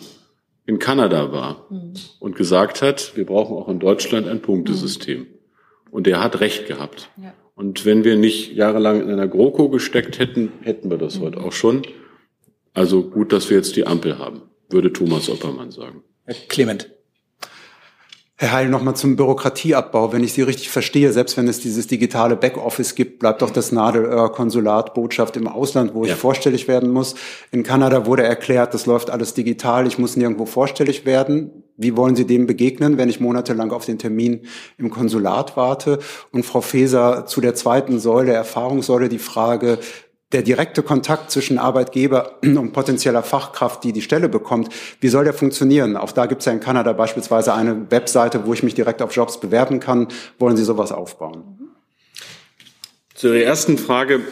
in 0.64 0.78
Kanada 0.78 1.32
war 1.32 1.68
und 2.20 2.36
gesagt 2.36 2.82
hat, 2.82 3.16
wir 3.16 3.26
brauchen 3.26 3.56
auch 3.56 3.68
in 3.68 3.80
Deutschland 3.80 4.28
ein 4.28 4.42
Punktesystem. 4.42 5.26
Und 5.90 6.06
der 6.06 6.22
hat 6.22 6.38
recht 6.38 6.68
gehabt. 6.68 7.10
Und 7.54 7.84
wenn 7.84 8.04
wir 8.04 8.16
nicht 8.16 8.52
jahrelang 8.52 9.00
in 9.00 9.10
einer 9.10 9.28
GroKo 9.28 9.68
gesteckt 9.68 10.18
hätten, 10.18 10.52
hätten 10.62 10.90
wir 10.90 10.98
das 10.98 11.20
heute 11.20 11.38
auch 11.40 11.52
schon. 11.52 11.82
Also 12.72 13.08
gut, 13.08 13.32
dass 13.32 13.48
wir 13.50 13.56
jetzt 13.56 13.76
die 13.76 13.86
Ampel 13.86 14.18
haben, 14.18 14.42
würde 14.68 14.92
Thomas 14.92 15.28
Oppermann 15.30 15.70
sagen. 15.70 16.02
Herr 16.24 16.34
Clement. 16.48 16.93
Herr 18.36 18.50
Heil, 18.50 18.68
nochmal 18.68 18.96
zum 18.96 19.14
Bürokratieabbau. 19.14 20.12
Wenn 20.12 20.24
ich 20.24 20.32
Sie 20.32 20.42
richtig 20.42 20.68
verstehe, 20.68 21.12
selbst 21.12 21.36
wenn 21.36 21.46
es 21.46 21.60
dieses 21.60 21.86
digitale 21.86 22.34
Backoffice 22.34 22.96
gibt, 22.96 23.20
bleibt 23.20 23.42
doch 23.42 23.50
das 23.50 23.70
Nadelöhr 23.70 24.32
Konsulat, 24.32 24.92
Botschaft 24.92 25.36
im 25.36 25.46
Ausland, 25.46 25.94
wo 25.94 26.04
ja. 26.04 26.14
ich 26.14 26.18
vorstellig 26.18 26.66
werden 26.66 26.90
muss. 26.90 27.14
In 27.52 27.62
Kanada 27.62 28.06
wurde 28.06 28.24
erklärt, 28.24 28.74
das 28.74 28.86
läuft 28.86 29.10
alles 29.10 29.34
digital, 29.34 29.86
ich 29.86 30.00
muss 30.00 30.16
nirgendwo 30.16 30.46
vorstellig 30.46 31.06
werden. 31.06 31.62
Wie 31.76 31.96
wollen 31.96 32.16
Sie 32.16 32.26
dem 32.26 32.46
begegnen, 32.46 32.98
wenn 32.98 33.08
ich 33.08 33.20
monatelang 33.20 33.70
auf 33.70 33.84
den 33.84 33.98
Termin 33.98 34.40
im 34.78 34.90
Konsulat 34.90 35.56
warte? 35.56 36.00
Und 36.32 36.44
Frau 36.44 36.60
Feser, 36.60 37.26
zu 37.26 37.40
der 37.40 37.54
zweiten 37.54 38.00
Säule, 38.00 38.32
Erfahrungssäule, 38.32 39.08
die 39.08 39.18
Frage, 39.18 39.78
der 40.34 40.42
direkte 40.42 40.82
Kontakt 40.82 41.30
zwischen 41.30 41.58
Arbeitgeber 41.58 42.38
und 42.42 42.72
potenzieller 42.72 43.22
Fachkraft, 43.22 43.84
die 43.84 43.92
die 43.92 44.02
Stelle 44.02 44.28
bekommt, 44.28 44.68
wie 45.00 45.08
soll 45.08 45.24
der 45.24 45.32
funktionieren? 45.32 45.96
Auch 45.96 46.12
da 46.12 46.26
gibt 46.26 46.40
es 46.40 46.46
ja 46.46 46.52
in 46.52 46.60
Kanada 46.60 46.92
beispielsweise 46.92 47.54
eine 47.54 47.90
Webseite, 47.90 48.44
wo 48.44 48.52
ich 48.52 48.64
mich 48.64 48.74
direkt 48.74 49.00
auf 49.00 49.14
Jobs 49.14 49.38
bewerben 49.38 49.78
kann. 49.78 50.08
Wollen 50.40 50.56
Sie 50.56 50.64
sowas 50.64 50.90
aufbauen? 50.90 51.70
Zu 53.14 53.28
Ihrer 53.28 53.44
ersten 53.44 53.78
Frage, 53.78 54.22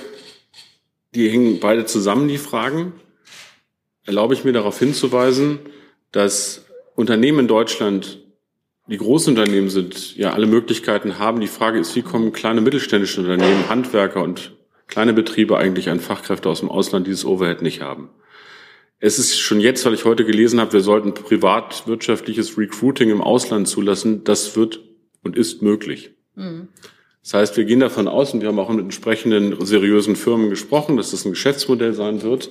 die 1.14 1.30
hängen 1.30 1.60
beide 1.60 1.86
zusammen, 1.86 2.26
die 2.26 2.38
Fragen. 2.38 2.94
Erlaube 4.04 4.34
ich 4.34 4.42
mir 4.42 4.52
darauf 4.52 4.80
hinzuweisen, 4.80 5.60
dass 6.10 6.64
Unternehmen 6.96 7.40
in 7.40 7.48
Deutschland, 7.48 8.18
die 8.88 8.96
großen 8.96 9.38
Unternehmen 9.38 9.70
sind, 9.70 10.16
ja 10.16 10.32
alle 10.32 10.48
Möglichkeiten 10.48 11.20
haben. 11.20 11.40
Die 11.40 11.46
Frage 11.46 11.78
ist, 11.78 11.94
wie 11.94 12.02
kommen 12.02 12.32
kleine 12.32 12.60
mittelständische 12.60 13.20
Unternehmen, 13.20 13.68
Handwerker 13.68 14.20
und 14.20 14.56
kleine 14.92 15.14
Betriebe 15.14 15.56
eigentlich 15.56 15.88
an 15.88 16.00
Fachkräfte 16.00 16.50
aus 16.50 16.60
dem 16.60 16.68
Ausland 16.68 17.06
dieses 17.06 17.24
Overhead 17.24 17.62
nicht 17.62 17.80
haben. 17.80 18.10
Es 18.98 19.18
ist 19.18 19.40
schon 19.40 19.58
jetzt, 19.58 19.86
weil 19.86 19.94
ich 19.94 20.04
heute 20.04 20.26
gelesen 20.26 20.60
habe, 20.60 20.74
wir 20.74 20.80
sollten 20.80 21.14
privatwirtschaftliches 21.14 22.58
Recruiting 22.58 23.08
im 23.08 23.22
Ausland 23.22 23.66
zulassen. 23.66 24.22
Das 24.24 24.54
wird 24.54 24.80
und 25.24 25.34
ist 25.34 25.62
möglich. 25.62 26.10
Mhm. 26.34 26.68
Das 27.22 27.32
heißt, 27.32 27.56
wir 27.56 27.64
gehen 27.64 27.80
davon 27.80 28.06
aus, 28.06 28.34
und 28.34 28.42
wir 28.42 28.48
haben 28.48 28.58
auch 28.58 28.68
mit 28.68 28.80
entsprechenden 28.80 29.64
seriösen 29.64 30.14
Firmen 30.14 30.50
gesprochen, 30.50 30.98
dass 30.98 31.12
das 31.12 31.24
ein 31.24 31.32
Geschäftsmodell 31.32 31.94
sein 31.94 32.22
wird, 32.22 32.50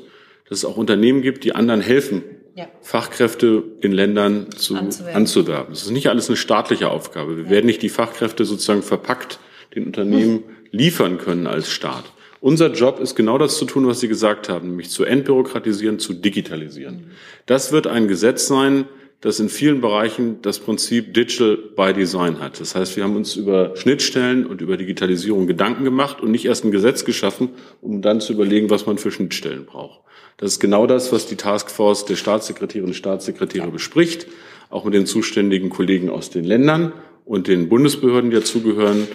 dass 0.50 0.58
es 0.58 0.66
auch 0.66 0.78
Unternehmen 0.78 1.22
gibt, 1.22 1.44
die 1.44 1.54
anderen 1.54 1.82
helfen, 1.82 2.24
ja. 2.56 2.68
Fachkräfte 2.82 3.64
in 3.82 3.92
Ländern 3.92 4.50
zu, 4.50 4.76
anzuwerben. 4.76 5.16
anzuwerben. 5.16 5.68
Das 5.70 5.84
ist 5.84 5.92
nicht 5.92 6.10
alles 6.10 6.28
eine 6.28 6.38
staatliche 6.38 6.90
Aufgabe. 6.90 7.38
Wir 7.38 7.44
ja. 7.44 7.50
werden 7.52 7.68
nicht 7.68 7.84
die 7.84 7.90
Fachkräfte 7.90 8.46
sozusagen 8.46 8.82
verpackt 8.82 9.40
den 9.76 9.86
Unternehmen 9.86 10.44
liefern 10.72 11.20
können 11.20 11.46
als 11.46 11.70
Staat. 11.70 12.06
Unser 12.42 12.74
Job 12.74 13.00
ist 13.00 13.14
genau 13.14 13.38
das 13.38 13.60
zu 13.60 13.66
tun, 13.66 13.86
was 13.86 14.00
Sie 14.00 14.08
gesagt 14.08 14.50
haben, 14.50 14.70
nämlich 14.70 14.90
zu 14.90 15.04
entbürokratisieren, 15.04 16.00
zu 16.00 16.14
digitalisieren. 16.14 17.12
Das 17.46 17.72
wird 17.72 17.86
ein 17.86 18.08
Gesetz 18.08 18.48
sein, 18.48 18.86
das 19.22 19.40
in 19.40 19.48
vielen 19.48 19.80
Bereichen 19.80 20.42
das 20.42 20.58
Prinzip 20.58 21.14
Digital 21.14 21.56
by 21.76 21.94
Design 21.94 22.40
hat. 22.40 22.60
Das 22.60 22.74
heißt, 22.74 22.98
wir 22.98 23.04
haben 23.04 23.16
uns 23.16 23.36
über 23.36 23.76
Schnittstellen 23.76 24.48
und 24.48 24.60
über 24.60 24.76
Digitalisierung 24.76 25.46
Gedanken 25.46 25.84
gemacht 25.84 26.20
und 26.20 26.32
nicht 26.32 26.46
erst 26.46 26.66
ein 26.66 26.72
Gesetz 26.72 27.06
geschaffen, 27.06 27.50
um 27.80 28.02
dann 28.02 28.22
zu 28.22 28.34
überlegen, 28.34 28.72
was 28.72 28.88
man 28.88 28.98
für 28.98 29.12
Schnittstellen 29.12 29.68
braucht. 29.68 30.00
Das 30.38 30.54
ist 30.54 30.60
genau 30.60 30.88
das, 30.88 31.12
was 31.12 31.28
die 31.28 31.36
Taskforce 31.36 32.06
der 32.06 32.16
Staatssekretärinnen 32.16 32.90
und 32.90 32.96
Staatssekretäre 32.96 33.70
bespricht, 33.70 34.26
auch 34.72 34.84
mit 34.86 34.96
den 34.96 35.06
zuständigen 35.06 35.70
Kollegen 35.70 36.10
aus 36.10 36.32
den 36.32 36.44
Ländern 36.44 36.92
und 37.24 37.48
den 37.48 37.70
Bundesbehörden, 37.70 38.32
die 38.32 38.38
dazugehören 38.38 39.08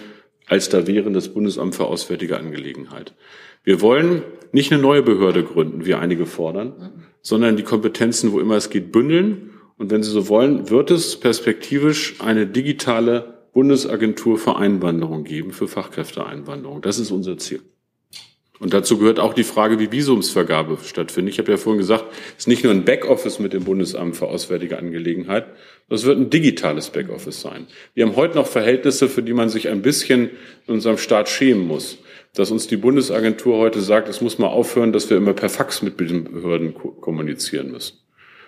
als 0.47 0.69
da 0.69 0.87
wären 0.87 1.13
das 1.13 1.29
Bundesamt 1.29 1.75
für 1.75 1.85
Auswärtige 1.85 2.37
Angelegenheit. 2.37 3.13
Wir 3.63 3.81
wollen 3.81 4.23
nicht 4.51 4.71
eine 4.71 4.81
neue 4.81 5.03
Behörde 5.03 5.43
gründen, 5.43 5.85
wie 5.85 5.93
einige 5.93 6.25
fordern, 6.25 7.03
sondern 7.21 7.57
die 7.57 7.63
Kompetenzen, 7.63 8.31
wo 8.31 8.39
immer 8.39 8.55
es 8.55 8.69
geht, 8.69 8.91
bündeln. 8.91 9.51
Und 9.77 9.91
wenn 9.91 10.03
Sie 10.03 10.11
so 10.11 10.29
wollen, 10.29 10.69
wird 10.69 10.89
es 10.89 11.19
perspektivisch 11.19 12.15
eine 12.19 12.47
digitale 12.47 13.37
Bundesagentur 13.53 14.37
für 14.37 14.55
Einwanderung 14.55 15.23
geben, 15.23 15.51
für 15.51 15.67
Fachkräfteeinwanderung. 15.67 16.81
Das 16.81 16.99
ist 16.99 17.11
unser 17.11 17.37
Ziel. 17.37 17.61
Und 18.59 18.73
dazu 18.73 18.97
gehört 18.97 19.19
auch 19.19 19.33
die 19.33 19.43
Frage, 19.43 19.79
wie 19.79 19.91
Visumsvergabe 19.91 20.77
stattfindet. 20.83 21.33
Ich 21.33 21.39
habe 21.39 21.51
ja 21.51 21.57
vorhin 21.57 21.77
gesagt, 21.77 22.05
es 22.37 22.43
ist 22.43 22.47
nicht 22.47 22.63
nur 22.63 22.73
ein 22.73 22.85
Backoffice 22.85 23.39
mit 23.39 23.53
dem 23.53 23.65
Bundesamt 23.65 24.15
für 24.15 24.27
Auswärtige 24.27 24.79
Angelegenheit, 24.79 25.47
das 25.89 26.03
wird 26.03 26.17
ein 26.17 26.29
digitales 26.29 26.89
Backoffice 26.89 27.41
sein. 27.41 27.67
Wir 27.93 28.05
haben 28.05 28.15
heute 28.15 28.35
noch 28.35 28.47
Verhältnisse, 28.47 29.07
für 29.07 29.23
die 29.23 29.33
man 29.33 29.49
sich 29.49 29.69
ein 29.69 29.81
bisschen 29.81 30.31
in 30.67 30.73
unserem 30.73 30.97
Staat 30.97 31.29
schämen 31.29 31.65
muss. 31.65 31.99
dass 32.33 32.51
uns 32.51 32.67
die 32.67 32.77
Bundesagentur 32.77 33.57
heute 33.57 33.81
sagt, 33.81 34.07
es 34.09 34.21
muss 34.21 34.37
mal 34.37 34.47
aufhören, 34.47 34.93
dass 34.93 35.09
wir 35.09 35.17
immer 35.17 35.33
per 35.33 35.49
Fax 35.49 35.81
mit 35.81 35.99
den 35.99 36.25
Behörden 36.25 36.75
kommunizieren 36.75 37.71
müssen. 37.71 37.97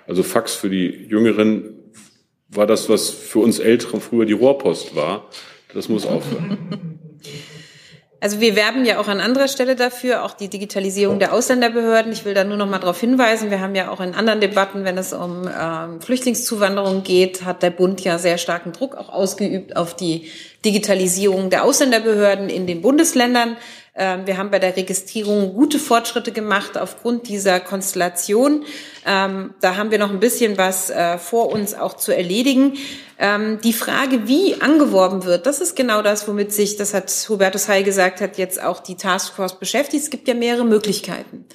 Also 0.06 0.22
Fax 0.22 0.54
für 0.54 0.70
die 0.70 0.86
Jüngeren 0.86 1.74
war 2.50 2.68
das, 2.68 2.88
was 2.90 3.10
für 3.10 3.40
uns 3.40 3.58
Ältere 3.58 4.00
früher 4.00 4.26
die 4.26 4.34
Rohrpost 4.34 4.96
war. 4.96 5.30
Das 5.74 5.90
muss 5.90 6.06
aufhören. 6.06 7.00
Also 8.22 8.41
wir 8.41 8.57
werben 8.57 8.86
ja 8.86 8.99
auch 8.99 9.07
an 9.07 9.22
anderer 9.22 9.47
Stelle 9.47 9.78
dafür, 9.78 10.26
auch 10.26 10.34
die 10.34 10.49
Digitalisierung 10.49 11.20
der 11.20 11.34
Ausländerbehörden. 11.34 12.11
Ich 12.11 12.26
will 12.26 12.34
da 12.34 12.43
nur 12.43 12.57
noch 12.57 12.67
mal 12.67 12.80
darauf 12.80 12.99
hinweisen, 12.99 13.49
wir 13.49 13.61
haben 13.61 13.76
ja 13.76 13.89
auch 13.89 14.01
in 14.01 14.13
anderen 14.13 14.41
Debatten, 14.41 14.84
wenn 14.84 14.97
es 14.97 15.13
um 15.13 15.47
ähm, 15.47 16.01
Flüchtlingszuwanderung 16.01 17.03
geht, 17.03 17.45
hat 17.45 17.63
der 17.63 17.70
Bund 17.70 18.01
ja 18.01 18.17
sehr 18.17 18.38
starken 18.38 18.74
Druck 18.74 18.95
auch 18.95 19.07
ausgeübt 19.07 19.78
auf 19.78 19.95
die 19.95 20.30
Digitalisierung 20.65 21.49
der 21.49 21.63
Ausländerbehörden 21.63 22.49
in 22.49 22.67
den 22.67 22.82
Bundesländern. 22.82 23.55
Ähm, 23.95 24.28
wir 24.28 24.38
haben 24.38 24.51
bei 24.51 24.59
der 24.59 24.76
Registrierung 24.76 25.53
gute 25.53 25.80
Fortschritte 25.80 26.34
gemacht 26.34 26.78
aufgrund 26.78 27.30
dieser 27.30 27.61
Konstellation. 27.61 28.65
Ähm, 29.06 29.54
da 29.62 29.78
haben 29.78 29.91
wir 29.91 29.97
noch 29.97 30.10
ein 30.10 30.20
bisschen 30.20 30.58
was 30.58 30.89
äh, 30.89 31.18
vor 31.18 31.52
uns 31.52 31.74
auch 31.74 31.95
zu 31.95 32.16
erledigen. 32.16 32.78
Ähm, 33.18 33.60
die 33.64 33.74
Frage, 33.74 34.28
wie 34.28 34.62
angeworben 34.62 35.26
wird, 35.26 35.45
das 35.45 35.62
ist 35.62 35.76
genau 35.76 36.02
das, 36.02 36.28
womit 36.28 36.54
sich, 36.54 36.78
das 36.78 36.93
hat 36.93 37.10
Hubertus 37.30 37.68
Heil 37.68 37.84
gesagt, 37.84 38.22
hat 38.22 38.38
jetzt 38.38 38.62
auch 38.62 38.80
die 38.80 38.95
Taskforce 38.95 39.60
beschäftigt. 39.60 40.04
Es 40.04 40.10
gibt 40.10 40.28
ja 40.28 40.34
mehrere 40.34 40.66
Möglichkeiten. 40.66 41.45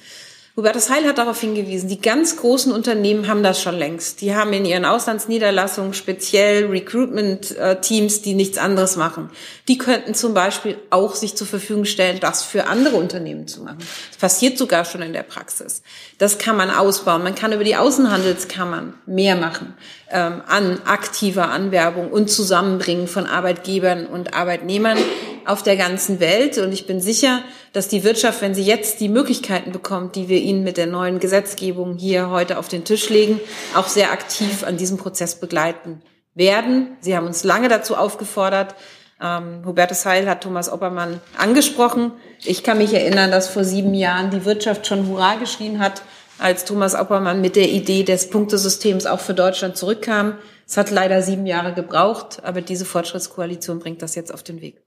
Hubertus 0.57 0.89
Heil 0.89 1.05
hat 1.05 1.17
darauf 1.17 1.41
hingewiesen, 1.41 1.89
die 1.89 1.99
ganz 1.99 2.37
großen 2.37 2.71
Unternehmen 2.71 3.27
haben 3.27 3.43
das 3.43 3.61
schon 3.61 3.75
längst. 3.75 4.21
Die 4.21 4.33
haben 4.33 4.53
in 4.53 4.63
ihren 4.63 4.85
Auslandsniederlassungen 4.85 5.93
speziell 5.93 6.67
Recruitment-Teams, 6.67 8.21
die 8.21 8.35
nichts 8.35 8.57
anderes 8.57 8.95
machen. 8.95 9.29
Die 9.67 9.77
könnten 9.77 10.13
zum 10.13 10.33
Beispiel 10.33 10.77
auch 10.91 11.15
sich 11.15 11.35
zur 11.35 11.45
Verfügung 11.45 11.83
stellen, 11.83 12.21
das 12.21 12.43
für 12.43 12.67
andere 12.67 12.95
Unternehmen 12.95 13.49
zu 13.49 13.63
machen. 13.63 13.79
Das 14.11 14.17
passiert 14.17 14.57
sogar 14.57 14.85
schon 14.85 15.01
in 15.01 15.11
der 15.11 15.23
Praxis. 15.23 15.81
Das 16.19 16.37
kann 16.37 16.55
man 16.55 16.69
ausbauen. 16.69 17.21
Man 17.21 17.35
kann 17.35 17.51
über 17.51 17.65
die 17.65 17.75
Außenhandelskammern 17.75 18.93
mehr 19.05 19.35
machen 19.35 19.73
an 20.11 20.81
aktiver 20.85 21.49
Anwerbung 21.49 22.11
und 22.11 22.29
Zusammenbringen 22.29 23.07
von 23.07 23.25
Arbeitgebern 23.25 24.05
und 24.05 24.35
Arbeitnehmern 24.35 24.97
auf 25.45 25.63
der 25.63 25.77
ganzen 25.77 26.19
Welt. 26.19 26.57
Und 26.57 26.71
ich 26.71 26.85
bin 26.85 26.99
sicher, 26.99 27.41
dass 27.73 27.87
die 27.87 28.03
Wirtschaft, 28.03 28.41
wenn 28.41 28.55
sie 28.55 28.63
jetzt 28.63 28.99
die 28.99 29.09
Möglichkeiten 29.09 29.71
bekommt, 29.71 30.15
die 30.15 30.29
wir 30.29 30.39
ihnen 30.39 30.63
mit 30.63 30.77
der 30.77 30.87
neuen 30.87 31.19
Gesetzgebung 31.19 31.97
hier 31.97 32.29
heute 32.29 32.57
auf 32.57 32.67
den 32.67 32.83
Tisch 32.83 33.09
legen, 33.09 33.39
auch 33.75 33.87
sehr 33.87 34.11
aktiv 34.11 34.63
an 34.63 34.77
diesem 34.77 34.97
Prozess 34.97 35.39
begleiten 35.39 36.01
werden. 36.35 36.97
Sie 36.99 37.15
haben 37.15 37.27
uns 37.27 37.43
lange 37.43 37.67
dazu 37.67 37.95
aufgefordert. 37.95 38.75
Ähm, 39.21 39.63
Hubertus 39.65 40.05
Heil 40.05 40.27
hat 40.27 40.41
Thomas 40.41 40.71
Oppermann 40.71 41.21
angesprochen. 41.37 42.11
Ich 42.43 42.63
kann 42.63 42.77
mich 42.77 42.93
erinnern, 42.93 43.31
dass 43.31 43.47
vor 43.47 43.63
sieben 43.63 43.93
Jahren 43.93 44.29
die 44.29 44.45
Wirtschaft 44.45 44.85
schon 44.85 45.07
Hurra 45.07 45.35
geschrien 45.35 45.79
hat, 45.79 46.01
als 46.39 46.65
Thomas 46.65 46.95
Oppermann 46.95 47.41
mit 47.41 47.55
der 47.55 47.69
Idee 47.69 48.03
des 48.03 48.29
Punktesystems 48.29 49.05
auch 49.05 49.19
für 49.19 49.33
Deutschland 49.33 49.77
zurückkam. 49.77 50.35
Es 50.67 50.77
hat 50.77 50.91
leider 50.91 51.21
sieben 51.21 51.45
Jahre 51.45 51.73
gebraucht, 51.73 52.41
aber 52.43 52.61
diese 52.61 52.85
Fortschrittskoalition 52.85 53.79
bringt 53.79 54.01
das 54.01 54.15
jetzt 54.15 54.33
auf 54.33 54.43
den 54.43 54.61
Weg. 54.61 54.81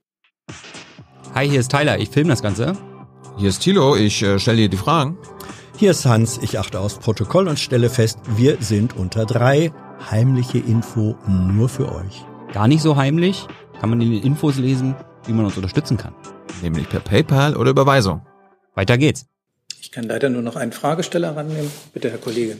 Hi, 1.33 1.47
hier 1.47 1.59
ist 1.59 1.71
Tyler, 1.71 1.99
ich 1.99 2.09
filme 2.09 2.29
das 2.31 2.41
Ganze. 2.41 2.73
Hier 3.37 3.49
ist 3.49 3.61
Thilo, 3.61 3.95
ich 3.95 4.21
äh, 4.21 4.39
stelle 4.39 4.57
dir 4.57 4.69
die 4.69 4.77
Fragen. 4.77 5.17
Hier 5.77 5.91
ist 5.91 6.05
Hans, 6.05 6.39
ich 6.41 6.59
achte 6.59 6.79
aufs 6.79 6.97
Protokoll 6.97 7.47
und 7.47 7.57
stelle 7.57 7.89
fest, 7.89 8.19
wir 8.35 8.57
sind 8.59 8.97
unter 8.97 9.25
drei. 9.25 9.71
Heimliche 10.11 10.57
Info 10.57 11.15
nur 11.27 11.69
für 11.69 11.91
euch. 11.91 12.25
Gar 12.51 12.67
nicht 12.67 12.81
so 12.81 12.95
heimlich, 12.95 13.47
kann 13.79 13.89
man 13.89 14.01
in 14.01 14.11
den 14.11 14.23
Infos 14.23 14.57
lesen, 14.57 14.95
wie 15.25 15.33
man 15.33 15.45
uns 15.45 15.55
unterstützen 15.55 15.97
kann. 15.97 16.13
Nämlich 16.61 16.89
per 16.89 16.99
PayPal 16.99 17.55
oder 17.55 17.71
Überweisung. 17.71 18.25
Weiter 18.75 18.97
geht's. 18.97 19.25
Ich 19.89 19.95
kann 19.95 20.03
leider 20.03 20.29
nur 20.29 20.43
noch 20.43 20.55
einen 20.55 20.71
Fragesteller 20.71 21.35
rannehmen. 21.35 21.71
Bitte, 21.95 22.11
Herr 22.11 22.19
Kollege 22.19 22.57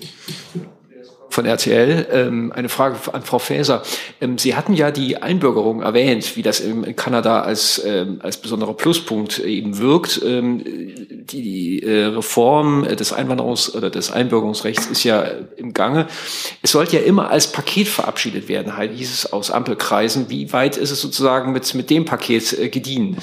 von 1.30 1.46
RTL. 1.46 2.08
Ähm, 2.12 2.52
eine 2.52 2.70
Frage 2.70 2.98
an 3.14 3.22
Frau 3.22 3.38
Faeser. 3.38 3.84
Ähm, 4.20 4.40
Sie 4.40 4.56
hatten 4.56 4.74
ja 4.74 4.90
die 4.90 5.22
Einbürgerung 5.22 5.84
erwähnt, 5.84 6.36
wie 6.36 6.42
das 6.42 6.60
in 6.60 6.96
Kanada 6.96 7.42
als, 7.42 7.80
ähm, 7.86 8.20
als 8.24 8.38
besonderer 8.38 8.74
Pluspunkt 8.74 9.38
eben 9.38 9.78
wirkt. 9.78 10.24
Die, 10.24 11.84
äh, 11.84 12.06
Reform 12.06 12.84
des 12.84 13.14
Einwanderungs- 13.14 13.76
oder 13.76 13.92
des 13.92 14.12
Einbürgerungsrechts 14.12 14.88
ist 14.88 15.04
ja 15.04 15.24
im 15.56 15.74
Gange. 15.74 16.08
Es 16.64 16.72
sollte 16.72 16.98
ja 16.98 17.04
immer 17.04 17.30
als 17.30 17.52
Paket 17.52 17.90
verabschiedet 17.90 18.48
werden, 18.48 18.76
hieß 18.76 19.14
es 19.14 19.32
aus 19.32 19.52
Ampelkreisen. 19.52 20.32
Wie 20.32 20.52
weit 20.52 20.78
ist 20.78 20.90
es 20.90 21.00
sozusagen 21.00 21.52
mit, 21.52 21.72
mit 21.76 21.92
dem 21.92 22.06
Paket 22.06 22.58
äh, 22.58 22.70
gediehen? 22.70 23.18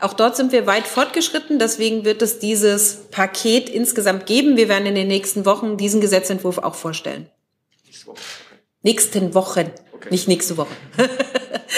Auch 0.00 0.12
dort 0.12 0.36
sind 0.36 0.52
wir 0.52 0.66
weit 0.66 0.86
fortgeschritten. 0.86 1.58
Deswegen 1.58 2.04
wird 2.04 2.22
es 2.22 2.38
dieses 2.38 3.08
Paket 3.10 3.68
insgesamt 3.68 4.26
geben. 4.26 4.56
Wir 4.56 4.68
werden 4.68 4.86
in 4.86 4.94
den 4.94 5.08
nächsten 5.08 5.46
Wochen 5.46 5.76
diesen 5.76 6.00
Gesetzentwurf 6.00 6.58
auch 6.58 6.74
vorstellen. 6.74 7.28
Nächste 7.86 8.06
Woche. 8.06 8.20
Nächsten 8.82 9.34
Wochen, 9.34 9.70
okay. 9.94 10.08
nicht 10.10 10.28
nächste 10.28 10.56
Woche. 10.56 10.74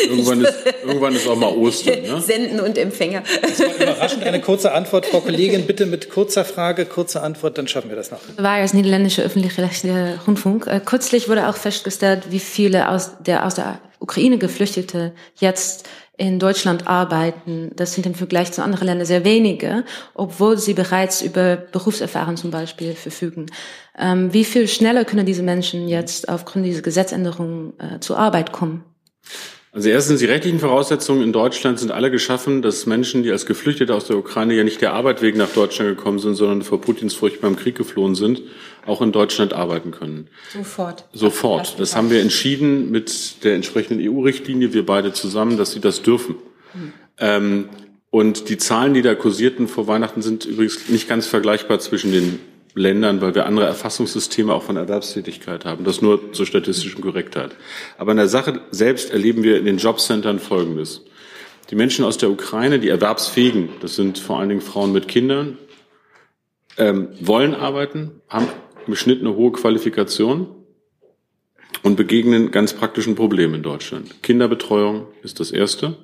Irgendwann 0.03 0.43
ist, 0.43 0.55
irgendwann 0.85 1.15
ist 1.15 1.27
auch 1.27 1.37
mal 1.37 1.53
Ostern. 1.53 2.03
Ne? 2.03 2.21
Senden 2.27 2.61
und 2.61 2.79
Empfänger. 2.79 3.23
Das 3.43 3.59
war 3.61 3.75
überraschend. 3.75 4.23
Eine 4.23 4.41
kurze 4.41 4.73
Antwort, 4.73 5.07
Frau 5.07 5.21
Kollegin, 5.21 5.67
bitte 5.67 5.87
mit 5.87 6.11
kurzer 6.11 6.45
Frage, 6.45 6.87
kurze 6.87 7.23
Antwort, 7.23 7.59
dann 7.59 7.67
schaffen 7.67 7.89
wir 7.89 7.97
das 7.97 8.11
noch. 8.11 8.21
War 8.37 8.53
als 8.53 8.75
niederländische 8.75 9.23
öffentlich-rechtliche 9.23 10.21
Rundfunk. 10.27 10.67
Äh, 10.67 10.81
kürzlich 10.85 11.29
wurde 11.29 11.49
auch 11.49 11.57
festgestellt, 11.57 12.25
wie 12.31 12.39
viele 12.39 12.91
aus 12.91 13.13
der, 13.21 13.45
aus 13.45 13.55
der 13.55 13.81
Ukraine 14.01 14.39
Geflüchtete 14.39 15.13
jetzt 15.37 15.89
in 16.17 16.39
Deutschland 16.39 16.89
arbeiten. 16.89 17.71
Das 17.77 17.95
sind 17.95 18.05
im 18.05 18.15
Vergleich 18.15 18.53
zu 18.53 18.63
anderen 18.63 18.87
Ländern 18.87 19.07
sehr 19.07 19.25
wenige, 19.25 19.85
obwohl 20.15 20.59
sie 20.59 20.75
bereits 20.75 21.23
über 21.23 21.57
Berufserfahrung 21.57 22.37
zum 22.37 22.51
Beispiel 22.51 22.95
verfügen. 22.95 23.47
Ähm, 23.97 24.33
wie 24.33 24.45
viel 24.45 24.67
schneller 24.67 25.05
können 25.05 25.27
diese 25.27 25.43
Menschen 25.43 25.89
jetzt 25.89 26.29
aufgrund 26.29 26.67
dieser 26.67 26.83
Gesetzänderung 26.83 27.75
äh, 27.79 28.01
zur 28.01 28.19
Arbeit 28.19 28.53
kommen? 28.53 28.85
Also 29.71 29.91
erstens, 29.91 30.21
die 30.21 30.27
rechtlichen 30.27 30.59
Voraussetzungen 30.59 31.23
in 31.23 31.33
Deutschland 31.33 31.79
sind 31.79 31.93
alle 31.93 32.11
geschaffen, 32.11 32.63
dass 32.63 32.87
Menschen, 32.87 33.23
die 33.23 33.31
als 33.31 33.47
Geflüchtete 33.47 33.95
aus 33.95 34.07
der 34.07 34.17
Ukraine 34.17 34.55
ja 34.55 34.65
nicht 34.65 34.81
der 34.81 34.95
Arbeit 34.95 35.21
wegen 35.21 35.39
nach 35.39 35.51
Deutschland 35.51 35.97
gekommen 35.97 36.19
sind, 36.19 36.35
sondern 36.35 36.63
vor 36.63 36.81
Putins 36.81 37.15
furchtbarem 37.15 37.55
Krieg 37.55 37.77
geflohen 37.77 38.15
sind, 38.15 38.43
auch 38.89 39.03
in 39.03 39.13
Deutschland 39.13 39.53
arbeiten 39.53 39.91
können. 39.91 40.29
Sofort. 40.53 41.05
Sofort. 41.13 41.79
Das 41.79 41.95
haben 41.95 42.11
wir 42.11 42.21
entschieden 42.21 42.91
mit 42.91 43.45
der 43.45 43.55
entsprechenden 43.55 44.07
EU-Richtlinie, 44.09 44.73
wir 44.73 44.87
beide 44.87 45.13
zusammen, 45.13 45.57
dass 45.57 45.73
sie 45.73 45.81
das 45.81 46.03
dürfen. 46.03 46.37
Mhm. 46.75 46.93
Ähm, 47.19 47.69
und 48.11 48.49
die 48.49 48.57
Zahlen, 48.57 48.95
die 48.95 49.03
da 49.03 49.15
kursierten 49.15 49.69
vor 49.69 49.87
Weihnachten, 49.87 50.23
sind 50.23 50.47
übrigens 50.47 50.89
nicht 50.89 51.09
ganz 51.09 51.27
vergleichbar 51.27 51.79
zwischen 51.79 52.11
den 52.11 52.41
Ländern, 52.75 53.21
weil 53.21 53.35
wir 53.35 53.45
andere 53.47 53.67
Erfassungssysteme 53.67 54.55
auch 54.55 54.63
von 54.63 54.77
Erwerbstätigkeit 54.77 55.65
haben. 55.65 55.85
Das 55.85 56.01
nur 56.01 56.33
zur 56.33 56.47
statistischen 56.47 57.03
Korrektheit. 57.03 57.57
Aber 57.99 58.13
in 58.13 58.17
der 58.17 58.29
Sache 58.29 58.61
selbst 58.71 59.11
erleben 59.11 59.43
wir 59.43 59.59
in 59.59 59.65
den 59.65 59.79
Jobcentern 59.79 60.39
Folgendes. 60.39 61.03
Die 61.71 61.75
Menschen 61.75 62.05
aus 62.05 62.17
der 62.17 62.31
Ukraine, 62.31 62.79
die 62.79 62.89
Erwerbsfähigen, 62.89 63.69
das 63.81 63.97
sind 63.97 64.19
vor 64.19 64.39
allen 64.39 64.49
Dingen 64.49 64.63
Frauen 64.63 64.93
mit 64.93 65.07
Kindern, 65.07 65.59
ähm, 66.79 67.09
wollen 67.21 67.55
arbeiten, 67.55 68.23
haben 68.29 68.49
im 68.89 68.97
Schnitt 68.97 69.21
eine 69.21 69.37
hohe 69.37 69.53
Qualifikation 69.53 70.49
und 71.83 71.97
begegnen 71.97 72.51
ganz 72.51 72.73
praktischen 72.73 73.15
Problemen 73.15 73.55
in 73.55 73.63
Deutschland. 73.63 74.23
Kinderbetreuung 74.23 75.07
ist 75.23 75.41
das 75.41 75.51
erste. 75.51 75.97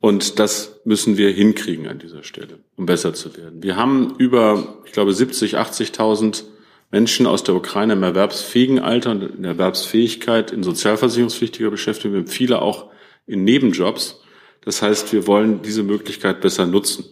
Und 0.00 0.40
das 0.40 0.80
müssen 0.84 1.16
wir 1.16 1.30
hinkriegen 1.30 1.86
an 1.86 2.00
dieser 2.00 2.24
Stelle, 2.24 2.58
um 2.76 2.86
besser 2.86 3.14
zu 3.14 3.36
werden. 3.36 3.62
Wir 3.62 3.76
haben 3.76 4.14
über, 4.18 4.80
ich 4.84 4.92
glaube, 4.92 5.12
70, 5.12 5.58
80.000 5.58 6.42
Menschen 6.90 7.26
aus 7.26 7.44
der 7.44 7.54
Ukraine 7.54 7.92
im 7.92 8.02
erwerbsfähigen 8.02 8.80
Alter 8.80 9.12
und 9.12 9.22
in 9.22 9.44
Erwerbsfähigkeit 9.44 10.50
in 10.50 10.62
sozialversicherungspflichtiger 10.62 11.70
Beschäftigung. 11.70 12.14
Wir 12.14 12.20
haben 12.20 12.28
viele 12.28 12.62
auch 12.62 12.90
in 13.26 13.44
Nebenjobs. 13.44 14.20
Das 14.64 14.82
heißt, 14.82 15.12
wir 15.12 15.26
wollen 15.26 15.62
diese 15.62 15.84
Möglichkeit 15.84 16.40
besser 16.40 16.66
nutzen. 16.66 17.04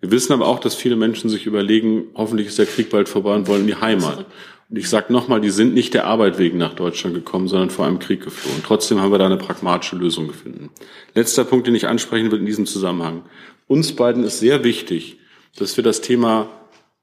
Wir 0.00 0.10
wissen 0.10 0.32
aber 0.32 0.46
auch, 0.46 0.60
dass 0.60 0.74
viele 0.74 0.96
Menschen 0.96 1.28
sich 1.28 1.46
überlegen, 1.46 2.08
hoffentlich 2.14 2.46
ist 2.48 2.58
der 2.58 2.66
Krieg 2.66 2.90
bald 2.90 3.08
vorbei 3.08 3.34
und 3.34 3.48
wollen 3.48 3.62
in 3.62 3.66
die 3.66 3.76
Heimat. 3.76 4.26
Und 4.70 4.76
ich 4.76 4.88
sage 4.88 5.12
nochmal, 5.12 5.40
die 5.40 5.50
sind 5.50 5.74
nicht 5.74 5.94
der 5.94 6.06
Arbeit 6.06 6.38
wegen 6.38 6.58
nach 6.58 6.74
Deutschland 6.74 7.14
gekommen, 7.14 7.48
sondern 7.48 7.70
vor 7.70 7.86
einem 7.86 7.98
Krieg 7.98 8.22
geflohen. 8.22 8.62
Trotzdem 8.64 9.00
haben 9.00 9.10
wir 9.10 9.18
da 9.18 9.26
eine 9.26 9.38
pragmatische 9.38 9.96
Lösung 9.96 10.28
gefunden. 10.28 10.70
Letzter 11.14 11.44
Punkt, 11.44 11.66
den 11.66 11.74
ich 11.74 11.88
ansprechen 11.88 12.30
will 12.30 12.38
in 12.38 12.46
diesem 12.46 12.66
Zusammenhang. 12.66 13.22
Uns 13.66 13.96
beiden 13.96 14.24
ist 14.24 14.40
sehr 14.40 14.64
wichtig, 14.64 15.18
dass 15.56 15.76
wir 15.76 15.84
das 15.84 16.00
Thema 16.00 16.48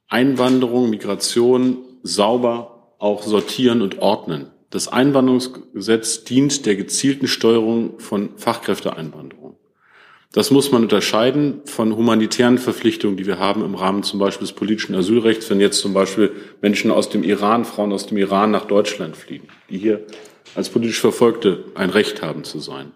Einwanderung, 0.08 0.90
Migration 0.90 1.78
sauber 2.04 2.94
auch 3.00 3.24
sortieren 3.24 3.82
und 3.82 4.00
ordnen. 4.00 4.52
Das 4.70 4.88
Einwanderungsgesetz 4.88 6.24
dient 6.24 6.66
der 6.66 6.76
gezielten 6.76 7.28
Steuerung 7.28 8.00
von 8.00 8.32
Fachkräfteeinwanderung. 8.38 9.45
Das 10.32 10.52
muss 10.52 10.72
man 10.72 10.84
unterscheiden 10.84 11.62
von 11.66 11.96
humanitären 11.96 12.58
Verpflichtungen, 12.58 13.16
die 13.16 13.26
wir 13.26 13.40
haben 13.40 13.64
im 13.64 13.76
Rahmen 13.76 14.04
zum 14.04 14.20
Beispiel 14.20 14.48
des 14.48 14.56
politischen 14.56 14.96
Asylrechts, 14.96 15.50
wenn 15.50 15.62
jetzt 15.62 15.80
zum 15.80 15.94
Beispiel 15.94 16.32
Menschen 16.62 16.92
aus 16.92 17.10
dem 17.10 17.24
Iran, 17.24 17.64
Frauen 17.64 17.94
aus 17.94 18.08
dem 18.08 18.18
Iran 18.18 18.52
nach 18.52 18.66
Deutschland 18.66 19.16
fliegen, 19.16 19.48
die 19.70 19.78
hier 19.78 20.06
als 20.56 20.70
politisch 20.70 21.00
Verfolgte 21.00 21.66
ein 21.76 21.90
Recht 21.90 22.22
haben 22.22 22.44
zu 22.44 22.60
sein. 22.60 22.92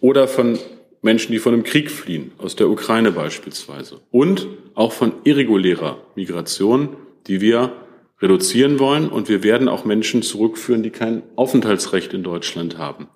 Oder 0.00 0.28
von 0.28 0.58
Menschen, 1.02 1.32
die 1.32 1.38
von 1.38 1.54
einem 1.54 1.62
Krieg 1.62 1.90
fliehen, 1.90 2.32
aus 2.38 2.56
der 2.56 2.68
Ukraine 2.68 3.12
beispielsweise. 3.12 4.00
Und 4.10 4.46
auch 4.74 4.92
von 4.92 5.12
irregulärer 5.24 5.98
Migration, 6.14 6.96
die 7.26 7.40
wir 7.40 7.72
reduzieren 8.20 8.78
wollen. 8.78 9.08
Und 9.08 9.28
wir 9.28 9.42
werden 9.42 9.68
auch 9.68 9.84
Menschen 9.84 10.22
zurückführen, 10.22 10.82
die 10.82 10.90
kein 10.90 11.22
Aufenthaltsrecht 11.36 12.12
in 12.12 12.22
Deutschland 12.22 12.76
haben. 12.76 13.08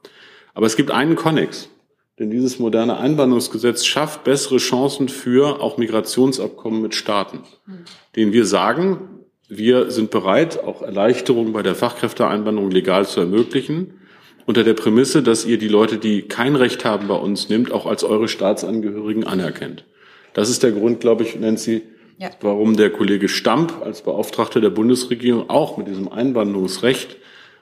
Aber 0.55 0.67
es 0.67 0.77
gibt 0.77 0.91
einen 0.91 1.17
Konnex. 1.17 1.69
Denn 2.19 2.31
dieses 2.31 2.59
moderne 2.61 2.99
Einwanderungsgesetz 2.99 3.85
schafft 3.85 4.23
bessere 4.25 4.59
Chancen 4.59 5.09
für 5.09 5.61
auch 5.61 5.79
Migrationsabkommen 5.79 6.81
mit 6.81 6.95
Staaten, 6.95 7.41
denen 8.15 8.33
wir 8.33 8.47
sagen, 8.47 9.25
wir 9.49 9.91
sind 9.91 10.11
bereit, 10.11 10.63
auch 10.63 10.83
Erleichterungen 10.83 11.53
bei 11.53 11.63
der 11.63 11.75
Fachkräfteeinwanderung 11.75 12.71
legal 12.71 13.07
zu 13.07 13.21
ermöglichen, 13.21 13.95
unter 14.47 14.63
der 14.63 14.75
Prämisse, 14.75 15.23
dass 15.23 15.45
ihr 15.45 15.59
die 15.59 15.69
Leute, 15.69 15.99
die 15.99 16.23
kein 16.23 16.55
Recht 16.55 16.85
haben 16.85 17.09
bei 17.09 17.17
uns 17.17 17.49
nimmt, 17.49 17.73
auch 17.73 17.87
als 17.87 18.05
eure 18.05 18.29
Staatsangehörigen 18.29 19.25
anerkennt. 19.25 19.85
Das 20.35 20.51
ist 20.51 20.63
der 20.63 20.73
Grund, 20.73 21.01
glaube 21.01 21.23
ich, 21.25 21.39
Nancy, 21.39 21.83
ja. 22.19 22.31
warum 22.41 22.77
der 22.77 22.91
Kollege 22.91 23.29
Stamp 23.29 23.83
als 23.83 24.03
Beauftragter 24.03 24.61
der 24.61 24.71
Bundesregierung 24.71 25.49
auch 25.51 25.79
mit 25.79 25.89
diesem 25.89 26.11
Einwanderungsrecht 26.11 27.17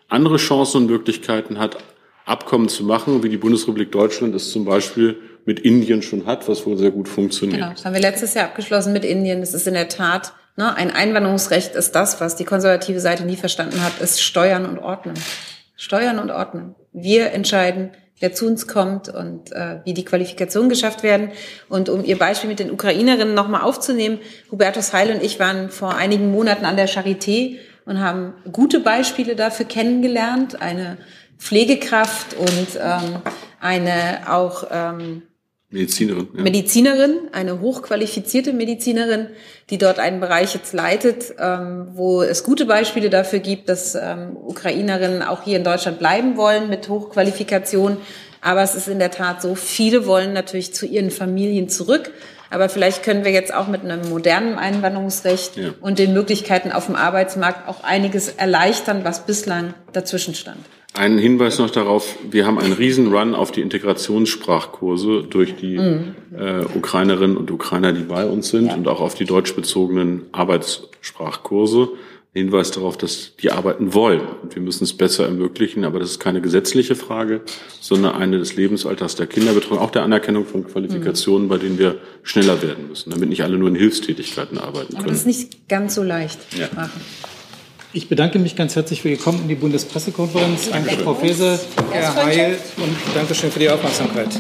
andere 0.09 0.37
Chancen 0.37 0.83
und 0.83 0.87
Möglichkeiten 0.91 1.59
hat, 1.59 1.79
Abkommen 2.25 2.69
zu 2.69 2.85
machen, 2.85 3.23
wie 3.23 3.29
die 3.29 3.37
Bundesrepublik 3.37 3.91
Deutschland 3.91 4.35
es 4.35 4.53
zum 4.53 4.65
Beispiel 4.65 5.19
mit 5.45 5.61
Indien 5.61 6.03
schon 6.03 6.27
hat, 6.27 6.49
was 6.49 6.65
wohl 6.67 6.77
sehr 6.77 6.91
gut 6.91 7.09
funktioniert. 7.09 7.61
Genau, 7.61 7.73
das 7.73 7.85
haben 7.85 7.95
wir 7.95 8.01
letztes 8.01 8.35
Jahr 8.35 8.47
abgeschlossen 8.47 8.93
mit 8.93 9.05
Indien. 9.05 9.41
Das 9.41 9.55
ist 9.55 9.67
in 9.67 9.75
der 9.75 9.89
Tat, 9.89 10.33
ne, 10.57 10.75
ein 10.77 10.91
Einwanderungsrecht 10.91 11.75
ist 11.75 11.93
das, 11.95 12.21
was 12.21 12.37
die 12.37 12.45
konservative 12.45 13.01
Seite 13.01 13.25
nie 13.25 13.37
verstanden 13.37 13.83
hat, 13.83 14.01
ist 14.01 14.23
Steuern 14.23 14.67
und 14.67 14.79
Ordnen. 14.79 15.15
Steuern 15.77 16.21
und 16.21 16.31
Ordnen. 16.31 16.77
Wir 16.93 17.33
entscheiden, 17.33 17.91
wer 18.21 18.33
zu 18.33 18.47
uns 18.47 18.69
kommt 18.69 19.09
und 19.09 19.51
äh, 19.51 19.81
wie 19.85 19.95
die 19.95 20.05
Qualifikationen 20.05 20.69
geschafft 20.69 21.03
werden. 21.03 21.31
Und 21.69 21.89
um 21.89 22.05
Ihr 22.05 22.19
Beispiel 22.19 22.49
mit 22.49 22.61
den 22.61 22.71
Ukrainerinnen 22.71 23.35
nochmal 23.35 23.63
aufzunehmen, 23.63 24.21
Hubertus 24.51 24.93
Heil 24.93 25.11
und 25.11 25.23
ich 25.23 25.41
waren 25.41 25.71
vor 25.71 25.97
einigen 25.97 26.31
Monaten 26.31 26.65
an 26.65 26.77
der 26.77 26.89
Charité 26.89 27.57
und 27.85 27.99
haben 28.01 28.35
gute 28.53 28.79
Beispiele 28.79 29.35
dafür 29.35 29.67
kennengelernt. 29.67 30.63
Eine 30.63 30.99
Pflegekraft 31.43 32.35
und 32.35 32.79
ähm, 32.81 33.17
eine 33.61 34.31
auch 34.31 34.65
ähm, 34.71 35.23
Medizinerin. 35.71 36.29
Ja. 36.35 36.43
Medizinerin, 36.43 37.19
eine 37.33 37.61
hochqualifizierte 37.61 38.53
Medizinerin, 38.53 39.29
die 39.71 39.79
dort 39.79 39.99
einen 39.99 40.21
Bereich 40.21 40.55
jetzt 40.55 40.73
leitet, 40.73 41.35
ähm, 41.39 41.89
wo 41.95 42.23
es 42.23 42.45
gute 42.45 42.67
Beispiele 42.67 43.11
dafür 43.11 43.41
gibt, 43.41 43.69
dass 43.69 43.95
ähm, 43.95 44.37
Ukrainerinnen 44.37 45.23
auch 45.23 45.43
hier 45.43 45.57
in 45.57 45.65
Deutschland 45.65 45.99
bleiben 45.99 46.37
wollen 46.37 46.69
mit 46.69 46.89
Hochqualifikation. 46.89 47.97
Aber 48.41 48.63
es 48.63 48.75
ist 48.75 48.87
in 48.87 48.99
der 48.99 49.11
Tat 49.11 49.43
so, 49.43 49.55
viele 49.55 50.07
wollen 50.07 50.33
natürlich 50.33 50.75
zu 50.75 50.87
ihren 50.87 51.11
Familien 51.11 51.69
zurück. 51.69 52.13
Aber 52.51 52.69
vielleicht 52.69 53.03
können 53.03 53.25
wir 53.25 53.33
jetzt 53.33 53.53
auch 53.53 53.67
mit 53.67 53.83
einem 53.83 54.09
modernen 54.11 54.59
Einwanderungsrecht 54.59 55.57
ja. 55.57 55.71
und 55.81 55.99
den 55.99 56.13
Möglichkeiten 56.13 56.71
auf 56.71 56.87
dem 56.87 56.97
Arbeitsmarkt 56.97 57.67
auch 57.67 57.83
einiges 57.83 58.29
erleichtern, 58.29 59.05
was 59.05 59.25
bislang 59.27 59.75
dazwischen 59.93 60.35
stand. 60.35 60.59
Einen 60.95 61.17
Hinweis 61.19 61.59
noch 61.59 61.71
darauf, 61.71 62.19
wir 62.31 62.47
haben 62.47 62.59
einen 62.59 62.75
Riesenrun 62.75 63.35
auf 63.35 63.51
die 63.51 63.63
Integrationssprachkurse 63.63 65.23
durch 65.23 65.57
die 65.57 65.79
mhm. 65.79 66.15
äh, 66.37 66.65
Ukrainerinnen 66.77 67.39
und 67.39 67.51
Ukrainer, 67.51 67.93
die 67.93 68.03
bei 68.03 68.27
uns 68.27 68.51
sind 68.51 68.67
ja. 68.67 68.75
und 68.75 68.87
auch 68.89 69.01
auf 69.01 69.15
die 69.15 69.25
deutschbezogenen 69.25 70.27
Arbeitssprachkurse. 70.33 71.89
Hinweis 72.35 72.71
darauf, 72.71 72.97
dass 72.97 73.37
die 73.37 73.51
arbeiten 73.51 73.93
wollen. 73.93 74.23
Und 74.43 74.55
wir 74.55 74.63
müssen 74.63 74.85
es 74.85 74.97
besser 74.97 75.27
ermöglichen, 75.27 75.85
aber 75.85 75.99
das 75.99 76.13
ist 76.13 76.19
keine 76.19 76.41
gesetzliche 76.41 76.95
Frage, 76.95 77.43
sondern 77.79 78.15
eine 78.15 78.39
des 78.39 78.57
Lebensalters 78.57 79.17
der 79.17 79.27
Kinderbetreuung, 79.27 79.79
auch 79.79 79.91
der 79.91 80.03
Anerkennung 80.03 80.47
von 80.47 80.67
Qualifikationen, 80.67 81.45
mhm. 81.45 81.51
bei 81.51 81.59
denen 81.59 81.79
wir 81.79 81.97
schneller 82.23 82.63
werden 82.63 82.89
müssen, 82.89 83.11
damit 83.11 83.29
nicht 83.29 83.43
alle 83.43 83.59
nur 83.59 83.69
in 83.69 83.75
Hilfstätigkeiten 83.75 84.57
arbeiten 84.57 84.95
aber 84.95 85.05
können. 85.05 85.09
Das 85.09 85.19
ist 85.21 85.27
nicht 85.27 85.69
ganz 85.69 85.95
so 85.95 86.03
leicht 86.03 86.39
ja. 86.59 86.69
machen. 86.75 87.03
Ich 87.95 88.09
bedanke 88.09 88.39
mich 88.39 88.57
ganz 88.57 88.75
herzlich 88.75 89.03
für 89.03 89.11
Ihr 89.11 89.19
Kommen 89.19 89.43
in 89.43 89.49
die 89.49 89.55
Bundespressekonferenz. 89.55 90.71
Danke, 90.71 90.97
Frau 91.05 91.15
Faeser, 91.15 91.61
Herr 91.91 92.15
Heil 92.15 92.59
und 92.79 92.97
Dankeschön 93.15 93.51
für 93.51 93.59
die 93.59 93.69
Aufmerksamkeit. 93.69 94.31